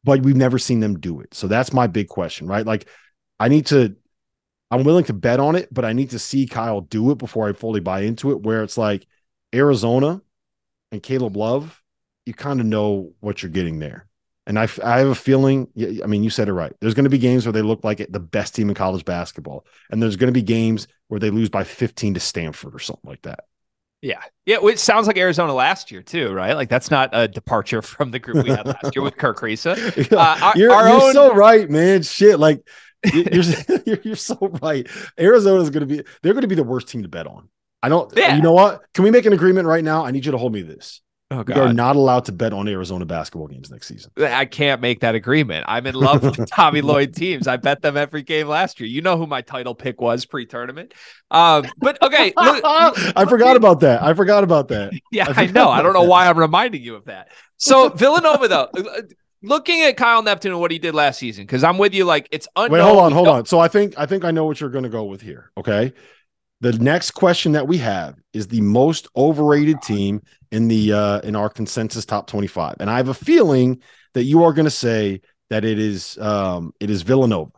But 0.05 0.23
we've 0.23 0.37
never 0.37 0.57
seen 0.61 0.79
them 0.79 1.01
do 1.01 1.21
it. 1.21 1.35
So 1.35 1.49
that's 1.49 1.73
my 1.73 1.89
big 1.89 2.07
question, 2.07 2.47
right? 2.47 2.65
Like, 2.65 2.87
I 3.41 3.49
need 3.49 3.67
to, 3.67 3.97
I'm 4.71 4.85
willing 4.85 5.05
to 5.05 5.13
bet 5.13 5.41
on 5.41 5.57
it, 5.57 5.73
but 5.75 5.85
I 5.85 5.93
need 5.93 6.11
to 6.11 6.19
see 6.21 6.47
Kyle 6.47 6.83
do 6.83 7.11
it 7.11 7.19
before 7.19 7.49
I 7.49 7.53
fully 7.53 7.81
buy 7.81 8.03
into 8.03 8.31
it. 8.31 8.41
Where 8.41 8.63
it's 8.63 8.79
like 8.79 9.07
Arizona 9.53 10.23
and 10.93 11.03
Caleb 11.03 11.37
Love, 11.37 11.83
you 12.27 12.35
kind 12.35 12.61
of 12.61 12.67
know 12.67 13.13
what 13.19 13.43
you're 13.43 13.51
getting 13.51 13.81
there. 13.81 14.07
And 14.47 14.59
I, 14.59 14.69
I 14.83 14.99
have 14.99 15.09
a 15.09 15.15
feeling, 15.15 15.69
I 16.03 16.07
mean, 16.07 16.25
you 16.25 16.31
said 16.31 16.49
it 16.49 16.53
right. 16.53 16.73
There's 16.81 16.95
going 16.95 17.05
to 17.05 17.11
be 17.11 17.19
games 17.19 17.47
where 17.47 17.53
they 17.53 17.63
look 17.63 17.85
like 17.85 18.01
it, 18.01 18.13
the 18.13 18.21
best 18.21 18.55
team 18.55 18.69
in 18.69 18.75
college 18.75 19.05
basketball. 19.05 19.67
And 19.91 20.03
there's 20.03 20.17
going 20.17 20.29
to 20.29 20.33
be 20.33 20.43
games 20.43 20.89
where 21.09 21.21
they 21.21 21.31
lose 21.31 21.49
by 21.49 21.63
15 21.63 22.15
to 22.15 22.21
Stanford 22.21 22.75
or 22.75 22.79
something 22.79 23.09
like 23.09 23.23
that. 23.23 23.45
Yeah. 24.03 24.23
Yeah. 24.47 24.59
It 24.63 24.79
sounds 24.79 25.07
like 25.07 25.19
Arizona 25.19 25.55
last 25.55 25.91
year, 25.91 26.03
too, 26.03 26.33
right? 26.33 26.55
Like 26.55 26.69
that's 26.69 26.91
not 26.91 27.11
a 27.13 27.29
departure 27.29 27.83
from 27.83 28.11
the 28.11 28.19
group 28.19 28.45
we 28.45 28.51
had 28.51 28.67
last 28.67 28.97
year 28.97 29.03
with 29.03 29.17
Kerr 29.17 29.35
Kriisa. 29.35 29.77
Uh, 30.17 30.39
our, 30.43 30.57
you're, 30.57 30.73
our 30.73 30.89
you're 30.89 31.03
own... 31.03 31.13
so 31.13 31.35
right, 31.35 31.69
man. 31.71 32.03
Shit. 32.03 32.41
Like, 32.41 32.67
you're, 33.05 33.45
you're, 33.87 34.01
you're 34.03 34.17
so 34.17 34.37
right. 34.63 34.89
Arizona 35.19 35.63
is 35.63 35.71
going 35.71 35.87
to 35.87 35.97
be, 35.97 36.03
they're 36.23 36.33
going 36.33 36.43
to 36.43 36.49
be 36.49 36.55
the 36.55 36.65
worst 36.65 36.89
team 36.89 37.03
to 37.03 37.09
bet 37.09 37.27
on. 37.27 37.49
I 37.83 37.89
don't, 37.89 38.13
yeah. 38.17 38.37
you 38.37 38.43
know 38.43 38.53
what? 38.53 38.83
Can 38.93 39.05
we 39.05 39.11
make 39.11 39.25
an 39.25 39.33
agreement 39.33 39.67
right 39.67 39.83
now? 39.83 40.05
I 40.05 40.11
need 40.11 40.27
you 40.27 40.33
to 40.33 40.39
hold 40.39 40.53
me 40.53 40.63
this. 40.63 41.01
Oh, 41.33 41.45
God. 41.45 41.57
You're 41.57 41.73
not 41.73 41.95
allowed 41.95 42.25
to 42.25 42.33
bet 42.33 42.53
on 42.53 42.67
Arizona 42.67 43.07
basketball 43.07 43.47
games 43.47 43.71
next 43.71 43.87
season. 43.87 44.11
I 44.19 44.47
can't 44.47 44.81
make 44.81 45.01
that 45.01 45.15
agreement. 45.15 45.65
I'm 45.69 45.87
in 45.87 45.95
love 45.95 46.25
with 46.25 46.45
Tommy 46.51 46.81
Lloyd 46.81 47.15
teams. 47.15 47.47
I 47.47 47.57
bet 47.57 47.83
them 47.83 47.97
every 47.97 48.23
game 48.23 48.49
last 48.49 48.81
year. 48.81 48.89
You 48.89 49.01
know 49.01 49.17
who 49.17 49.29
my 49.29 49.41
title 49.41 49.77
pick 49.77 50.01
was 50.01 50.27
pre-tournament. 50.27 50.93
Um, 51.31 51.67
but 51.79 52.03
okay, 52.03 52.33
look, 52.37 52.63
I 52.65 53.27
forgot 53.29 53.55
about 53.55 53.79
that. 53.81 54.03
I 54.03 54.13
forgot 54.15 54.43
about 54.43 54.69
that. 54.69 54.93
Yeah, 55.13 55.33
I, 55.37 55.45
I 55.45 55.47
know. 55.47 55.69
I 55.69 55.83
don't 55.83 55.93
know 55.93 56.03
that. 56.03 56.09
why 56.09 56.29
I'm 56.29 56.37
reminding 56.37 56.83
you 56.83 56.97
of 56.97 57.05
that. 57.05 57.29
So 57.59 57.91
Villanova, 57.91 58.49
though, 58.49 58.69
looking 59.43 59.83
at 59.83 59.97
Kyle 59.97 60.23
Neptune 60.23 60.53
and 60.53 60.61
what 60.61 60.71
he 60.71 60.79
did 60.79 60.95
last 60.95 61.19
season, 61.19 61.45
because 61.45 61.65
I'm 61.65 61.79
with 61.79 61.95
you. 61.95 62.05
Like 62.05 62.29
it's 62.31 62.49
unknown. 62.57 62.79
Wait, 62.79 62.83
hold 62.83 62.99
on, 62.99 63.13
hold 63.13 63.29
on. 63.29 63.47
So 63.47 63.59
I 63.59 63.69
think 63.69 63.95
I 63.97 64.07
think 64.07 64.25
I 64.25 64.31
know 64.31 64.45
what 64.45 64.61
you're 64.61 64.71
going 64.71 64.85
to 64.85 64.91
go 64.91 65.05
with 65.05 65.21
here. 65.21 65.51
Okay. 65.57 65.93
The 66.63 66.73
next 66.75 67.13
question 67.13 67.53
that 67.53 67.67
we 67.67 67.79
have 67.79 68.17
is 68.35 68.47
the 68.47 68.61
most 68.61 69.09
overrated 69.17 69.81
team 69.81 70.23
in 70.53 70.69
the 70.69 70.93
uh, 70.93 71.21
in 71.21 71.35
our 71.35 71.49
consensus 71.49 72.05
top 72.05 72.27
25. 72.27 72.77
And 72.81 72.91
I 72.91 72.99
have 72.99 73.09
a 73.09 73.15
feeling 73.15 73.81
that 74.13 74.25
you 74.25 74.45
are 74.45 74.53
going 74.53 74.67
to 74.67 74.71
say 74.71 75.23
that 75.49 75.65
it 75.65 75.79
is 75.79 76.19
um, 76.19 76.75
it 76.79 76.91
is 76.91 77.03
Villanova. 77.03 77.53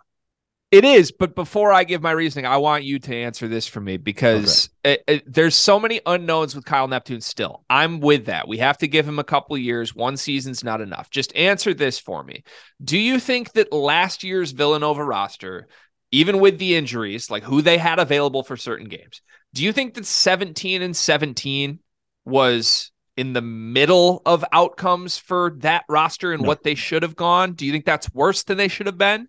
It 0.72 0.86
is, 0.86 1.12
but 1.12 1.34
before 1.34 1.70
I 1.70 1.84
give 1.84 2.00
my 2.00 2.12
reasoning, 2.12 2.46
I 2.46 2.56
want 2.56 2.84
you 2.84 2.98
to 2.98 3.14
answer 3.14 3.46
this 3.46 3.66
for 3.66 3.78
me 3.78 3.98
because 3.98 4.70
okay. 4.82 4.94
it, 4.94 5.04
it, 5.06 5.32
there's 5.32 5.54
so 5.54 5.78
many 5.78 6.00
unknowns 6.06 6.54
with 6.54 6.64
Kyle 6.64 6.88
Neptune 6.88 7.20
still. 7.20 7.62
I'm 7.68 8.00
with 8.00 8.24
that. 8.24 8.48
We 8.48 8.56
have 8.56 8.78
to 8.78 8.88
give 8.88 9.06
him 9.06 9.18
a 9.18 9.24
couple 9.24 9.58
years. 9.58 9.94
One 9.94 10.16
season's 10.16 10.64
not 10.64 10.80
enough. 10.80 11.10
Just 11.10 11.36
answer 11.36 11.74
this 11.74 11.98
for 11.98 12.24
me. 12.24 12.42
Do 12.82 12.96
you 12.96 13.20
think 13.20 13.52
that 13.52 13.70
last 13.70 14.24
year's 14.24 14.52
Villanova 14.52 15.04
roster, 15.04 15.68
even 16.10 16.40
with 16.40 16.58
the 16.58 16.74
injuries, 16.74 17.30
like 17.30 17.42
who 17.42 17.60
they 17.60 17.76
had 17.76 17.98
available 17.98 18.42
for 18.42 18.56
certain 18.56 18.88
games, 18.88 19.20
do 19.52 19.62
you 19.62 19.74
think 19.74 19.92
that 19.92 20.06
17 20.06 20.80
and 20.80 20.96
17 20.96 21.80
was 22.24 22.90
in 23.18 23.34
the 23.34 23.42
middle 23.42 24.22
of 24.24 24.42
outcomes 24.52 25.18
for 25.18 25.54
that 25.58 25.84
roster 25.86 26.32
and 26.32 26.42
no. 26.42 26.48
what 26.48 26.62
they 26.62 26.74
should 26.74 27.02
have 27.02 27.14
gone? 27.14 27.52
Do 27.52 27.66
you 27.66 27.72
think 27.72 27.84
that's 27.84 28.10
worse 28.14 28.44
than 28.44 28.56
they 28.56 28.68
should 28.68 28.86
have 28.86 28.96
been? 28.96 29.28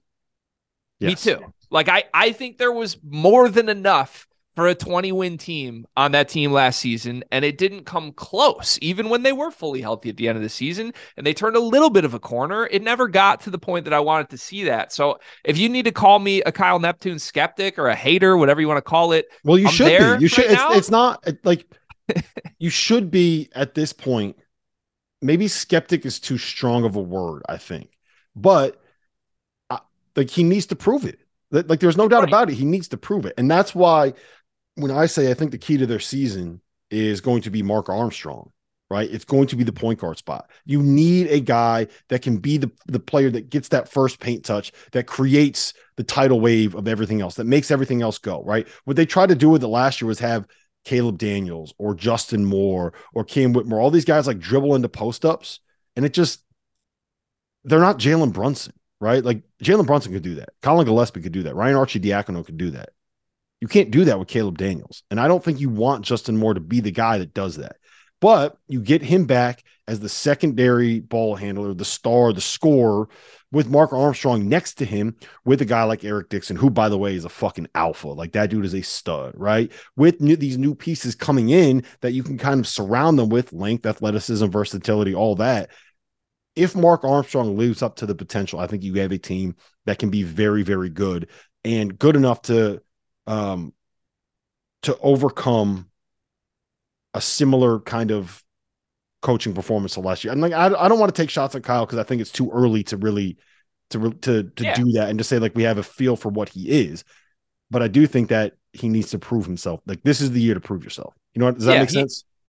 Yes. 1.04 1.26
Me 1.26 1.34
too. 1.34 1.54
Like 1.70 1.90
I, 1.90 2.04
I 2.14 2.32
think 2.32 2.58
there 2.58 2.72
was 2.72 2.98
more 3.04 3.50
than 3.50 3.70
enough 3.70 4.28
for 4.56 4.68
a 4.68 4.76
20 4.76 5.12
win 5.12 5.38
team 5.38 5.88
on 5.98 6.12
that 6.12 6.30
team 6.30 6.52
last 6.52 6.80
season, 6.80 7.24
and 7.32 7.44
it 7.44 7.58
didn't 7.58 7.86
come 7.86 8.12
close, 8.12 8.78
even 8.82 9.10
when 9.10 9.24
they 9.24 9.34
were 9.34 9.50
fully 9.50 9.82
healthy 9.82 10.10
at 10.10 10.18
the 10.18 10.28
end 10.28 10.38
of 10.38 10.44
the 10.44 10.50
season. 10.50 10.94
And 11.18 11.26
they 11.26 11.34
turned 11.34 11.56
a 11.56 11.60
little 11.60 11.90
bit 11.90 12.06
of 12.06 12.14
a 12.14 12.20
corner. 12.20 12.68
It 12.68 12.84
never 12.84 13.08
got 13.08 13.42
to 13.42 13.50
the 13.50 13.58
point 13.58 13.86
that 13.86 13.94
I 13.94 14.00
wanted 14.00 14.30
to 14.30 14.38
see 14.38 14.64
that. 14.66 14.94
So 14.94 15.20
if 15.44 15.58
you 15.58 15.70
need 15.70 15.86
to 15.86 15.92
call 15.92 16.20
me 16.20 16.44
a 16.44 16.52
Kyle 16.52 16.80
Neptune 16.80 17.20
skeptic 17.20 17.80
or 17.80 17.88
a 17.88 17.96
hater, 17.96 18.38
whatever 18.38 18.62
you 18.62 18.68
want 18.68 18.78
to 18.78 18.84
call 18.84 19.12
it, 19.12 19.26
well, 19.44 19.58
you 19.58 19.68
I'm 19.68 19.74
should 19.74 20.20
be. 20.20 20.24
You 20.24 20.28
should. 20.28 20.46
it's, 20.46 20.62
it's, 20.70 20.92
not 20.92 21.28
like 21.44 21.66
you 22.60 22.70
should 22.70 23.10
be 23.10 23.50
at 23.56 23.74
this 23.74 23.94
point. 23.94 24.38
Maybe 25.22 25.48
skeptic 25.48 26.06
is 26.06 26.20
too 26.20 26.38
strong 26.38 26.84
of 26.84 26.96
a 26.96 27.02
word, 27.02 27.44
I 27.48 27.58
think, 27.58 27.90
but 28.36 28.83
like 30.16 30.30
he 30.30 30.44
needs 30.44 30.68
to 30.68 30.76
prove 30.76 31.06
it. 31.06 31.20
Like 31.52 31.80
there's 31.80 31.98
no 31.98 32.08
doubt 32.08 32.22
right. 32.22 32.30
about 32.30 32.50
it. 32.50 32.56
He 32.56 32.66
needs 32.66 32.88
to 32.90 32.98
prove 32.98 33.26
it, 33.26 33.34
and 33.38 33.50
that's 33.50 33.76
why 33.76 34.14
when 34.76 34.92
I 34.92 35.06
say 35.06 35.30
I 35.30 35.34
think 35.34 35.52
the 35.52 35.58
key 35.58 35.78
to 35.78 35.86
their 35.86 36.00
season 36.00 36.62
is 36.90 37.22
going 37.22 37.42
to 37.44 37.50
be 37.50 37.62
Mark 37.62 37.90
Armstrong 37.90 38.52
right? 38.94 39.10
It's 39.12 39.26
going 39.26 39.48
to 39.48 39.56
be 39.56 39.64
the 39.64 39.74
point 39.74 39.98
guard 39.98 40.20
spot. 40.20 40.52
You 40.66 40.84
need 40.84 41.26
a 41.28 41.40
guy 41.40 41.88
that 42.10 42.22
can 42.22 42.38
be 42.38 42.58
the, 42.58 42.70
the 42.86 43.00
player 43.00 43.32
that 43.32 43.50
gets 43.50 43.70
that 43.70 43.90
first 43.90 44.20
paint 44.20 44.46
touch, 44.46 44.72
that 44.92 45.08
creates 45.08 45.74
the 45.96 46.04
tidal 46.04 46.40
wave 46.40 46.76
of 46.76 46.88
everything 46.88 47.20
else, 47.20 47.34
that 47.36 47.46
makes 47.46 47.72
everything 47.72 48.04
else 48.04 48.20
go, 48.20 48.44
right? 48.44 48.68
What 48.86 48.96
they 48.96 49.08
tried 49.08 49.30
to 49.30 49.36
do 49.36 49.50
with 49.50 49.64
it 49.64 49.68
last 49.68 50.00
year 50.00 50.08
was 50.08 50.20
have 50.20 50.46
Caleb 50.86 51.18
Daniels 51.18 51.74
or 51.80 51.96
Justin 51.96 52.46
Moore 52.46 52.94
or 53.16 53.24
Cam 53.24 53.52
Whitmore, 53.54 53.80
all 53.80 53.90
these 53.90 54.06
guys 54.06 54.28
like 54.28 54.38
dribble 54.38 54.76
into 54.76 54.90
post 54.90 55.26
ups, 55.26 55.60
and 55.96 56.06
it 56.06 56.14
just 56.14 56.44
they're 57.64 57.80
not 57.80 57.98
Jalen 57.98 58.32
Brunson, 58.32 58.74
right? 59.04 59.24
Like 59.24 59.44
Jalen 59.64 59.86
Brunson 59.86 60.14
could 60.14 60.24
do 60.24 60.36
that. 60.36 60.50
Collin 60.62 60.86
Gillespie 60.86 61.22
could 61.22 61.32
do 61.32 61.44
that. 61.44 61.56
Ryan 61.56 61.76
Arcidiacono 61.76 62.46
could 62.46 62.58
do 62.58 62.72
that. 62.72 62.90
You 63.62 63.68
can't 63.68 63.92
do 63.92 64.06
that 64.06 64.20
with 64.20 64.28
Caleb 64.28 64.58
Daniels. 64.58 65.04
And 65.12 65.20
I 65.20 65.28
don't 65.28 65.44
think 65.44 65.60
you 65.60 65.70
want 65.70 66.06
Justin 66.06 66.38
Moore 66.38 66.54
to 66.54 66.60
be 66.60 66.80
the 66.80 66.92
guy 66.92 67.20
that 67.20 67.34
does 67.34 67.58
that. 67.58 67.78
But 68.20 68.58
you 68.68 68.82
get 68.82 69.02
him 69.02 69.26
back 69.26 69.64
as 69.88 70.00
the 70.00 70.10
secondary 70.10 71.02
ball 71.02 71.36
handler, 71.36 71.74
the 71.74 71.86
star, 71.86 72.32
the 72.32 72.42
scorer, 72.42 73.10
with 73.52 73.70
Mark 73.70 73.94
Armstrong 73.94 74.48
next 74.48 74.76
to 74.76 74.86
him, 74.86 75.16
with 75.46 75.62
a 75.62 75.66
guy 75.66 75.84
like 75.84 76.04
Eric 76.04 76.30
Dixon, 76.30 76.56
who, 76.56 76.70
by 76.70 76.90
the 76.90 76.98
way, 76.98 77.16
is 77.16 77.26
a 77.26 77.30
fucking 77.30 77.68
alpha. 77.76 78.08
Like 78.08 78.32
that 78.32 78.50
dude 78.50 78.66
is 78.66 78.74
a 78.74 78.82
stud, 78.82 79.34
right? 79.36 79.72
With 79.96 80.22
new, 80.22 80.36
these 80.36 80.58
new 80.58 80.74
pieces 80.74 81.16
coming 81.16 81.50
in 81.50 81.84
that 82.02 82.14
you 82.14 82.24
can 82.24 82.38
kind 82.38 82.60
of 82.60 82.68
surround 82.68 83.20
them 83.20 83.30
with 83.30 83.54
length, 83.54 83.86
athleticism, 83.86 84.48
versatility, 84.48 85.14
all 85.14 85.36
that. 85.36 85.70
If 86.56 86.76
Mark 86.76 87.04
Armstrong 87.04 87.58
lives 87.58 87.82
up 87.82 87.96
to 87.98 88.06
the 88.06 88.16
potential, 88.16 88.60
I 88.60 88.68
think 88.68 88.84
you 88.84 88.94
have 88.96 89.12
a 89.12 89.18
team 89.18 89.56
that 89.86 90.00
can 90.00 90.10
be 90.10 90.24
very, 90.24 90.64
very 90.64 90.90
good 90.90 91.30
and 91.64 91.98
good 91.98 92.16
enough 92.16 92.42
to 92.44 92.82
um 93.26 93.74
to 94.84 94.98
overcome 95.00 95.90
a 97.14 97.22
similar 97.22 97.80
kind 97.80 98.12
of 98.12 98.44
coaching 99.22 99.54
performance 99.54 99.94
to 99.94 100.02
last 100.02 100.24
year. 100.24 100.34
And 100.34 100.42
like 100.42 100.54
I, 100.54 100.66
I 100.66 100.88
don't 100.88 101.00
want 101.00 101.14
to 101.14 101.22
take 101.22 101.30
shots 101.30 101.56
at 101.56 101.64
Kyle 101.64 101.86
because 101.86 102.00
I 102.00 102.04
think 102.04 102.22
it's 102.22 102.32
too 102.32 102.52
early 102.52 102.84
to 102.86 102.98
really 102.98 103.38
to 103.92 104.12
to 104.12 104.44
to 104.44 104.64
yeah. 104.64 104.76
do 104.76 104.92
that 104.94 105.10
and 105.10 105.18
to 105.18 105.24
say 105.24 105.40
like 105.40 105.56
we 105.56 105.64
have 105.64 105.78
a 105.78 105.84
feel 105.84 106.16
for 106.16 106.30
what 106.30 106.50
he 106.50 106.70
is. 106.70 107.04
But 107.72 107.82
I 107.82 107.88
do 107.88 108.06
think 108.06 108.30
that 108.30 108.54
he 108.74 108.90
needs 108.90 109.12
to 109.12 109.20
prove 109.20 109.46
himself. 109.46 109.80
Like 109.86 110.04
this 110.04 110.22
is 110.22 110.32
the 110.32 110.42
year 110.42 110.54
to 110.54 110.60
prove 110.60 110.84
yourself. 110.84 111.14
You 111.34 111.40
know 111.40 111.46
what? 111.48 111.56
Does 111.56 111.66
that 111.66 111.74
yeah, 111.74 111.80
make 111.80 111.90
sense? 111.90 112.26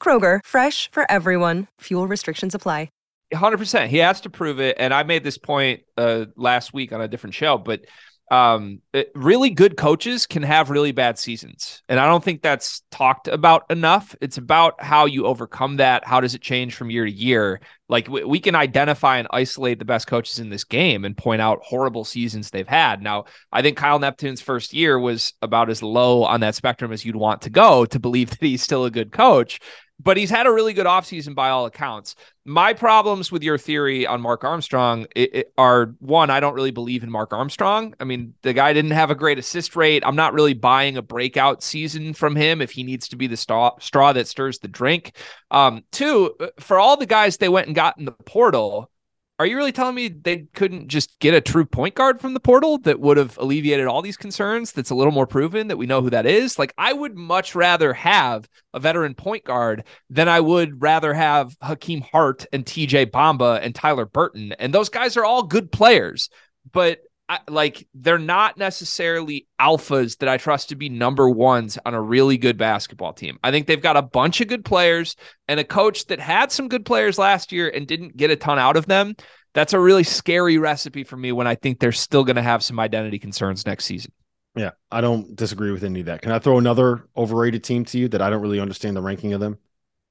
Kroger, 0.00 0.38
fresh 0.44 0.88
for 0.92 1.10
everyone. 1.10 1.66
Fuel 1.80 2.06
restrictions 2.06 2.54
apply. 2.54 2.90
100%. 3.34 3.88
He 3.88 3.98
has 3.98 4.20
to 4.22 4.30
prove 4.30 4.60
it. 4.60 4.76
And 4.78 4.94
I 4.94 5.02
made 5.02 5.24
this 5.24 5.38
point 5.38 5.82
uh, 5.96 6.26
last 6.36 6.72
week 6.72 6.92
on 6.92 7.00
a 7.00 7.08
different 7.08 7.34
show, 7.34 7.58
but 7.58 7.80
um, 8.28 8.80
it, 8.92 9.12
really 9.14 9.50
good 9.50 9.76
coaches 9.76 10.26
can 10.26 10.42
have 10.42 10.70
really 10.70 10.90
bad 10.90 11.16
seasons. 11.16 11.82
And 11.88 12.00
I 12.00 12.06
don't 12.06 12.24
think 12.24 12.42
that's 12.42 12.82
talked 12.90 13.28
about 13.28 13.70
enough. 13.70 14.16
It's 14.20 14.36
about 14.36 14.82
how 14.82 15.06
you 15.06 15.26
overcome 15.26 15.76
that. 15.76 16.04
How 16.04 16.20
does 16.20 16.34
it 16.34 16.40
change 16.42 16.74
from 16.74 16.90
year 16.90 17.04
to 17.04 17.10
year? 17.10 17.60
Like 17.88 18.08
we, 18.08 18.24
we 18.24 18.40
can 18.40 18.56
identify 18.56 19.18
and 19.18 19.28
isolate 19.30 19.78
the 19.78 19.84
best 19.84 20.08
coaches 20.08 20.40
in 20.40 20.50
this 20.50 20.64
game 20.64 21.04
and 21.04 21.16
point 21.16 21.40
out 21.40 21.60
horrible 21.62 22.04
seasons 22.04 22.50
they've 22.50 22.66
had. 22.66 23.00
Now, 23.00 23.26
I 23.52 23.62
think 23.62 23.76
Kyle 23.76 24.00
Neptune's 24.00 24.40
first 24.40 24.74
year 24.74 24.98
was 24.98 25.32
about 25.40 25.70
as 25.70 25.80
low 25.80 26.24
on 26.24 26.40
that 26.40 26.56
spectrum 26.56 26.90
as 26.90 27.04
you'd 27.04 27.14
want 27.14 27.42
to 27.42 27.50
go 27.50 27.86
to 27.86 28.00
believe 28.00 28.30
that 28.38 28.42
he's 28.42 28.62
still 28.62 28.86
a 28.86 28.90
good 28.90 29.12
coach 29.12 29.60
but 29.98 30.16
he's 30.16 30.30
had 30.30 30.46
a 30.46 30.52
really 30.52 30.72
good 30.72 30.86
offseason 30.86 31.34
by 31.34 31.48
all 31.48 31.66
accounts. 31.66 32.14
My 32.44 32.74
problems 32.74 33.32
with 33.32 33.42
your 33.42 33.58
theory 33.58 34.06
on 34.06 34.20
Mark 34.20 34.44
Armstrong 34.44 35.06
it, 35.16 35.34
it 35.34 35.52
are 35.56 35.94
one, 35.98 36.30
I 36.30 36.40
don't 36.40 36.54
really 36.54 36.70
believe 36.70 37.02
in 37.02 37.10
Mark 37.10 37.32
Armstrong. 37.32 37.94
I 37.98 38.04
mean, 38.04 38.34
the 38.42 38.52
guy 38.52 38.72
didn't 38.72 38.92
have 38.92 39.10
a 39.10 39.14
great 39.14 39.38
assist 39.38 39.74
rate. 39.74 40.02
I'm 40.06 40.16
not 40.16 40.34
really 40.34 40.54
buying 40.54 40.96
a 40.96 41.02
breakout 41.02 41.62
season 41.62 42.14
from 42.14 42.36
him 42.36 42.60
if 42.60 42.70
he 42.70 42.82
needs 42.82 43.08
to 43.08 43.16
be 43.16 43.26
the 43.26 43.36
straw, 43.36 43.72
straw 43.80 44.12
that 44.12 44.28
stirs 44.28 44.58
the 44.58 44.68
drink. 44.68 45.16
Um, 45.50 45.82
two, 45.92 46.36
for 46.60 46.78
all 46.78 46.96
the 46.96 47.06
guys 47.06 47.38
they 47.38 47.48
went 47.48 47.66
and 47.66 47.74
got 47.74 47.98
in 47.98 48.04
the 48.04 48.12
portal, 48.12 48.90
are 49.38 49.46
you 49.46 49.56
really 49.56 49.72
telling 49.72 49.94
me 49.94 50.08
they 50.08 50.46
couldn't 50.54 50.88
just 50.88 51.18
get 51.18 51.34
a 51.34 51.40
true 51.40 51.66
point 51.66 51.94
guard 51.94 52.20
from 52.20 52.32
the 52.32 52.40
portal 52.40 52.78
that 52.78 53.00
would 53.00 53.18
have 53.18 53.36
alleviated 53.36 53.86
all 53.86 54.00
these 54.00 54.16
concerns? 54.16 54.72
That's 54.72 54.90
a 54.90 54.94
little 54.94 55.12
more 55.12 55.26
proven 55.26 55.68
that 55.68 55.76
we 55.76 55.86
know 55.86 56.00
who 56.00 56.10
that 56.10 56.24
is. 56.24 56.58
Like, 56.58 56.72
I 56.78 56.92
would 56.92 57.16
much 57.16 57.54
rather 57.54 57.92
have 57.92 58.48
a 58.72 58.80
veteran 58.80 59.14
point 59.14 59.44
guard 59.44 59.84
than 60.08 60.28
I 60.28 60.40
would 60.40 60.80
rather 60.80 61.12
have 61.12 61.54
Hakim 61.60 62.00
Hart 62.00 62.46
and 62.52 62.64
TJ 62.64 63.10
Bamba 63.10 63.60
and 63.62 63.74
Tyler 63.74 64.06
Burton. 64.06 64.52
And 64.58 64.72
those 64.72 64.88
guys 64.88 65.18
are 65.18 65.24
all 65.24 65.42
good 65.42 65.70
players. 65.70 66.30
But 66.72 67.00
I, 67.28 67.40
like 67.48 67.88
they're 67.92 68.18
not 68.18 68.56
necessarily 68.56 69.48
alphas 69.60 70.18
that 70.18 70.28
I 70.28 70.36
trust 70.36 70.68
to 70.68 70.76
be 70.76 70.88
number 70.88 71.28
ones 71.28 71.76
on 71.84 71.94
a 71.94 72.00
really 72.00 72.38
good 72.38 72.56
basketball 72.56 73.12
team. 73.12 73.38
I 73.42 73.50
think 73.50 73.66
they've 73.66 73.80
got 73.80 73.96
a 73.96 74.02
bunch 74.02 74.40
of 74.40 74.48
good 74.48 74.64
players 74.64 75.16
and 75.48 75.58
a 75.58 75.64
coach 75.64 76.06
that 76.06 76.20
had 76.20 76.52
some 76.52 76.68
good 76.68 76.84
players 76.84 77.18
last 77.18 77.50
year 77.50 77.68
and 77.68 77.86
didn't 77.86 78.16
get 78.16 78.30
a 78.30 78.36
ton 78.36 78.58
out 78.58 78.76
of 78.76 78.86
them. 78.86 79.16
That's 79.54 79.72
a 79.72 79.80
really 79.80 80.04
scary 80.04 80.58
recipe 80.58 81.02
for 81.02 81.16
me 81.16 81.32
when 81.32 81.46
I 81.46 81.56
think 81.56 81.80
they're 81.80 81.90
still 81.90 82.22
going 82.22 82.36
to 82.36 82.42
have 82.42 82.62
some 82.62 82.78
identity 82.78 83.18
concerns 83.18 83.66
next 83.66 83.86
season. 83.86 84.12
Yeah, 84.54 84.70
I 84.90 85.00
don't 85.00 85.34
disagree 85.34 85.70
with 85.70 85.82
any 85.82 86.00
of 86.00 86.06
that. 86.06 86.22
Can 86.22 86.32
I 86.32 86.38
throw 86.38 86.58
another 86.58 87.08
overrated 87.16 87.64
team 87.64 87.84
to 87.86 87.98
you 87.98 88.08
that 88.08 88.22
I 88.22 88.30
don't 88.30 88.40
really 88.40 88.60
understand 88.60 88.96
the 88.96 89.02
ranking 89.02 89.32
of 89.32 89.40
them? 89.40 89.58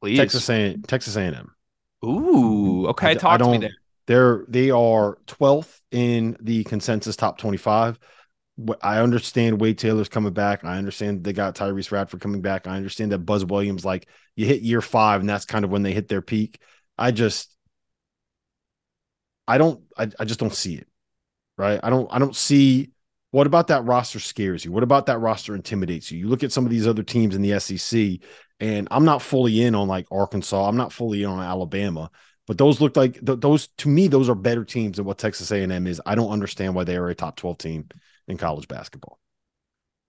Please. 0.02 0.18
Texas 0.18 0.50
A 0.50 0.78
Texas 0.86 1.16
A&M. 1.16 1.52
Ooh, 2.04 2.88
okay. 2.88 3.12
I, 3.12 3.14
Talk 3.16 3.34
I 3.42 3.44
to 3.44 3.52
me 3.52 3.58
there. 3.60 3.76
They're 4.08 4.46
they 4.48 4.72
are 4.72 5.18
12th 5.28 5.80
in 5.92 6.38
the 6.40 6.64
consensus 6.64 7.16
top 7.16 7.38
25. 7.38 8.00
I 8.82 9.00
understand 9.00 9.60
Wade 9.60 9.78
Taylor's 9.78 10.08
coming 10.08 10.32
back. 10.32 10.64
I 10.64 10.78
understand 10.78 11.24
they 11.24 11.34
got 11.34 11.56
Tyrece 11.56 11.92
Radford 11.92 12.22
coming 12.22 12.42
back. 12.42 12.68
I 12.68 12.78
understand 12.78 13.12
that 13.12 13.20
Buzz 13.20 13.44
Williams, 13.44 13.84
like 13.84 14.08
you 14.36 14.46
hit 14.46 14.62
year 14.62 14.82
five, 14.82 15.20
and 15.20 15.30
that's 15.30 15.46
kind 15.46 15.66
of 15.66 15.72
when 15.72 15.84
they 15.84 15.94
hit 15.94 16.08
their 16.08 16.22
peak. 16.22 16.62
I 16.98 17.12
just 17.12 17.54
I 19.48 19.58
don't 19.58 19.84
I, 19.98 20.10
I 20.20 20.26
just 20.26 20.40
don't 20.40 20.54
see 20.54 20.76
it. 20.76 20.88
Right. 21.58 21.80
I 21.84 21.90
don't 21.90 22.08
I 22.12 22.20
don't 22.20 22.36
see 22.36 22.92
what 23.32 23.48
about 23.48 23.68
that 23.68 23.84
roster 23.84 24.22
scares 24.22 24.64
you? 24.64 24.72
What 24.72 24.84
about 24.84 25.08
that 25.08 25.20
roster 25.20 25.56
intimidates 25.56 26.10
you? 26.10 26.20
You 26.20 26.30
look 26.30 26.44
at 26.44 26.54
some 26.54 26.64
of 26.64 26.72
these 26.72 26.88
other 26.88 27.04
teams 27.04 27.36
in 27.36 27.42
the 27.42 27.60
SEC, 27.60 28.26
and 28.62 28.88
I'm 28.90 29.04
not 29.04 29.22
fully 29.22 29.62
in 29.62 29.76
on 29.76 29.90
like 29.90 30.08
Arkansas. 30.10 30.66
I'm 30.66 30.78
not 30.78 30.94
fully 30.94 31.24
in 31.24 31.30
on 31.30 31.44
Alabama. 31.44 32.10
But 32.48 32.58
those 32.58 32.80
look 32.80 32.96
like 32.96 33.26
th- 33.26 33.40
those 33.40 33.68
to 33.78 33.90
me, 33.90 34.08
those 34.08 34.30
are 34.30 34.36
better 34.36 34.64
teams 34.64 34.98
than 34.98 35.06
what 35.06 35.18
Texas 35.18 35.52
A&M 35.52 35.88
is. 35.88 36.02
I 36.06 36.16
don't 36.16 36.30
understand 36.30 36.76
why 36.76 36.84
they 36.84 36.96
are 36.96 37.10
a 37.10 37.16
top 37.16 37.38
12 37.38 37.58
team 37.58 37.90
in 38.28 38.38
college 38.38 38.68
basketball. 38.68 39.20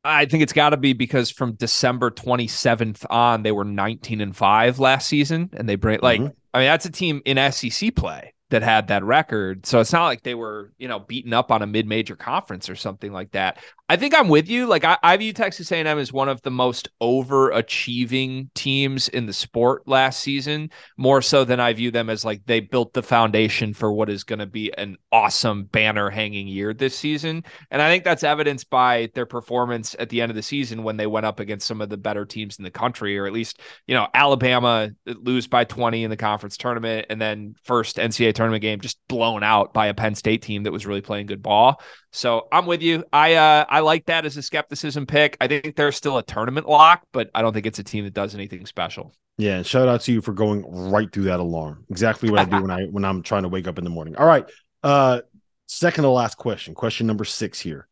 I 0.04 0.26
think 0.26 0.42
it's 0.42 0.52
got 0.52 0.70
to 0.70 0.76
be 0.76 0.92
because 0.92 1.30
from 1.30 1.54
December 1.54 2.10
27th 2.10 3.04
on, 3.10 3.42
they 3.42 3.50
were 3.50 3.64
19 3.64 4.20
and 4.20 4.36
five 4.36 4.78
last 4.78 5.08
season, 5.08 5.50
and 5.52 5.68
they 5.68 5.74
bring 5.74 5.98
like 6.00 6.20
mm-hmm. 6.20 6.32
I 6.54 6.58
mean 6.58 6.66
that's 6.66 6.86
a 6.86 6.92
team 6.92 7.22
in 7.24 7.52
SEC 7.52 7.94
play 7.94 8.34
that 8.50 8.62
had 8.62 8.88
that 8.88 9.04
record. 9.04 9.66
So 9.66 9.80
it's 9.80 9.92
not 9.92 10.04
like 10.04 10.22
they 10.22 10.34
were, 10.34 10.72
you 10.78 10.86
know, 10.86 11.00
beaten 11.00 11.32
up 11.32 11.50
on 11.50 11.62
a 11.62 11.66
mid-major 11.66 12.14
conference 12.14 12.68
or 12.68 12.76
something 12.76 13.12
like 13.12 13.32
that. 13.32 13.58
I 13.88 13.96
think 13.96 14.14
I'm 14.14 14.28
with 14.28 14.48
you. 14.48 14.66
Like 14.66 14.84
I, 14.84 14.98
I 15.02 15.16
view 15.16 15.32
Texas 15.32 15.70
A&M 15.70 15.86
as 15.86 16.12
one 16.12 16.28
of 16.28 16.42
the 16.42 16.50
most 16.50 16.88
overachieving 17.00 18.52
teams 18.54 19.08
in 19.08 19.26
the 19.26 19.32
sport 19.32 19.86
last 19.86 20.20
season, 20.20 20.70
more 20.96 21.22
so 21.22 21.44
than 21.44 21.60
I 21.60 21.72
view 21.72 21.92
them 21.92 22.10
as 22.10 22.24
like 22.24 22.44
they 22.46 22.58
built 22.58 22.94
the 22.94 23.02
foundation 23.02 23.74
for 23.74 23.92
what 23.92 24.10
is 24.10 24.24
going 24.24 24.40
to 24.40 24.46
be 24.46 24.72
an 24.76 24.96
awesome 25.12 25.64
banner 25.64 26.10
hanging 26.10 26.48
year 26.48 26.74
this 26.74 26.98
season. 26.98 27.44
And 27.70 27.80
I 27.80 27.88
think 27.88 28.02
that's 28.02 28.24
evidenced 28.24 28.70
by 28.70 29.10
their 29.14 29.26
performance 29.26 29.94
at 29.98 30.08
the 30.08 30.20
end 30.20 30.30
of 30.30 30.36
the 30.36 30.42
season 30.42 30.82
when 30.82 30.96
they 30.96 31.06
went 31.06 31.26
up 31.26 31.38
against 31.38 31.66
some 31.66 31.80
of 31.80 31.88
the 31.88 31.96
better 31.96 32.24
teams 32.24 32.58
in 32.58 32.64
the 32.64 32.70
country, 32.70 33.16
or 33.16 33.26
at 33.26 33.32
least, 33.32 33.60
you 33.86 33.94
know, 33.94 34.08
Alabama 34.14 34.90
uh, 35.06 35.14
lose 35.22 35.46
by 35.46 35.62
20 35.62 36.02
in 36.02 36.10
the 36.10 36.16
conference 36.16 36.56
tournament 36.56 37.06
and 37.08 37.20
then 37.20 37.54
first 37.62 37.98
NCAA 37.98 38.35
tournament 38.36 38.62
game 38.62 38.80
just 38.80 38.98
blown 39.08 39.42
out 39.42 39.74
by 39.74 39.86
a 39.86 39.94
Penn 39.94 40.14
State 40.14 40.42
team 40.42 40.62
that 40.62 40.72
was 40.72 40.86
really 40.86 41.00
playing 41.00 41.26
good 41.26 41.42
ball. 41.42 41.80
So 42.12 42.46
I'm 42.52 42.66
with 42.66 42.82
you. 42.82 43.04
I 43.12 43.34
uh, 43.34 43.64
I 43.68 43.80
like 43.80 44.06
that 44.06 44.24
as 44.24 44.36
a 44.36 44.42
skepticism 44.42 45.06
pick. 45.06 45.36
I 45.40 45.48
think 45.48 45.74
they're 45.74 45.92
still 45.92 46.18
a 46.18 46.22
tournament 46.22 46.68
lock, 46.68 47.02
but 47.12 47.30
I 47.34 47.42
don't 47.42 47.52
think 47.52 47.66
it's 47.66 47.78
a 47.78 47.84
team 47.84 48.04
that 48.04 48.14
does 48.14 48.34
anything 48.34 48.66
special. 48.66 49.12
Yeah, 49.38 49.62
shout 49.62 49.88
out 49.88 50.00
to 50.02 50.12
you 50.12 50.22
for 50.22 50.32
going 50.32 50.64
right 50.66 51.12
through 51.12 51.24
that 51.24 51.40
alarm. 51.40 51.84
Exactly 51.90 52.30
what 52.30 52.40
I 52.40 52.44
do 52.44 52.62
when 52.62 52.70
I 52.70 52.84
when 52.84 53.04
I'm 53.04 53.22
trying 53.22 53.42
to 53.42 53.48
wake 53.48 53.68
up 53.68 53.78
in 53.78 53.84
the 53.84 53.90
morning. 53.90 54.16
All 54.16 54.26
right. 54.26 54.46
Uh 54.82 55.20
second 55.66 56.04
to 56.04 56.10
last 56.10 56.36
question. 56.36 56.74
Question 56.74 57.06
number 57.06 57.24
6 57.24 57.60
here. 57.60 57.88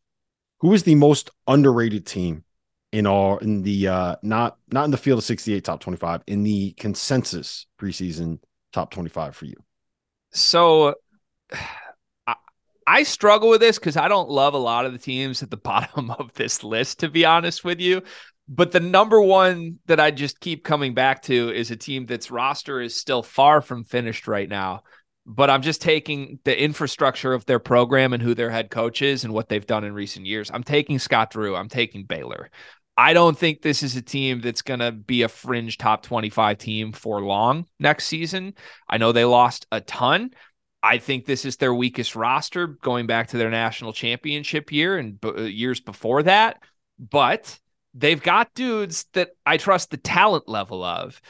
Who 0.61 0.73
is 0.73 0.85
the 0.85 0.95
most 0.95 1.31
underrated 1.47 2.07
team 2.07 2.45
in 2.93 3.07
all 3.07 3.39
in 3.39 3.63
the 3.63 3.89
uh 3.89 4.17
not 4.23 4.57
not 4.73 4.85
in 4.85 4.91
the 4.91 4.97
field 4.97 5.19
of 5.19 5.25
68 5.25 5.65
top 5.65 5.81
25 5.81 6.23
in 6.27 6.45
the 6.45 6.73
consensus 6.73 7.67
preseason 7.79 8.39
top 8.73 8.91
25 8.91 9.37
for 9.37 9.45
you? 9.45 9.57
So 10.35 10.95
I 12.87 13.03
struggle 13.05 13.49
with 13.49 13.63
this 13.63 13.79
because 13.79 13.97
I 13.97 14.09
don't 14.09 14.29
love 14.29 14.53
a 14.53 14.59
lot 14.59 14.85
of 14.85 14.93
the 14.93 14.99
teams 14.99 15.43
at 15.43 15.51
the 15.51 15.57
bottom 15.73 16.11
of 16.11 16.35
this 16.35 16.63
list, 16.63 17.01
to 17.01 17.09
be 17.09 17.25
honest 17.25 17.65
with 17.65 17.81
you. 17.81 18.03
But 18.47 18.73
the 18.73 18.81
number 18.81 19.23
one 19.23 19.79
that 19.87 20.01
I 20.01 20.11
just 20.11 20.39
keep 20.39 20.65
coming 20.65 20.93
back 20.93 21.23
to 21.23 21.51
is 21.51 21.71
a 21.71 21.77
team 21.77 22.05
that's 22.05 22.31
roster 22.31 22.83
is 22.83 22.95
still 22.95 23.23
far 23.23 23.63
from 23.63 23.85
finished 23.85 24.29
right 24.29 24.49
now. 24.49 24.83
But 25.25 25.49
I'm 25.49 25.63
just 25.63 25.81
taking 25.81 26.39
the 26.45 26.63
infrastructure 26.63 27.33
of 27.33 27.47
their 27.47 27.59
program 27.59 28.13
and 28.13 28.23
who 28.23 28.35
their 28.35 28.51
head 28.51 28.71
coach 28.71 29.01
is 29.01 29.25
and 29.25 29.33
what 29.33 29.49
they've 29.49 29.67
done 29.67 29.85
in 29.85 29.95
recent 29.95 30.27
years. 30.27 30.51
I'm 30.53 30.63
taking 30.63 30.99
Scott 30.99 31.31
Drew. 31.31 31.57
I'm 31.57 31.71
taking 31.71 32.05
Baylor. 32.05 32.51
I 32.97 33.13
don't 33.13 33.37
think 33.37 33.61
this 33.61 33.83
is 33.83 33.97
a 33.97 34.03
team 34.03 34.41
that's 34.41 34.63
going 34.63 34.81
to 34.81 34.93
be 34.93 35.23
a 35.23 35.29
fringe 35.29 35.79
top 35.79 36.05
25 36.05 36.59
team 36.59 36.93
for 36.93 37.21
long 37.21 37.67
next 37.81 38.05
season. 38.05 38.55
I 38.89 38.99
know 38.99 39.11
they 39.11 39.25
lost 39.25 39.67
a 39.73 39.81
ton, 39.81 40.31
I 40.85 40.99
think 40.99 41.25
this 41.25 41.47
is 41.47 41.57
their 41.57 41.73
weakest 41.73 42.15
roster 42.15 42.67
going 42.67 43.07
back 43.07 43.29
to 43.29 43.39
their 43.39 43.49
national 43.49 43.95
championship 43.95 44.71
year 44.71 44.99
and 44.99 45.19
b- 45.19 45.33
uh, 45.35 45.41
years 45.41 45.81
before 45.81 46.25
that. 46.25 46.63
But 46.99 47.59
they've 47.95 48.23
got 48.23 48.53
dudes 48.53 49.07
that 49.15 49.31
I 49.47 49.57
trust 49.57 49.91
the 49.91 49.97
talent 49.97 50.47
level 50.47 50.85
of. 50.85 51.23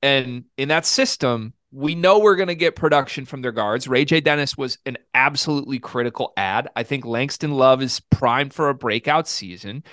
And 0.00 0.44
in 0.56 0.68
that 0.68 0.86
system, 0.86 1.52
we 1.70 1.94
know 1.94 2.18
we're 2.18 2.36
going 2.36 2.48
to 2.48 2.54
get 2.54 2.76
production 2.76 3.26
from 3.26 3.42
their 3.42 3.52
guards. 3.52 3.86
Ray 3.86 4.06
J. 4.06 4.22
Dennis 4.22 4.56
was 4.56 4.78
an 4.86 4.96
absolutely 5.12 5.80
critical 5.80 6.32
ad. 6.38 6.70
I 6.74 6.82
think 6.82 7.04
Langston 7.04 7.52
Love 7.52 7.82
is 7.82 8.00
primed 8.00 8.54
for 8.54 8.70
a 8.70 8.74
breakout 8.74 9.28
season 9.28 9.84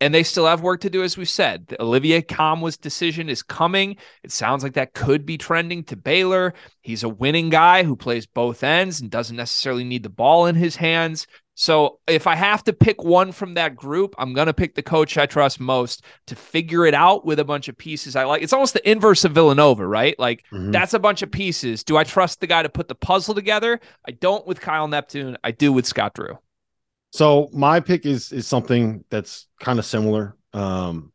and 0.00 0.14
they 0.14 0.22
still 0.22 0.46
have 0.46 0.62
work 0.62 0.80
to 0.80 0.90
do, 0.90 1.02
as 1.02 1.18
we 1.18 1.24
said. 1.24 1.66
The 1.66 1.82
Olivier 1.82 2.22
Nkamhoua 2.22 2.80
decision 2.80 3.28
is 3.28 3.42
coming. 3.42 3.96
It 4.24 4.32
sounds 4.32 4.62
like 4.62 4.74
that 4.74 4.94
could 4.94 5.26
be 5.26 5.36
trending 5.36 5.84
to 5.84 5.96
Baylor. 5.96 6.54
He's 6.80 7.02
a 7.02 7.08
winning 7.08 7.50
guy 7.50 7.82
who 7.82 7.96
plays 7.96 8.26
both 8.26 8.64
ends 8.64 9.00
and 9.00 9.10
doesn't 9.10 9.36
necessarily 9.36 9.84
need 9.84 10.02
the 10.02 10.08
ball 10.08 10.46
in 10.46 10.54
his 10.54 10.76
hands. 10.76 11.26
So 11.54 11.98
if 12.06 12.26
I 12.26 12.36
have 12.36 12.64
to 12.64 12.72
pick 12.72 13.04
one 13.04 13.32
from 13.32 13.52
that 13.54 13.76
group, 13.76 14.14
I'm 14.16 14.32
going 14.32 14.46
to 14.46 14.54
pick 14.54 14.74
the 14.74 14.82
coach 14.82 15.18
I 15.18 15.26
trust 15.26 15.60
most 15.60 16.02
to 16.28 16.34
figure 16.34 16.86
it 16.86 16.94
out 16.94 17.26
with 17.26 17.38
a 17.38 17.44
bunch 17.44 17.68
of 17.68 17.76
pieces 17.76 18.16
I 18.16 18.24
like. 18.24 18.40
It's 18.42 18.54
almost 18.54 18.72
the 18.72 18.90
inverse 18.90 19.26
of 19.26 19.32
Villanova, 19.32 19.86
right? 19.86 20.18
Like 20.18 20.44
mm-hmm. 20.50 20.70
that's 20.70 20.94
a 20.94 20.98
bunch 20.98 21.20
of 21.20 21.30
pieces. 21.30 21.84
Do 21.84 21.98
I 21.98 22.04
trust 22.04 22.40
the 22.40 22.46
guy 22.46 22.62
to 22.62 22.70
put 22.70 22.88
the 22.88 22.94
puzzle 22.94 23.34
together? 23.34 23.78
I 24.08 24.12
don't 24.12 24.46
with 24.46 24.62
Kyle 24.62 24.88
Neptune. 24.88 25.36
I 25.44 25.50
do 25.50 25.70
with 25.70 25.84
Scott 25.84 26.14
Drew. 26.14 26.38
So 27.10 27.48
my 27.52 27.80
pick 27.80 28.06
is 28.06 28.32
is 28.32 28.46
something 28.46 29.04
that's 29.10 29.46
kind 29.60 29.78
of 29.78 29.84
similar. 29.84 30.36
Um, 30.52 31.12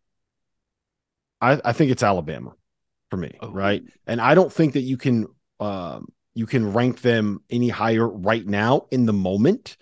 I 1.42 1.60
I 1.64 1.74
think 1.74 1.92
it's 1.92 2.04
Alabama 2.04 2.54
for 3.10 3.18
me, 3.18 3.38
oh. 3.42 3.52
right? 3.52 3.84
And 4.06 4.20
I 4.20 4.36
don't 4.36 4.52
think 4.52 4.74
that 4.74 4.82
you 4.82 4.98
can 4.98 5.28
um 5.60 6.08
you 6.34 6.46
can 6.46 6.74
rank 6.74 7.02
them 7.02 7.40
any 7.50 7.70
higher 7.70 8.08
right 8.08 8.46
now 8.46 8.88
in 8.92 9.06
the 9.06 9.14
moment. 9.14 9.78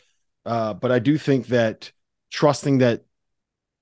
Uh, 0.46 0.74
but 0.74 0.92
I 0.92 1.00
do 1.00 1.18
think 1.18 1.48
that 1.48 1.92
trusting 2.32 2.80
that 2.80 3.04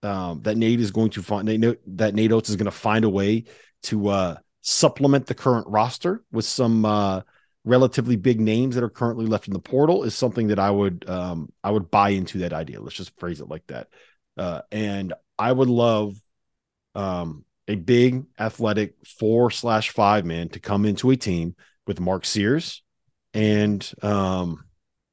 um, 0.03 0.41
that 0.43 0.57
Nate 0.57 0.79
is 0.79 0.91
going 0.91 1.11
to 1.11 1.21
find 1.21 1.47
that 1.47 2.15
Nate 2.15 2.31
Oats 2.31 2.49
is 2.49 2.55
going 2.55 2.65
to 2.65 2.71
find 2.71 3.05
a 3.05 3.09
way 3.09 3.43
to 3.83 4.07
uh, 4.07 4.35
supplement 4.61 5.27
the 5.27 5.35
current 5.35 5.67
roster 5.67 6.23
with 6.31 6.45
some 6.45 6.85
uh, 6.85 7.21
relatively 7.63 8.15
big 8.15 8.39
names 8.39 8.75
that 8.75 8.83
are 8.83 8.89
currently 8.89 9.25
left 9.25 9.47
in 9.47 9.53
the 9.53 9.59
portal 9.59 10.03
is 10.03 10.15
something 10.15 10.47
that 10.47 10.59
I 10.59 10.71
would 10.71 11.07
um, 11.07 11.51
I 11.63 11.71
would 11.71 11.91
buy 11.91 12.09
into 12.09 12.39
that 12.39 12.53
idea. 12.53 12.81
Let's 12.81 12.95
just 12.95 13.17
phrase 13.19 13.41
it 13.41 13.49
like 13.49 13.65
that. 13.67 13.87
Uh, 14.37 14.61
and 14.71 15.13
I 15.37 15.51
would 15.51 15.69
love 15.69 16.15
um, 16.95 17.45
a 17.67 17.75
big 17.75 18.25
athletic 18.39 18.95
four 19.05 19.51
slash 19.51 19.89
five 19.91 20.25
man 20.25 20.49
to 20.49 20.59
come 20.59 20.85
into 20.85 21.11
a 21.11 21.17
team 21.17 21.55
with 21.87 21.99
Mark 21.99 22.25
Sears 22.25 22.81
and 23.33 23.89
um, 24.01 24.63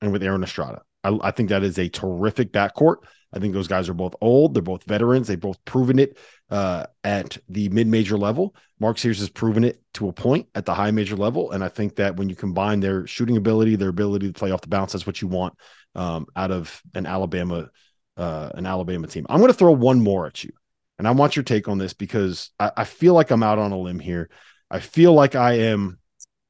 and 0.01 0.13
with 0.13 0.23
Aaron 0.23 0.43
Estrada. 0.43 0.83
I, 1.05 1.19
I 1.23 1.31
think 1.31 1.51
that 1.51 1.63
is 1.63 1.79
a 1.79 1.89
terrific 1.89 2.53
backcourt. 2.53 2.97
I 3.33 3.39
think 3.39 3.53
those 3.53 3.69
guys 3.69 3.89
are 3.89 3.95
both 3.95 4.15
old. 4.21 4.55
They're 4.55 4.63
both 4.63 4.85
veterans. 4.85 5.29
They've 5.29 5.39
both 5.39 5.63
proven 5.65 5.99
it 5.99 6.17
uh, 6.51 6.87
at 7.05 7.37
the 7.49 7.69
mid 7.69 7.87
major 7.87 8.17
level. 8.17 8.55
Mark 8.81 8.99
Sears 8.99 9.19
has 9.19 9.29
proven 9.29 9.65
it 9.65 9.83
to 9.95 10.09
a 10.09 10.13
point 10.13 10.49
at 10.55 10.65
the 10.65 10.75
high 10.75 10.91
major 10.91 11.17
level. 11.17 11.51
And 11.51 11.63
I 11.63 11.69
think 11.69 11.97
that 11.97 12.17
when 12.17 12.29
you 12.29 12.37
combine 12.37 12.81
their 12.81 13.07
shooting 13.07 13.37
ability, 13.37 13.77
their 13.77 13.91
ability 13.91 14.29
to 14.29 14.33
play 14.33 14.51
off 14.51 14.63
the 14.63 14.69
bounce, 14.69 14.93
that's 14.93 15.07
what 15.07 15.21
you 15.21 15.29
want 15.29 15.55
um, 15.95 16.27
out 16.37 16.51
of 16.51 16.81
an 16.95 17.05
Alabama, 17.05 17.69
uh, 18.17 18.51
an 18.55 18.67
Alabama 18.67 19.07
team. 19.07 19.27
I'm 19.29 19.41
going 19.41 19.53
to 19.53 19.59
throw 19.59 19.73
one 19.73 20.01
more 20.01 20.27
at 20.27 20.43
you. 20.43 20.53
And 20.99 21.07
I 21.07 21.11
want 21.13 21.37
your 21.37 21.45
take 21.45 21.69
on 21.69 21.79
this 21.79 21.93
because 21.93 22.51
I, 22.59 22.73
I 22.79 22.85
feel 22.85 23.15
like 23.15 23.31
I'm 23.31 23.43
out 23.43 23.59
on 23.59 23.73
a 23.73 23.79
limb 23.79 24.01
here. 24.01 24.31
I 24.71 24.81
feel 24.81 25.13
like 25.13 25.35
I 25.35 25.55
am, 25.55 25.99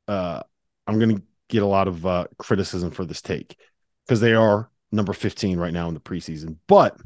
uh, 0.06 0.42
I'm 0.86 0.98
going 0.98 1.16
to 1.16 1.22
get 1.48 1.62
a 1.62 1.66
lot 1.66 1.88
of 1.88 2.06
uh, 2.06 2.26
criticism 2.38 2.90
for 2.90 3.04
this 3.04 3.20
take 3.20 3.58
because 4.06 4.20
they 4.20 4.34
are 4.34 4.70
number 4.90 5.12
15 5.12 5.58
right 5.58 5.72
now 5.72 5.88
in 5.88 5.94
the 5.94 6.00
preseason. 6.00 6.56
But 6.66 6.96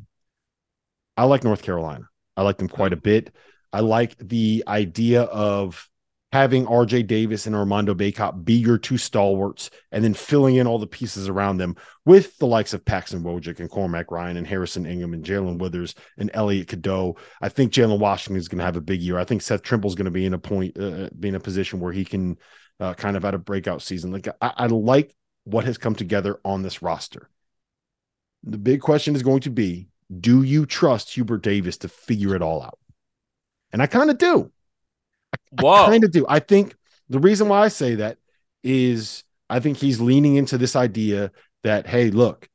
I 1.17 1.25
like 1.25 1.45
North 1.45 1.63
Carolina. 1.63 2.09
I 2.37 2.43
like 2.43 2.59
them 2.59 2.69
quite 2.69 2.93
a 2.93 2.97
bit. 2.97 3.35
I 3.73 3.81
like 3.81 4.17
the 4.19 4.65
idea 4.67 5.23
of 5.23 5.89
having 6.33 6.65
RJ 6.65 7.07
Davis 7.07 7.47
and 7.47 7.55
Armando 7.55 7.95
Bacot 7.95 8.43
be 8.43 8.55
your 8.55 8.79
two 8.79 8.97
stalwarts 8.97 9.69
and 9.93 10.03
then 10.03 10.15
filling 10.15 10.57
in 10.57 10.67
all 10.67 10.79
the 10.79 10.87
pieces 10.87 11.29
around 11.29 11.59
them 11.59 11.77
with 12.07 12.39
the 12.39 12.47
likes 12.47 12.73
of 12.73 12.85
Paxton 12.85 13.23
Wojcik 13.23 13.61
and 13.61 13.71
Cormac 13.71 14.11
Ryan 14.11 14.39
and 14.39 14.47
Harrison 14.47 14.87
Ingram 14.87 15.13
and 15.13 15.25
Jae'Lyn 15.25 15.59
Withers 15.59 15.95
and 16.17 16.31
Elliot 16.33 16.69
Cadeau. 16.69 17.17
I 17.43 17.51
think 17.51 17.73
Jalen 17.73 17.99
Washington 17.99 18.39
is 18.39 18.49
going 18.49 18.61
to 18.61 18.65
have 18.65 18.79
a 18.79 18.81
big 18.81 19.03
year. 19.03 19.19
I 19.19 19.25
think 19.25 19.43
Seth 19.43 19.63
Trimble 19.63 19.91
is 19.91 19.95
going 19.95 20.07
to 20.07 20.11
be 20.11 20.25
in 20.25 20.33
a 20.33 20.39
point, 20.39 20.79
uh, 20.81 21.11
be 21.19 21.29
in 21.29 21.35
a 21.35 21.41
position 21.41 21.81
where 21.81 21.93
he 21.93 22.05
can 22.05 22.39
uh, 22.81 22.95
kind 22.95 23.17
of 23.17 23.25
have 23.25 23.35
a 23.35 23.39
breakout 23.39 23.83
season. 23.83 24.11
Like 24.11 24.29
I, 24.41 24.53
I 24.57 24.67
like 24.67 25.15
what 25.45 25.65
has 25.65 25.77
come 25.77 25.95
together 25.95 26.41
on 26.47 26.63
this 26.63 26.81
roster. 26.81 27.29
The 28.45 28.59
big 28.59 28.81
question 28.81 29.15
is 29.15 29.23
going 29.23 29.41
to 29.41 29.51
be 29.51 29.89
do 30.21 30.43
you 30.43 30.67
trust 30.67 31.15
Hubert 31.15 31.43
Davis 31.43 31.79
to 31.79 31.89
figure 31.89 32.35
it 32.35 32.43
all 32.43 32.63
out? 32.63 32.79
And 33.73 33.81
I 33.81 33.87
kind 33.87 34.11
of 34.11 34.19
do. 34.19 34.51
I 35.59 35.63
kind 35.63 36.05
of 36.05 36.11
do. 36.11 36.27
I 36.29 36.39
think 36.39 36.75
the 37.09 37.19
reason 37.19 37.49
why 37.49 37.63
I 37.63 37.69
say 37.69 37.97
that 37.97 38.19
is 38.63 39.25
I 39.49 39.61
think 39.61 39.79
he's 39.79 40.01
leaning 40.01 40.37
into 40.37 40.59
this 40.59 40.77
idea 40.77 41.31
that, 41.63 41.87
hey, 41.87 42.11
look, 42.11 42.49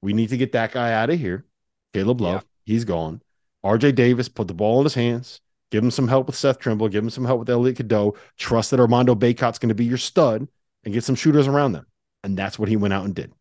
we 0.00 0.12
need 0.12 0.30
to 0.30 0.36
get 0.36 0.52
that 0.52 0.72
guy 0.72 0.92
out 0.92 1.10
of 1.10 1.18
here. 1.18 1.44
Caleb 1.92 2.20
Love, 2.20 2.42
yeah. 2.42 2.72
he's 2.72 2.84
gone. 2.84 3.22
RJ 3.64 3.94
Davis 3.94 4.28
put 4.28 4.48
the 4.48 4.54
ball 4.54 4.78
in 4.78 4.84
his 4.84 4.94
hands. 4.94 5.40
Give 5.70 5.82
him 5.84 5.90
some 5.90 6.08
help 6.08 6.26
with 6.26 6.36
Seth 6.36 6.58
Trimble. 6.58 6.88
Give 6.88 7.04
him 7.04 7.10
some 7.10 7.24
help 7.24 7.40
with 7.40 7.50
Elliot 7.50 7.76
Cadeau. 7.76 8.16
Trust 8.38 8.70
that 8.70 8.80
Armando 8.80 9.14
Bacot's 9.14 9.58
going 9.58 9.68
to 9.68 9.74
be 9.74 9.84
your 9.84 9.98
stud 9.98 10.48
and 10.84 10.94
get 10.94 11.04
some 11.04 11.14
shooters 11.14 11.46
around 11.46 11.72
them. 11.72 11.86
And 12.24 12.36
that's 12.36 12.58
what 12.58 12.68
he 12.68 12.76
went 12.76 12.94
out 12.94 13.04
and 13.04 13.14
did. 13.14 13.32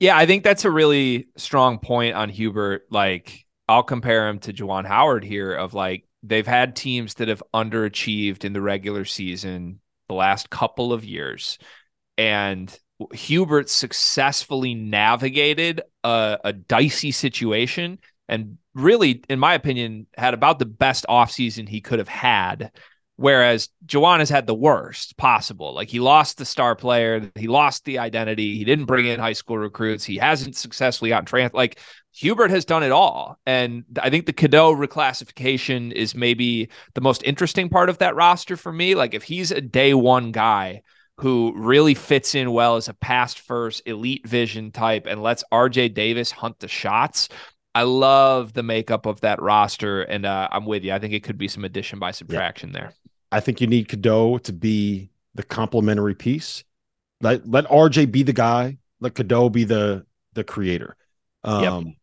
Yeah, 0.00 0.16
I 0.16 0.26
think 0.26 0.44
that's 0.44 0.64
a 0.64 0.70
really 0.70 1.28
strong 1.36 1.78
point 1.78 2.14
on 2.14 2.30
Hubert. 2.30 2.86
Like, 2.90 3.44
I'll 3.68 3.82
compare 3.82 4.28
him 4.28 4.38
to 4.40 4.52
Juwan 4.52 4.86
Howard 4.86 5.22
here 5.22 5.52
of 5.54 5.74
like 5.74 6.04
they've 6.22 6.46
had 6.46 6.74
teams 6.74 7.14
that 7.14 7.28
have 7.28 7.42
underachieved 7.54 8.44
in 8.44 8.52
the 8.52 8.62
regular 8.62 9.04
season 9.04 9.80
the 10.08 10.14
last 10.14 10.50
couple 10.50 10.92
of 10.92 11.04
years. 11.04 11.58
And 12.18 12.76
Hubert 13.12 13.68
successfully 13.70 14.74
navigated 14.74 15.82
a, 16.02 16.38
a 16.44 16.52
dicey 16.52 17.12
situation 17.12 17.98
and 18.28 18.58
really, 18.74 19.22
in 19.28 19.38
my 19.38 19.54
opinion, 19.54 20.06
had 20.16 20.34
about 20.34 20.58
the 20.58 20.66
best 20.66 21.04
offseason 21.08 21.68
he 21.68 21.80
could 21.80 21.98
have 21.98 22.08
had 22.08 22.70
Whereas 23.20 23.68
Juwan 23.84 24.20
has 24.20 24.30
had 24.30 24.46
the 24.46 24.54
worst 24.54 25.18
possible. 25.18 25.74
Like 25.74 25.90
he 25.90 26.00
lost 26.00 26.38
the 26.38 26.46
star 26.46 26.74
player, 26.74 27.30
he 27.34 27.48
lost 27.48 27.84
the 27.84 27.98
identity, 27.98 28.56
he 28.56 28.64
didn't 28.64 28.86
bring 28.86 29.04
in 29.04 29.20
high 29.20 29.34
school 29.34 29.58
recruits, 29.58 30.04
he 30.06 30.16
hasn't 30.16 30.56
successfully 30.56 31.10
gotten 31.10 31.26
trans. 31.26 31.52
Like 31.52 31.80
Hubert 32.12 32.50
has 32.50 32.64
done 32.64 32.82
it 32.82 32.92
all. 32.92 33.38
And 33.44 33.84
I 34.00 34.08
think 34.08 34.24
the 34.24 34.32
Cadeau 34.32 34.74
reclassification 34.74 35.92
is 35.92 36.14
maybe 36.14 36.70
the 36.94 37.02
most 37.02 37.22
interesting 37.22 37.68
part 37.68 37.90
of 37.90 37.98
that 37.98 38.16
roster 38.16 38.56
for 38.56 38.72
me. 38.72 38.94
Like 38.94 39.12
if 39.12 39.22
he's 39.22 39.50
a 39.50 39.60
day 39.60 39.92
one 39.92 40.32
guy 40.32 40.80
who 41.18 41.52
really 41.54 41.92
fits 41.92 42.34
in 42.34 42.52
well 42.52 42.76
as 42.76 42.88
a 42.88 42.94
past 42.94 43.40
first 43.40 43.82
elite 43.84 44.26
vision 44.26 44.70
type 44.72 45.04
and 45.06 45.22
lets 45.22 45.44
RJ 45.52 45.92
Davis 45.92 46.30
hunt 46.30 46.58
the 46.58 46.68
shots. 46.68 47.28
I 47.74 47.82
love 47.82 48.54
the 48.54 48.62
makeup 48.62 49.04
of 49.04 49.20
that 49.20 49.40
roster, 49.42 50.02
and 50.02 50.24
uh, 50.26 50.48
I'm 50.50 50.64
with 50.64 50.82
you. 50.82 50.92
I 50.92 50.98
think 50.98 51.12
it 51.12 51.22
could 51.22 51.38
be 51.38 51.46
some 51.46 51.64
addition 51.64 51.98
by 51.98 52.10
subtraction 52.10 52.70
yeah. 52.70 52.80
there. 52.80 52.94
I 53.32 53.40
think 53.40 53.60
you 53.60 53.66
need 53.66 53.88
Cadeau 53.88 54.38
to 54.38 54.52
be 54.52 55.10
the 55.34 55.42
complementary 55.42 56.14
piece. 56.14 56.64
Let 57.20 57.48
let 57.48 57.66
RJ 57.66 58.10
be 58.10 58.22
the 58.22 58.32
guy. 58.32 58.78
Let 59.00 59.14
Cadeau 59.14 59.48
be 59.48 59.64
the 59.64 60.04
the 60.34 60.44
creator. 60.44 60.96
Um, 61.44 61.86
yep. 61.86 61.94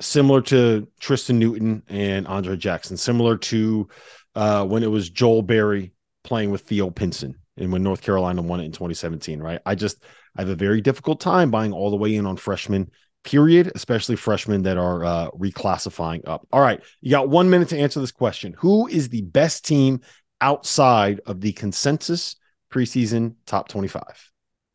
Similar 0.00 0.42
to 0.42 0.88
Tristen 0.98 1.38
Newton 1.38 1.82
and 1.88 2.26
Andre 2.26 2.56
Jackson. 2.56 2.96
Similar 2.96 3.36
to 3.38 3.88
uh, 4.34 4.64
when 4.66 4.82
it 4.82 4.90
was 4.90 5.10
Joel 5.10 5.42
Berry 5.42 5.92
playing 6.24 6.50
with 6.50 6.62
Theo 6.62 6.90
Pinson 6.90 7.36
and 7.56 7.70
when 7.70 7.82
North 7.82 8.02
Carolina 8.02 8.42
won 8.42 8.60
it 8.60 8.64
in 8.64 8.72
2017. 8.72 9.40
Right. 9.40 9.60
I 9.64 9.74
just 9.74 10.02
I 10.36 10.42
have 10.42 10.48
a 10.48 10.56
very 10.56 10.80
difficult 10.80 11.20
time 11.20 11.50
buying 11.50 11.72
all 11.72 11.90
the 11.90 11.96
way 11.96 12.14
in 12.14 12.26
on 12.26 12.36
freshmen. 12.36 12.90
Period, 13.22 13.72
especially 13.74 14.16
freshmen 14.16 14.64
that 14.64 14.76
are 14.76 15.02
uh, 15.02 15.30
reclassifying 15.30 16.28
up. 16.28 16.46
All 16.52 16.60
right, 16.60 16.82
you 17.00 17.10
got 17.10 17.30
one 17.30 17.48
minute 17.48 17.68
to 17.68 17.78
answer 17.78 17.98
this 17.98 18.12
question. 18.12 18.54
Who 18.58 18.86
is 18.86 19.08
the 19.08 19.22
best 19.22 19.64
team 19.64 20.02
outside 20.44 21.22
of 21.24 21.40
the 21.40 21.52
consensus 21.54 22.36
preseason 22.70 23.34
top 23.46 23.66
25? 23.68 24.02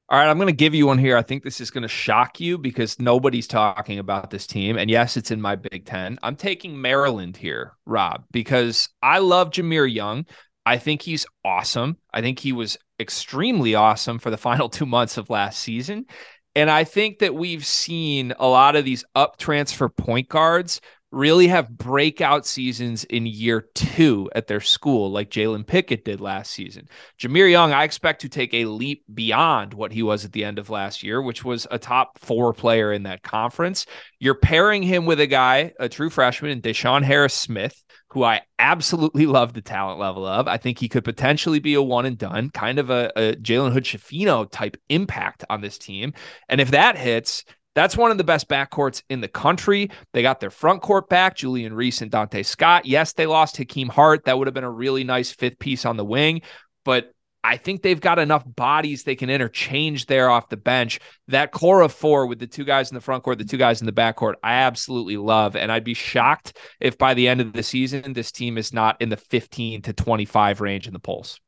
All 0.10 0.18
right, 0.18 0.28
I'm 0.28 0.40
going 0.40 0.48
to 0.48 0.54
give 0.54 0.74
you 0.74 0.88
one 0.88 0.98
here. 0.98 1.16
I 1.16 1.22
think 1.22 1.44
this 1.44 1.62
is 1.62 1.70
going 1.70 1.84
to 1.84 1.88
shock 1.88 2.40
you 2.40 2.58
because 2.58 3.00
nobody's 3.00 3.46
talking 3.46 4.00
about 4.00 4.32
this 4.32 4.48
team. 4.48 4.76
And 4.76 4.90
yes, 4.90 5.16
it's 5.16 5.30
in 5.30 5.40
my 5.40 5.56
Big 5.56 5.86
Ten. 5.86 6.18
I'm 6.24 6.36
taking 6.36 6.82
Maryland 6.82 7.38
here, 7.38 7.74
Rob, 7.86 8.24
because 8.32 8.90
I 9.04 9.20
love 9.20 9.52
Jahmir 9.52 9.94
Young. 9.94 10.26
I 10.66 10.80
think 10.80 11.04
he's 11.04 11.28
awesome. 11.46 11.98
I 12.12 12.22
think 12.22 12.40
he 12.40 12.52
was 12.52 12.76
extremely 13.00 13.76
awesome 13.76 14.18
for 14.18 14.32
the 14.32 14.38
final 14.50 14.70
two 14.70 14.88
months 14.88 15.18
of 15.18 15.30
last 15.30 15.60
season. 15.60 16.08
And 16.56 16.72
I 16.72 16.86
think 16.86 17.20
that 17.20 17.36
we've 17.36 17.66
seen 17.66 18.34
a 18.40 18.48
lot 18.48 18.76
of 18.76 18.86
these 18.86 19.06
up 19.14 19.38
transfer 19.38 19.88
point 19.88 20.30
guards 20.30 20.82
really 21.12 21.48
have 21.48 21.70
breakout 21.70 22.46
seasons 22.46 23.04
in 23.06 23.26
year 23.26 23.68
two 23.74 24.30
at 24.36 24.48
their 24.48 24.60
school, 24.60 25.12
like 25.12 25.30
Jalen 25.30 25.66
Pickett 25.66 26.06
did 26.06 26.22
last 26.22 26.52
season. 26.52 26.88
Jahmir 27.20 27.50
Young, 27.50 27.74
I 27.74 27.84
expect 27.84 28.22
to 28.22 28.30
take 28.30 28.54
a 28.54 28.66
leap 28.66 29.04
beyond 29.14 29.74
what 29.74 29.92
he 29.92 30.04
was 30.04 30.24
at 30.24 30.34
the 30.34 30.46
end 30.46 30.60
of 30.60 30.70
last 30.70 31.02
year, 31.02 31.22
which 31.22 31.44
was 31.44 31.66
a 31.72 31.80
top 31.80 32.20
four 32.20 32.54
player 32.54 32.94
in 32.94 33.04
that 33.04 33.24
conference. 33.24 33.86
You're 34.20 34.36
pairing 34.36 34.84
him 34.84 35.06
with 35.06 35.20
a 35.20 35.28
guy, 35.28 35.74
a 35.80 35.90
true 35.90 36.10
freshman, 36.10 36.52
and 36.52 36.62
DeShawn 36.62 37.04
Harris 37.04 37.34
Smith, 37.34 37.84
who 38.12 38.24
I 38.24 38.42
absolutely 38.58 39.26
love 39.26 39.54
the 39.54 39.62
talent 39.62 40.00
level 40.00 40.26
of. 40.26 40.48
I 40.48 40.58
think 40.58 40.80
he 40.80 40.90
could 40.90 41.04
potentially 41.04 41.60
be 41.60 41.76
a 41.76 41.82
one 41.82 42.06
and 42.06 42.18
done, 42.18 42.50
kind 42.50 42.80
of 42.80 42.90
a, 42.90 43.12
a 43.16 43.34
Jalen 43.36 43.72
Hood 43.72 43.84
Schifino 43.84 44.50
type 44.50 44.78
impact 44.90 45.44
on 45.50 45.62
this 45.62 45.78
team. 45.78 46.14
And 46.48 46.60
if 46.60 46.72
that 46.72 46.98
hits, 46.98 47.46
that's 47.80 47.96
one 47.96 48.12
of 48.12 48.18
the 48.18 48.26
best 48.26 48.50
backcourts 48.50 49.02
in 49.10 49.22
the 49.22 49.30
country. 49.30 49.90
They 50.12 50.22
got 50.22 50.42
their 50.42 50.50
front 50.50 50.82
court 50.82 51.08
back, 51.08 51.38
Julian 51.38 51.74
Reese 51.74 52.02
and 52.02 52.12
Donta 52.12 52.46
Scott. 52.46 52.86
Yes, 52.86 53.14
they 53.14 53.26
lost 53.26 53.56
Hakim 53.56 53.88
Hart. 53.88 54.26
That 54.26 54.38
would 54.38 54.48
have 54.48 54.54
been 54.54 54.66
a 54.66 54.70
really 54.70 55.06
nice 55.06 55.32
fifth 55.32 55.60
piece 55.60 55.86
on 55.86 55.96
the 55.96 56.04
wing, 56.04 56.42
but 56.84 57.14
I 57.42 57.56
think 57.56 57.82
they've 57.82 58.00
got 58.00 58.20
enough 58.20 58.44
bodies 58.46 59.04
they 59.04 59.16
can 59.16 59.30
interchange 59.30 60.08
there 60.08 60.30
off 60.30 60.50
the 60.50 60.58
bench. 60.58 61.00
That 61.30 61.54
core 61.54 61.80
of 61.80 61.94
four 61.94 62.28
with 62.28 62.40
the 62.40 62.48
two 62.48 62.66
guys 62.66 62.92
in 62.92 62.96
the 62.96 63.02
front 63.02 63.24
court, 63.24 63.38
the 63.38 63.46
two 63.46 63.56
guys 63.56 63.80
in 63.82 63.86
the 63.86 63.94
back 63.94 64.18
court, 64.18 64.38
I 64.44 64.56
absolutely 64.56 65.16
love. 65.16 65.56
And 65.56 65.72
I'd 65.72 65.86
be 65.86 65.94
shocked 65.94 66.58
if 66.82 66.98
by 66.98 67.14
the 67.14 67.30
end 67.30 67.40
of 67.40 67.54
the 67.54 67.64
season, 67.64 68.12
this 68.12 68.34
team 68.34 68.58
is 68.58 68.74
not 68.74 69.02
in 69.02 69.08
the 69.08 69.16
15 69.16 69.84
to 69.84 69.94
25 69.94 70.60
range 70.60 70.86
in 70.86 70.92
the 70.92 71.00
polls. 71.00 71.40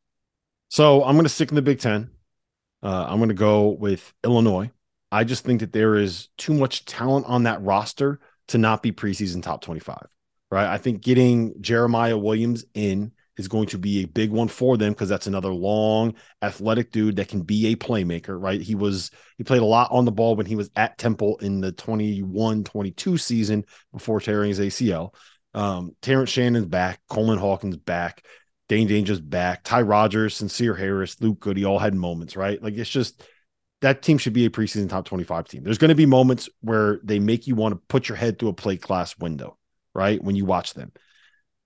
So 0.70 1.04
I'm 1.04 1.16
going 1.16 1.26
to 1.26 1.30
stick 1.30 1.50
in 1.50 1.56
the 1.56 1.62
Big 1.62 1.80
Ten. 1.80 2.10
Uh, 2.82 3.08
I'm 3.10 3.18
going 3.18 3.28
to 3.28 3.36
go 3.36 3.70
with 3.72 4.14
Illinois. 4.24 4.72
I 5.12 5.24
just 5.24 5.44
think 5.44 5.60
that 5.60 5.74
there 5.74 5.96
is 5.96 6.30
too 6.38 6.54
much 6.54 6.86
talent 6.86 7.26
on 7.28 7.44
that 7.44 7.62
roster 7.62 8.20
to 8.50 8.58
not 8.58 8.82
be 8.82 8.92
preseason 8.92 9.44
top 9.44 9.62
25. 9.62 9.98
Right. 10.50 10.68
I 10.68 10.78
think 10.78 11.02
getting 11.02 11.62
Jeremiah 11.62 12.18
Williams 12.18 12.66
in 12.74 13.14
is 13.38 13.48
going 13.48 13.68
to 13.68 13.78
be 13.78 14.04
a 14.04 14.08
big 14.08 14.30
one 14.32 14.48
for 14.48 14.78
them 14.78 14.92
because 14.92 15.08
that's 15.10 15.28
another 15.28 15.52
long, 15.52 16.16
athletic 16.42 16.92
dude 16.92 17.16
that 17.16 17.30
can 17.30 17.42
be 17.42 17.68
a 17.68 17.76
playmaker, 17.76 18.40
right? 18.40 18.62
He 18.62 18.76
was 18.76 19.12
he 19.38 19.44
played 19.44 19.62
a 19.62 19.66
lot 19.66 19.92
on 19.92 20.06
the 20.06 20.12
ball 20.12 20.36
when 20.36 20.46
he 20.46 20.56
was 20.56 20.70
at 20.76 20.98
Temple 20.98 21.38
in 21.38 21.62
the 21.62 21.72
21-22 21.72 23.20
season 23.20 23.66
before 23.94 24.20
tearing 24.20 24.50
his 24.50 24.60
ACL. 24.60 25.14
Um, 25.54 25.96
Terrence 26.02 26.30
Shannon's 26.30 26.66
back, 26.66 27.00
Coleman 27.10 27.38
Hawkins 27.38 27.78
back. 27.78 28.26
Dain 28.70 28.88
Dainja's 28.88 29.20
back. 29.20 29.64
Ty 29.64 29.82
Rodgers, 29.82 30.40
Sencire 30.40 30.78
Harris, 30.78 31.20
Luke 31.20 31.42
Goode 31.42 31.64
all 31.66 31.80
had 31.80 31.94
moments, 31.94 32.38
right? 32.38 32.62
Like 32.62 32.76
it's 32.76 32.90
just 32.90 33.22
that 33.82 34.02
team 34.02 34.18
should 34.18 34.34
be 34.34 34.46
a 34.46 34.50
preseason 34.50 34.90
top 34.90 35.06
25 35.06 35.48
team. 35.48 35.64
There's 35.64 35.78
going 35.78 35.90
to 35.90 35.96
be 35.96 36.06
moments 36.06 36.50
where 36.62 37.00
they 37.04 37.20
make 37.20 37.48
you 37.48 37.56
want 37.56 37.74
to 37.74 37.82
put 37.88 38.08
your 38.08 38.16
head 38.16 38.40
through 38.40 38.50
a 38.50 38.54
plate 38.54 38.82
glass 38.82 39.18
window, 39.18 39.58
right? 39.94 40.24
When 40.24 40.36
you 40.36 40.46
watch 40.46 40.74
them. 40.74 40.92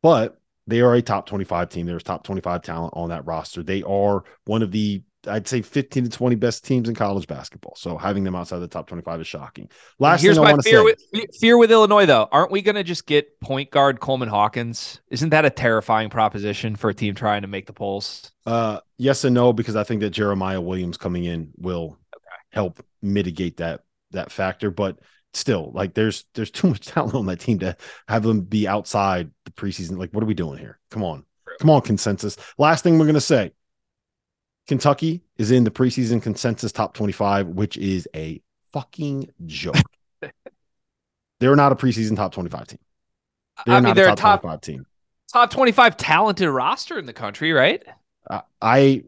But 0.01 0.39
they 0.67 0.81
are 0.81 0.93
a 0.93 1.01
top 1.01 1.27
25 1.27 1.69
team. 1.69 1.85
There's 1.85 2.03
top 2.03 2.23
25 2.23 2.61
talent 2.61 2.93
on 2.95 3.09
that 3.09 3.25
roster. 3.25 3.63
They 3.63 3.83
are 3.83 4.23
one 4.45 4.61
of 4.61 4.71
the 4.71 5.03
I'd 5.27 5.47
say 5.47 5.61
15 5.61 6.03
to 6.03 6.09
20 6.09 6.35
best 6.35 6.65
teams 6.65 6.89
in 6.89 6.95
college 6.95 7.27
basketball. 7.27 7.75
So 7.77 7.97
having 7.97 8.23
them 8.23 8.35
outside 8.35 8.59
the 8.59 8.67
top 8.67 8.87
25 8.87 9.21
is 9.21 9.27
shocking. 9.27 9.69
Last 9.99 10.21
Here's 10.21 10.37
my 10.37 10.51
want 10.51 10.63
to 10.63 10.69
fear 10.69 10.79
say. 10.79 10.83
with 11.13 11.35
fear 11.39 11.57
with 11.57 11.71
Illinois 11.71 12.05
though. 12.05 12.27
Aren't 12.31 12.51
we 12.51 12.61
going 12.61 12.75
to 12.75 12.83
just 12.83 13.05
get 13.05 13.39
point 13.39 13.71
guard 13.71 13.99
Coleman 13.99 14.29
Hawkins? 14.29 15.01
Isn't 15.09 15.29
that 15.29 15.45
a 15.45 15.49
terrifying 15.49 16.09
proposition 16.09 16.75
for 16.75 16.89
a 16.89 16.93
team 16.93 17.15
trying 17.15 17.41
to 17.41 17.47
make 17.47 17.65
the 17.65 17.73
polls? 17.73 18.31
Uh, 18.45 18.79
yes 18.97 19.23
and 19.23 19.33
no, 19.33 19.53
because 19.53 19.75
I 19.75 19.83
think 19.83 20.01
that 20.01 20.11
Jeremiah 20.11 20.61
Williams 20.61 20.97
coming 20.97 21.25
in 21.25 21.51
will 21.57 21.97
help 22.55 22.83
mitigate 23.01 23.57
that 23.57 23.81
that 24.11 24.31
factor. 24.31 24.71
But 24.71 24.97
still, 25.33 25.71
like 25.73 25.93
there's 25.93 26.25
there's 26.33 26.51
too 26.51 26.69
much 26.69 26.79
talent 26.87 27.13
on 27.13 27.27
that 27.27 27.41
team 27.41 27.59
to 27.59 27.77
have 28.07 28.23
them 28.23 28.41
be 28.41 28.67
outside 28.67 29.29
the 29.43 29.51
preseason. 29.51 29.97
Like, 29.97 30.11
what 30.11 30.23
are 30.23 30.27
we 30.27 30.33
doing 30.33 30.57
here? 30.57 30.79
Come 30.89 31.03
on, 31.03 31.25
come 31.59 31.69
on, 31.69 31.81
consensus. 31.81 32.37
Last 32.57 32.83
thing 32.83 32.97
we're 32.97 33.05
gonna 33.05 33.21
say. 33.21 33.51
Kentucky 34.67 35.21
is 35.37 35.51
in 35.51 35.63
the 35.63 35.69
preseason 35.69 36.19
consensus 36.19 36.71
top 36.71 36.95
25, 36.95 37.49
which 37.49 37.77
is 37.77 38.07
a 38.15 38.41
fucking 38.73 39.29
joke. 39.45 39.75
they're 41.39 41.55
not 41.55 41.71
a 41.71 41.75
preseason 41.75 42.15
top 42.15 42.33
25 42.33 42.65
team. 42.65 42.79
They're 43.65 43.75
I 43.75 43.77
mean, 43.77 43.83
not 43.83 43.95
they're 43.95 44.05
a 44.07 44.15
top, 44.15 44.41
top 44.41 44.41
25 44.41 44.61
team. 44.61 44.85
top 45.31 45.51
25 45.51 45.97
talented 45.97 46.49
roster 46.49 46.97
in 46.97 47.05
the 47.05 47.13
country, 47.13 47.53
right? 47.53 47.83
Uh, 48.27 48.41
I 48.59 49.03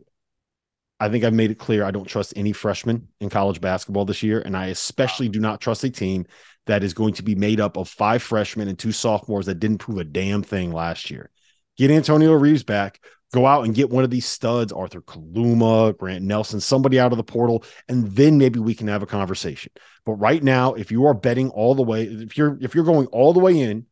I 0.99 1.09
think 1.09 1.23
I've 1.23 1.33
made 1.33 1.51
it 1.51 1.59
clear 1.59 1.83
I 1.83 1.91
don't 1.91 2.07
trust 2.07 2.33
any 2.35 2.53
freshmen 2.53 3.07
in 3.19 3.29
college 3.29 3.61
basketball 3.61 4.05
this 4.05 4.23
year, 4.23 4.41
and 4.41 4.57
I 4.57 4.67
especially 4.67 5.29
do 5.29 5.39
not 5.39 5.61
trust 5.61 5.83
a 5.83 5.89
team 5.89 6.25
that 6.65 6.83
is 6.83 6.93
going 6.93 7.13
to 7.13 7.23
be 7.23 7.35
made 7.35 7.59
up 7.59 7.77
of 7.77 7.87
five 7.87 8.21
freshmen 8.21 8.67
and 8.67 8.77
two 8.77 8.91
sophomores 8.91 9.45
that 9.45 9.59
didn't 9.59 9.77
prove 9.77 9.99
a 9.99 10.03
damn 10.03 10.43
thing 10.43 10.71
last 10.71 11.09
year. 11.11 11.29
Get 11.77 11.91
Antonio 11.91 12.33
Reeves 12.33 12.63
back, 12.63 12.99
go 13.31 13.45
out 13.45 13.65
and 13.65 13.75
get 13.75 13.89
one 13.89 14.03
of 14.03 14.09
these 14.09 14.25
studs, 14.25 14.73
Arthur 14.73 15.01
Kaluma, 15.01 15.95
Grant 15.97 16.23
Nelson, 16.23 16.59
somebody 16.59 16.99
out 16.99 17.11
of 17.11 17.17
the 17.17 17.23
portal, 17.23 17.63
and 17.87 18.07
then 18.15 18.37
maybe 18.37 18.59
we 18.59 18.73
can 18.73 18.87
have 18.87 19.03
a 19.03 19.07
conversation. 19.07 19.71
But 20.05 20.13
right 20.13 20.41
now, 20.41 20.73
if 20.73 20.91
you 20.91 21.05
are 21.05 21.13
betting 21.13 21.49
all 21.51 21.75
the 21.75 21.83
way, 21.83 22.03
if 22.03 22.37
you're 22.37 22.57
if 22.59 22.73
you're 22.73 22.83
going 22.83 23.07
all 23.07 23.33
the 23.33 23.39
way 23.39 23.59
in 23.59 23.85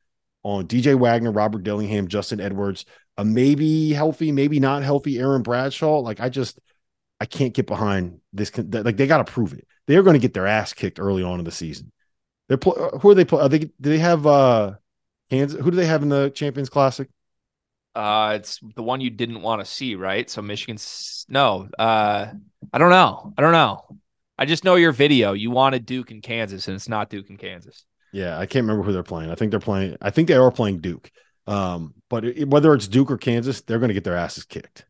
on 0.43 0.67
DJ 0.67 0.97
Wagner, 0.97 1.31
Robert 1.31 1.63
Dillingham, 1.63 2.07
Justin 2.07 2.41
Edwards, 2.41 2.85
a 3.17 3.23
maybe 3.23 3.93
healthy, 3.93 4.31
maybe 4.31 4.59
not 4.59 4.83
healthy 4.83 5.19
Aaron 5.19 5.43
Bradshaw, 5.43 5.99
like 5.99 6.19
I 6.19 6.29
just 6.29 6.59
I 7.20 7.26
can't 7.26 7.53
get 7.53 7.68
behind 7.68 8.20
this. 8.34 8.51
Like 8.57 8.97
they 8.97 9.07
got 9.07 9.26
to 9.26 9.32
prove 9.32 9.53
it. 9.53 9.68
They're 9.88 10.03
going 10.03 10.16
to 10.16 10.20
get 10.20 10.34
their 10.34 10.47
ass 10.47 10.74
kicked 10.74 10.99
early 10.99 11.24
on 11.24 11.39
in 11.39 11.45
the 11.45 11.51
season. 11.51 11.91
They're 12.47 12.57
pl- 12.57 12.99
who 13.01 13.09
are 13.09 13.16
they? 13.16 13.26
Play? 13.26 13.41
Are 13.41 13.49
they? 13.49 13.59
Do 13.59 13.72
they 13.80 13.97
have 13.97 14.28
uh 14.28 14.76
Kansas? 15.30 15.59
Who 15.59 15.72
do 15.72 15.78
they 15.78 15.86
have 15.86 16.03
in 16.03 16.09
the 16.09 16.30
Champions 16.30 16.70
Classic? 16.70 17.09
Uh, 17.95 18.34
it's 18.36 18.59
the 18.76 18.84
one 18.84 18.99
you 18.99 19.09
didn't 19.09 19.41
want 19.41 19.61
to 19.61 19.66
see, 19.66 19.95
right? 19.95 20.30
So 20.30 20.41
Michigan's 20.41 21.26
no. 21.30 21.70
Uh, 21.80 22.28
I 22.74 22.78
don't 22.78 22.89
know. 22.89 23.34
I 23.38 23.41
don't 23.41 23.53
know. 23.53 23.86
I 24.38 24.45
just 24.45 24.66
know 24.66 24.76
your 24.76 24.91
video. 24.91 25.32
You 25.32 25.49
wanted 25.49 25.86
Duke 25.86 26.11
and 26.11 26.22
Kansas, 26.22 26.68
and 26.68 26.76
it's 26.76 26.89
not 26.89 27.09
Duke 27.09 27.30
and 27.30 27.39
Kansas. 27.39 27.86
Yeah, 28.11 28.38
I 28.38 28.45
can't 28.45 28.63
remember 28.63 28.84
who 28.84 28.91
they're 28.91 29.03
playing. 29.03 29.32
I 29.32 29.36
think 29.36 29.51
they're 29.51 29.59
playing. 29.59 29.95
I 30.01 30.09
think 30.09 30.28
they 30.28 30.36
are 30.36 30.51
playing 30.51 30.80
Duke. 30.80 31.09
Um, 31.47 31.93
but 32.09 32.26
it, 32.26 32.49
whether 32.49 32.74
it's 32.74 32.88
Duke 32.88 33.11
or 33.11 33.18
Kansas, 33.18 33.61
they're 33.61 33.80
going 33.80 33.89
to 33.89 33.93
get 33.93 34.03
their 34.03 34.16
asses 34.16 34.43
kicked. 34.43 34.86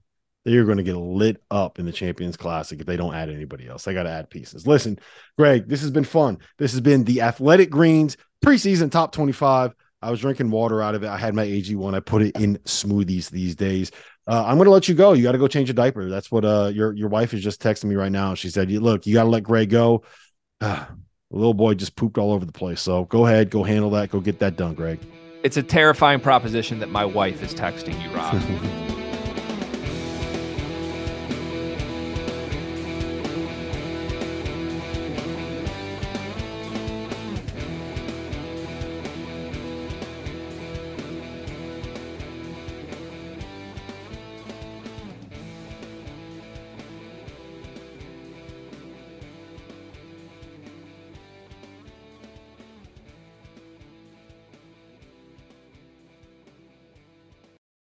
They're 0.46 0.64
going 0.64 0.78
to 0.78 0.84
get 0.84 0.96
lit 0.96 1.42
up 1.50 1.80
in 1.80 1.86
the 1.86 1.92
Champions 1.92 2.38
Classic 2.38 2.80
if 2.80 2.86
they 2.86 2.98
don't 2.98 3.16
add 3.16 3.30
anybody 3.30 3.68
else. 3.68 3.84
They 3.84 3.96
got 3.96 4.04
to 4.04 4.12
add 4.12 4.30
pieces. 4.30 4.68
Listen, 4.68 5.00
Greg, 5.38 5.68
this 5.68 5.82
has 5.82 5.90
been 5.92 6.04
fun. 6.04 6.38
This 6.60 6.72
has 6.72 6.82
been 6.82 7.04
the 7.04 7.22
Athletic 7.22 7.72
Greens 7.72 8.16
preseason 8.46 8.92
top 8.92 9.12
25. 9.12 9.74
I 10.04 10.12
was 10.12 10.20
drinking 10.20 10.52
water 10.52 10.84
out 10.84 10.94
of 10.94 11.04
it. 11.04 11.08
I 11.08 11.18
had 11.18 11.34
my 11.34 11.46
AG1. 11.46 11.96
I 11.96 12.00
put 12.00 12.22
it 12.22 12.36
in 12.40 12.58
smoothies 12.60 13.32
these 13.32 13.56
days. 13.56 13.92
Uh, 14.28 14.44
I'm 14.46 14.58
going 14.58 14.66
to 14.66 14.72
let 14.72 14.88
you 14.88 14.94
go. 14.94 15.14
You 15.14 15.24
got 15.24 15.32
to 15.32 15.40
go 15.40 15.48
change 15.48 15.70
a 15.72 15.74
diaper. 15.74 16.10
That's 16.10 16.32
what 16.32 16.46
uh, 16.46 16.72
your 16.74 16.94
your 16.94 17.10
wife 17.10 17.34
is 17.34 17.44
just 17.44 17.62
texting 17.62 17.86
me 17.86 17.96
right 17.96 18.12
now. 18.12 18.36
She 18.36 18.50
said, 18.50 18.72
"Look, 18.72 19.08
you 19.08 19.14
got 19.14 19.24
to 19.24 19.30
let 19.30 19.44
Greg 19.44 19.70
go." 19.70 20.04
Uh, 20.62 20.86
little 21.32 21.54
boy 21.54 21.74
just 21.74 21.98
pooped 21.98 22.18
all 22.18 22.32
over 22.32 22.46
the 22.46 22.52
place. 22.52 22.80
So 22.80 23.04
go 23.06 23.26
ahead, 23.26 23.50
go 23.50 23.62
handle 23.62 23.90
that. 23.90 24.10
Go 24.10 24.22
get 24.22 24.40
that 24.40 24.56
done, 24.56 24.74
Greg. 24.74 25.00
It's 25.44 25.58
a 25.58 25.64
terrifying 25.64 26.22
proposition 26.22 26.80
that 26.80 26.90
my 26.90 27.04
wife 27.04 27.44
is 27.44 27.54
texting 27.54 28.02
you, 28.02 28.10
Rob. 28.16 28.82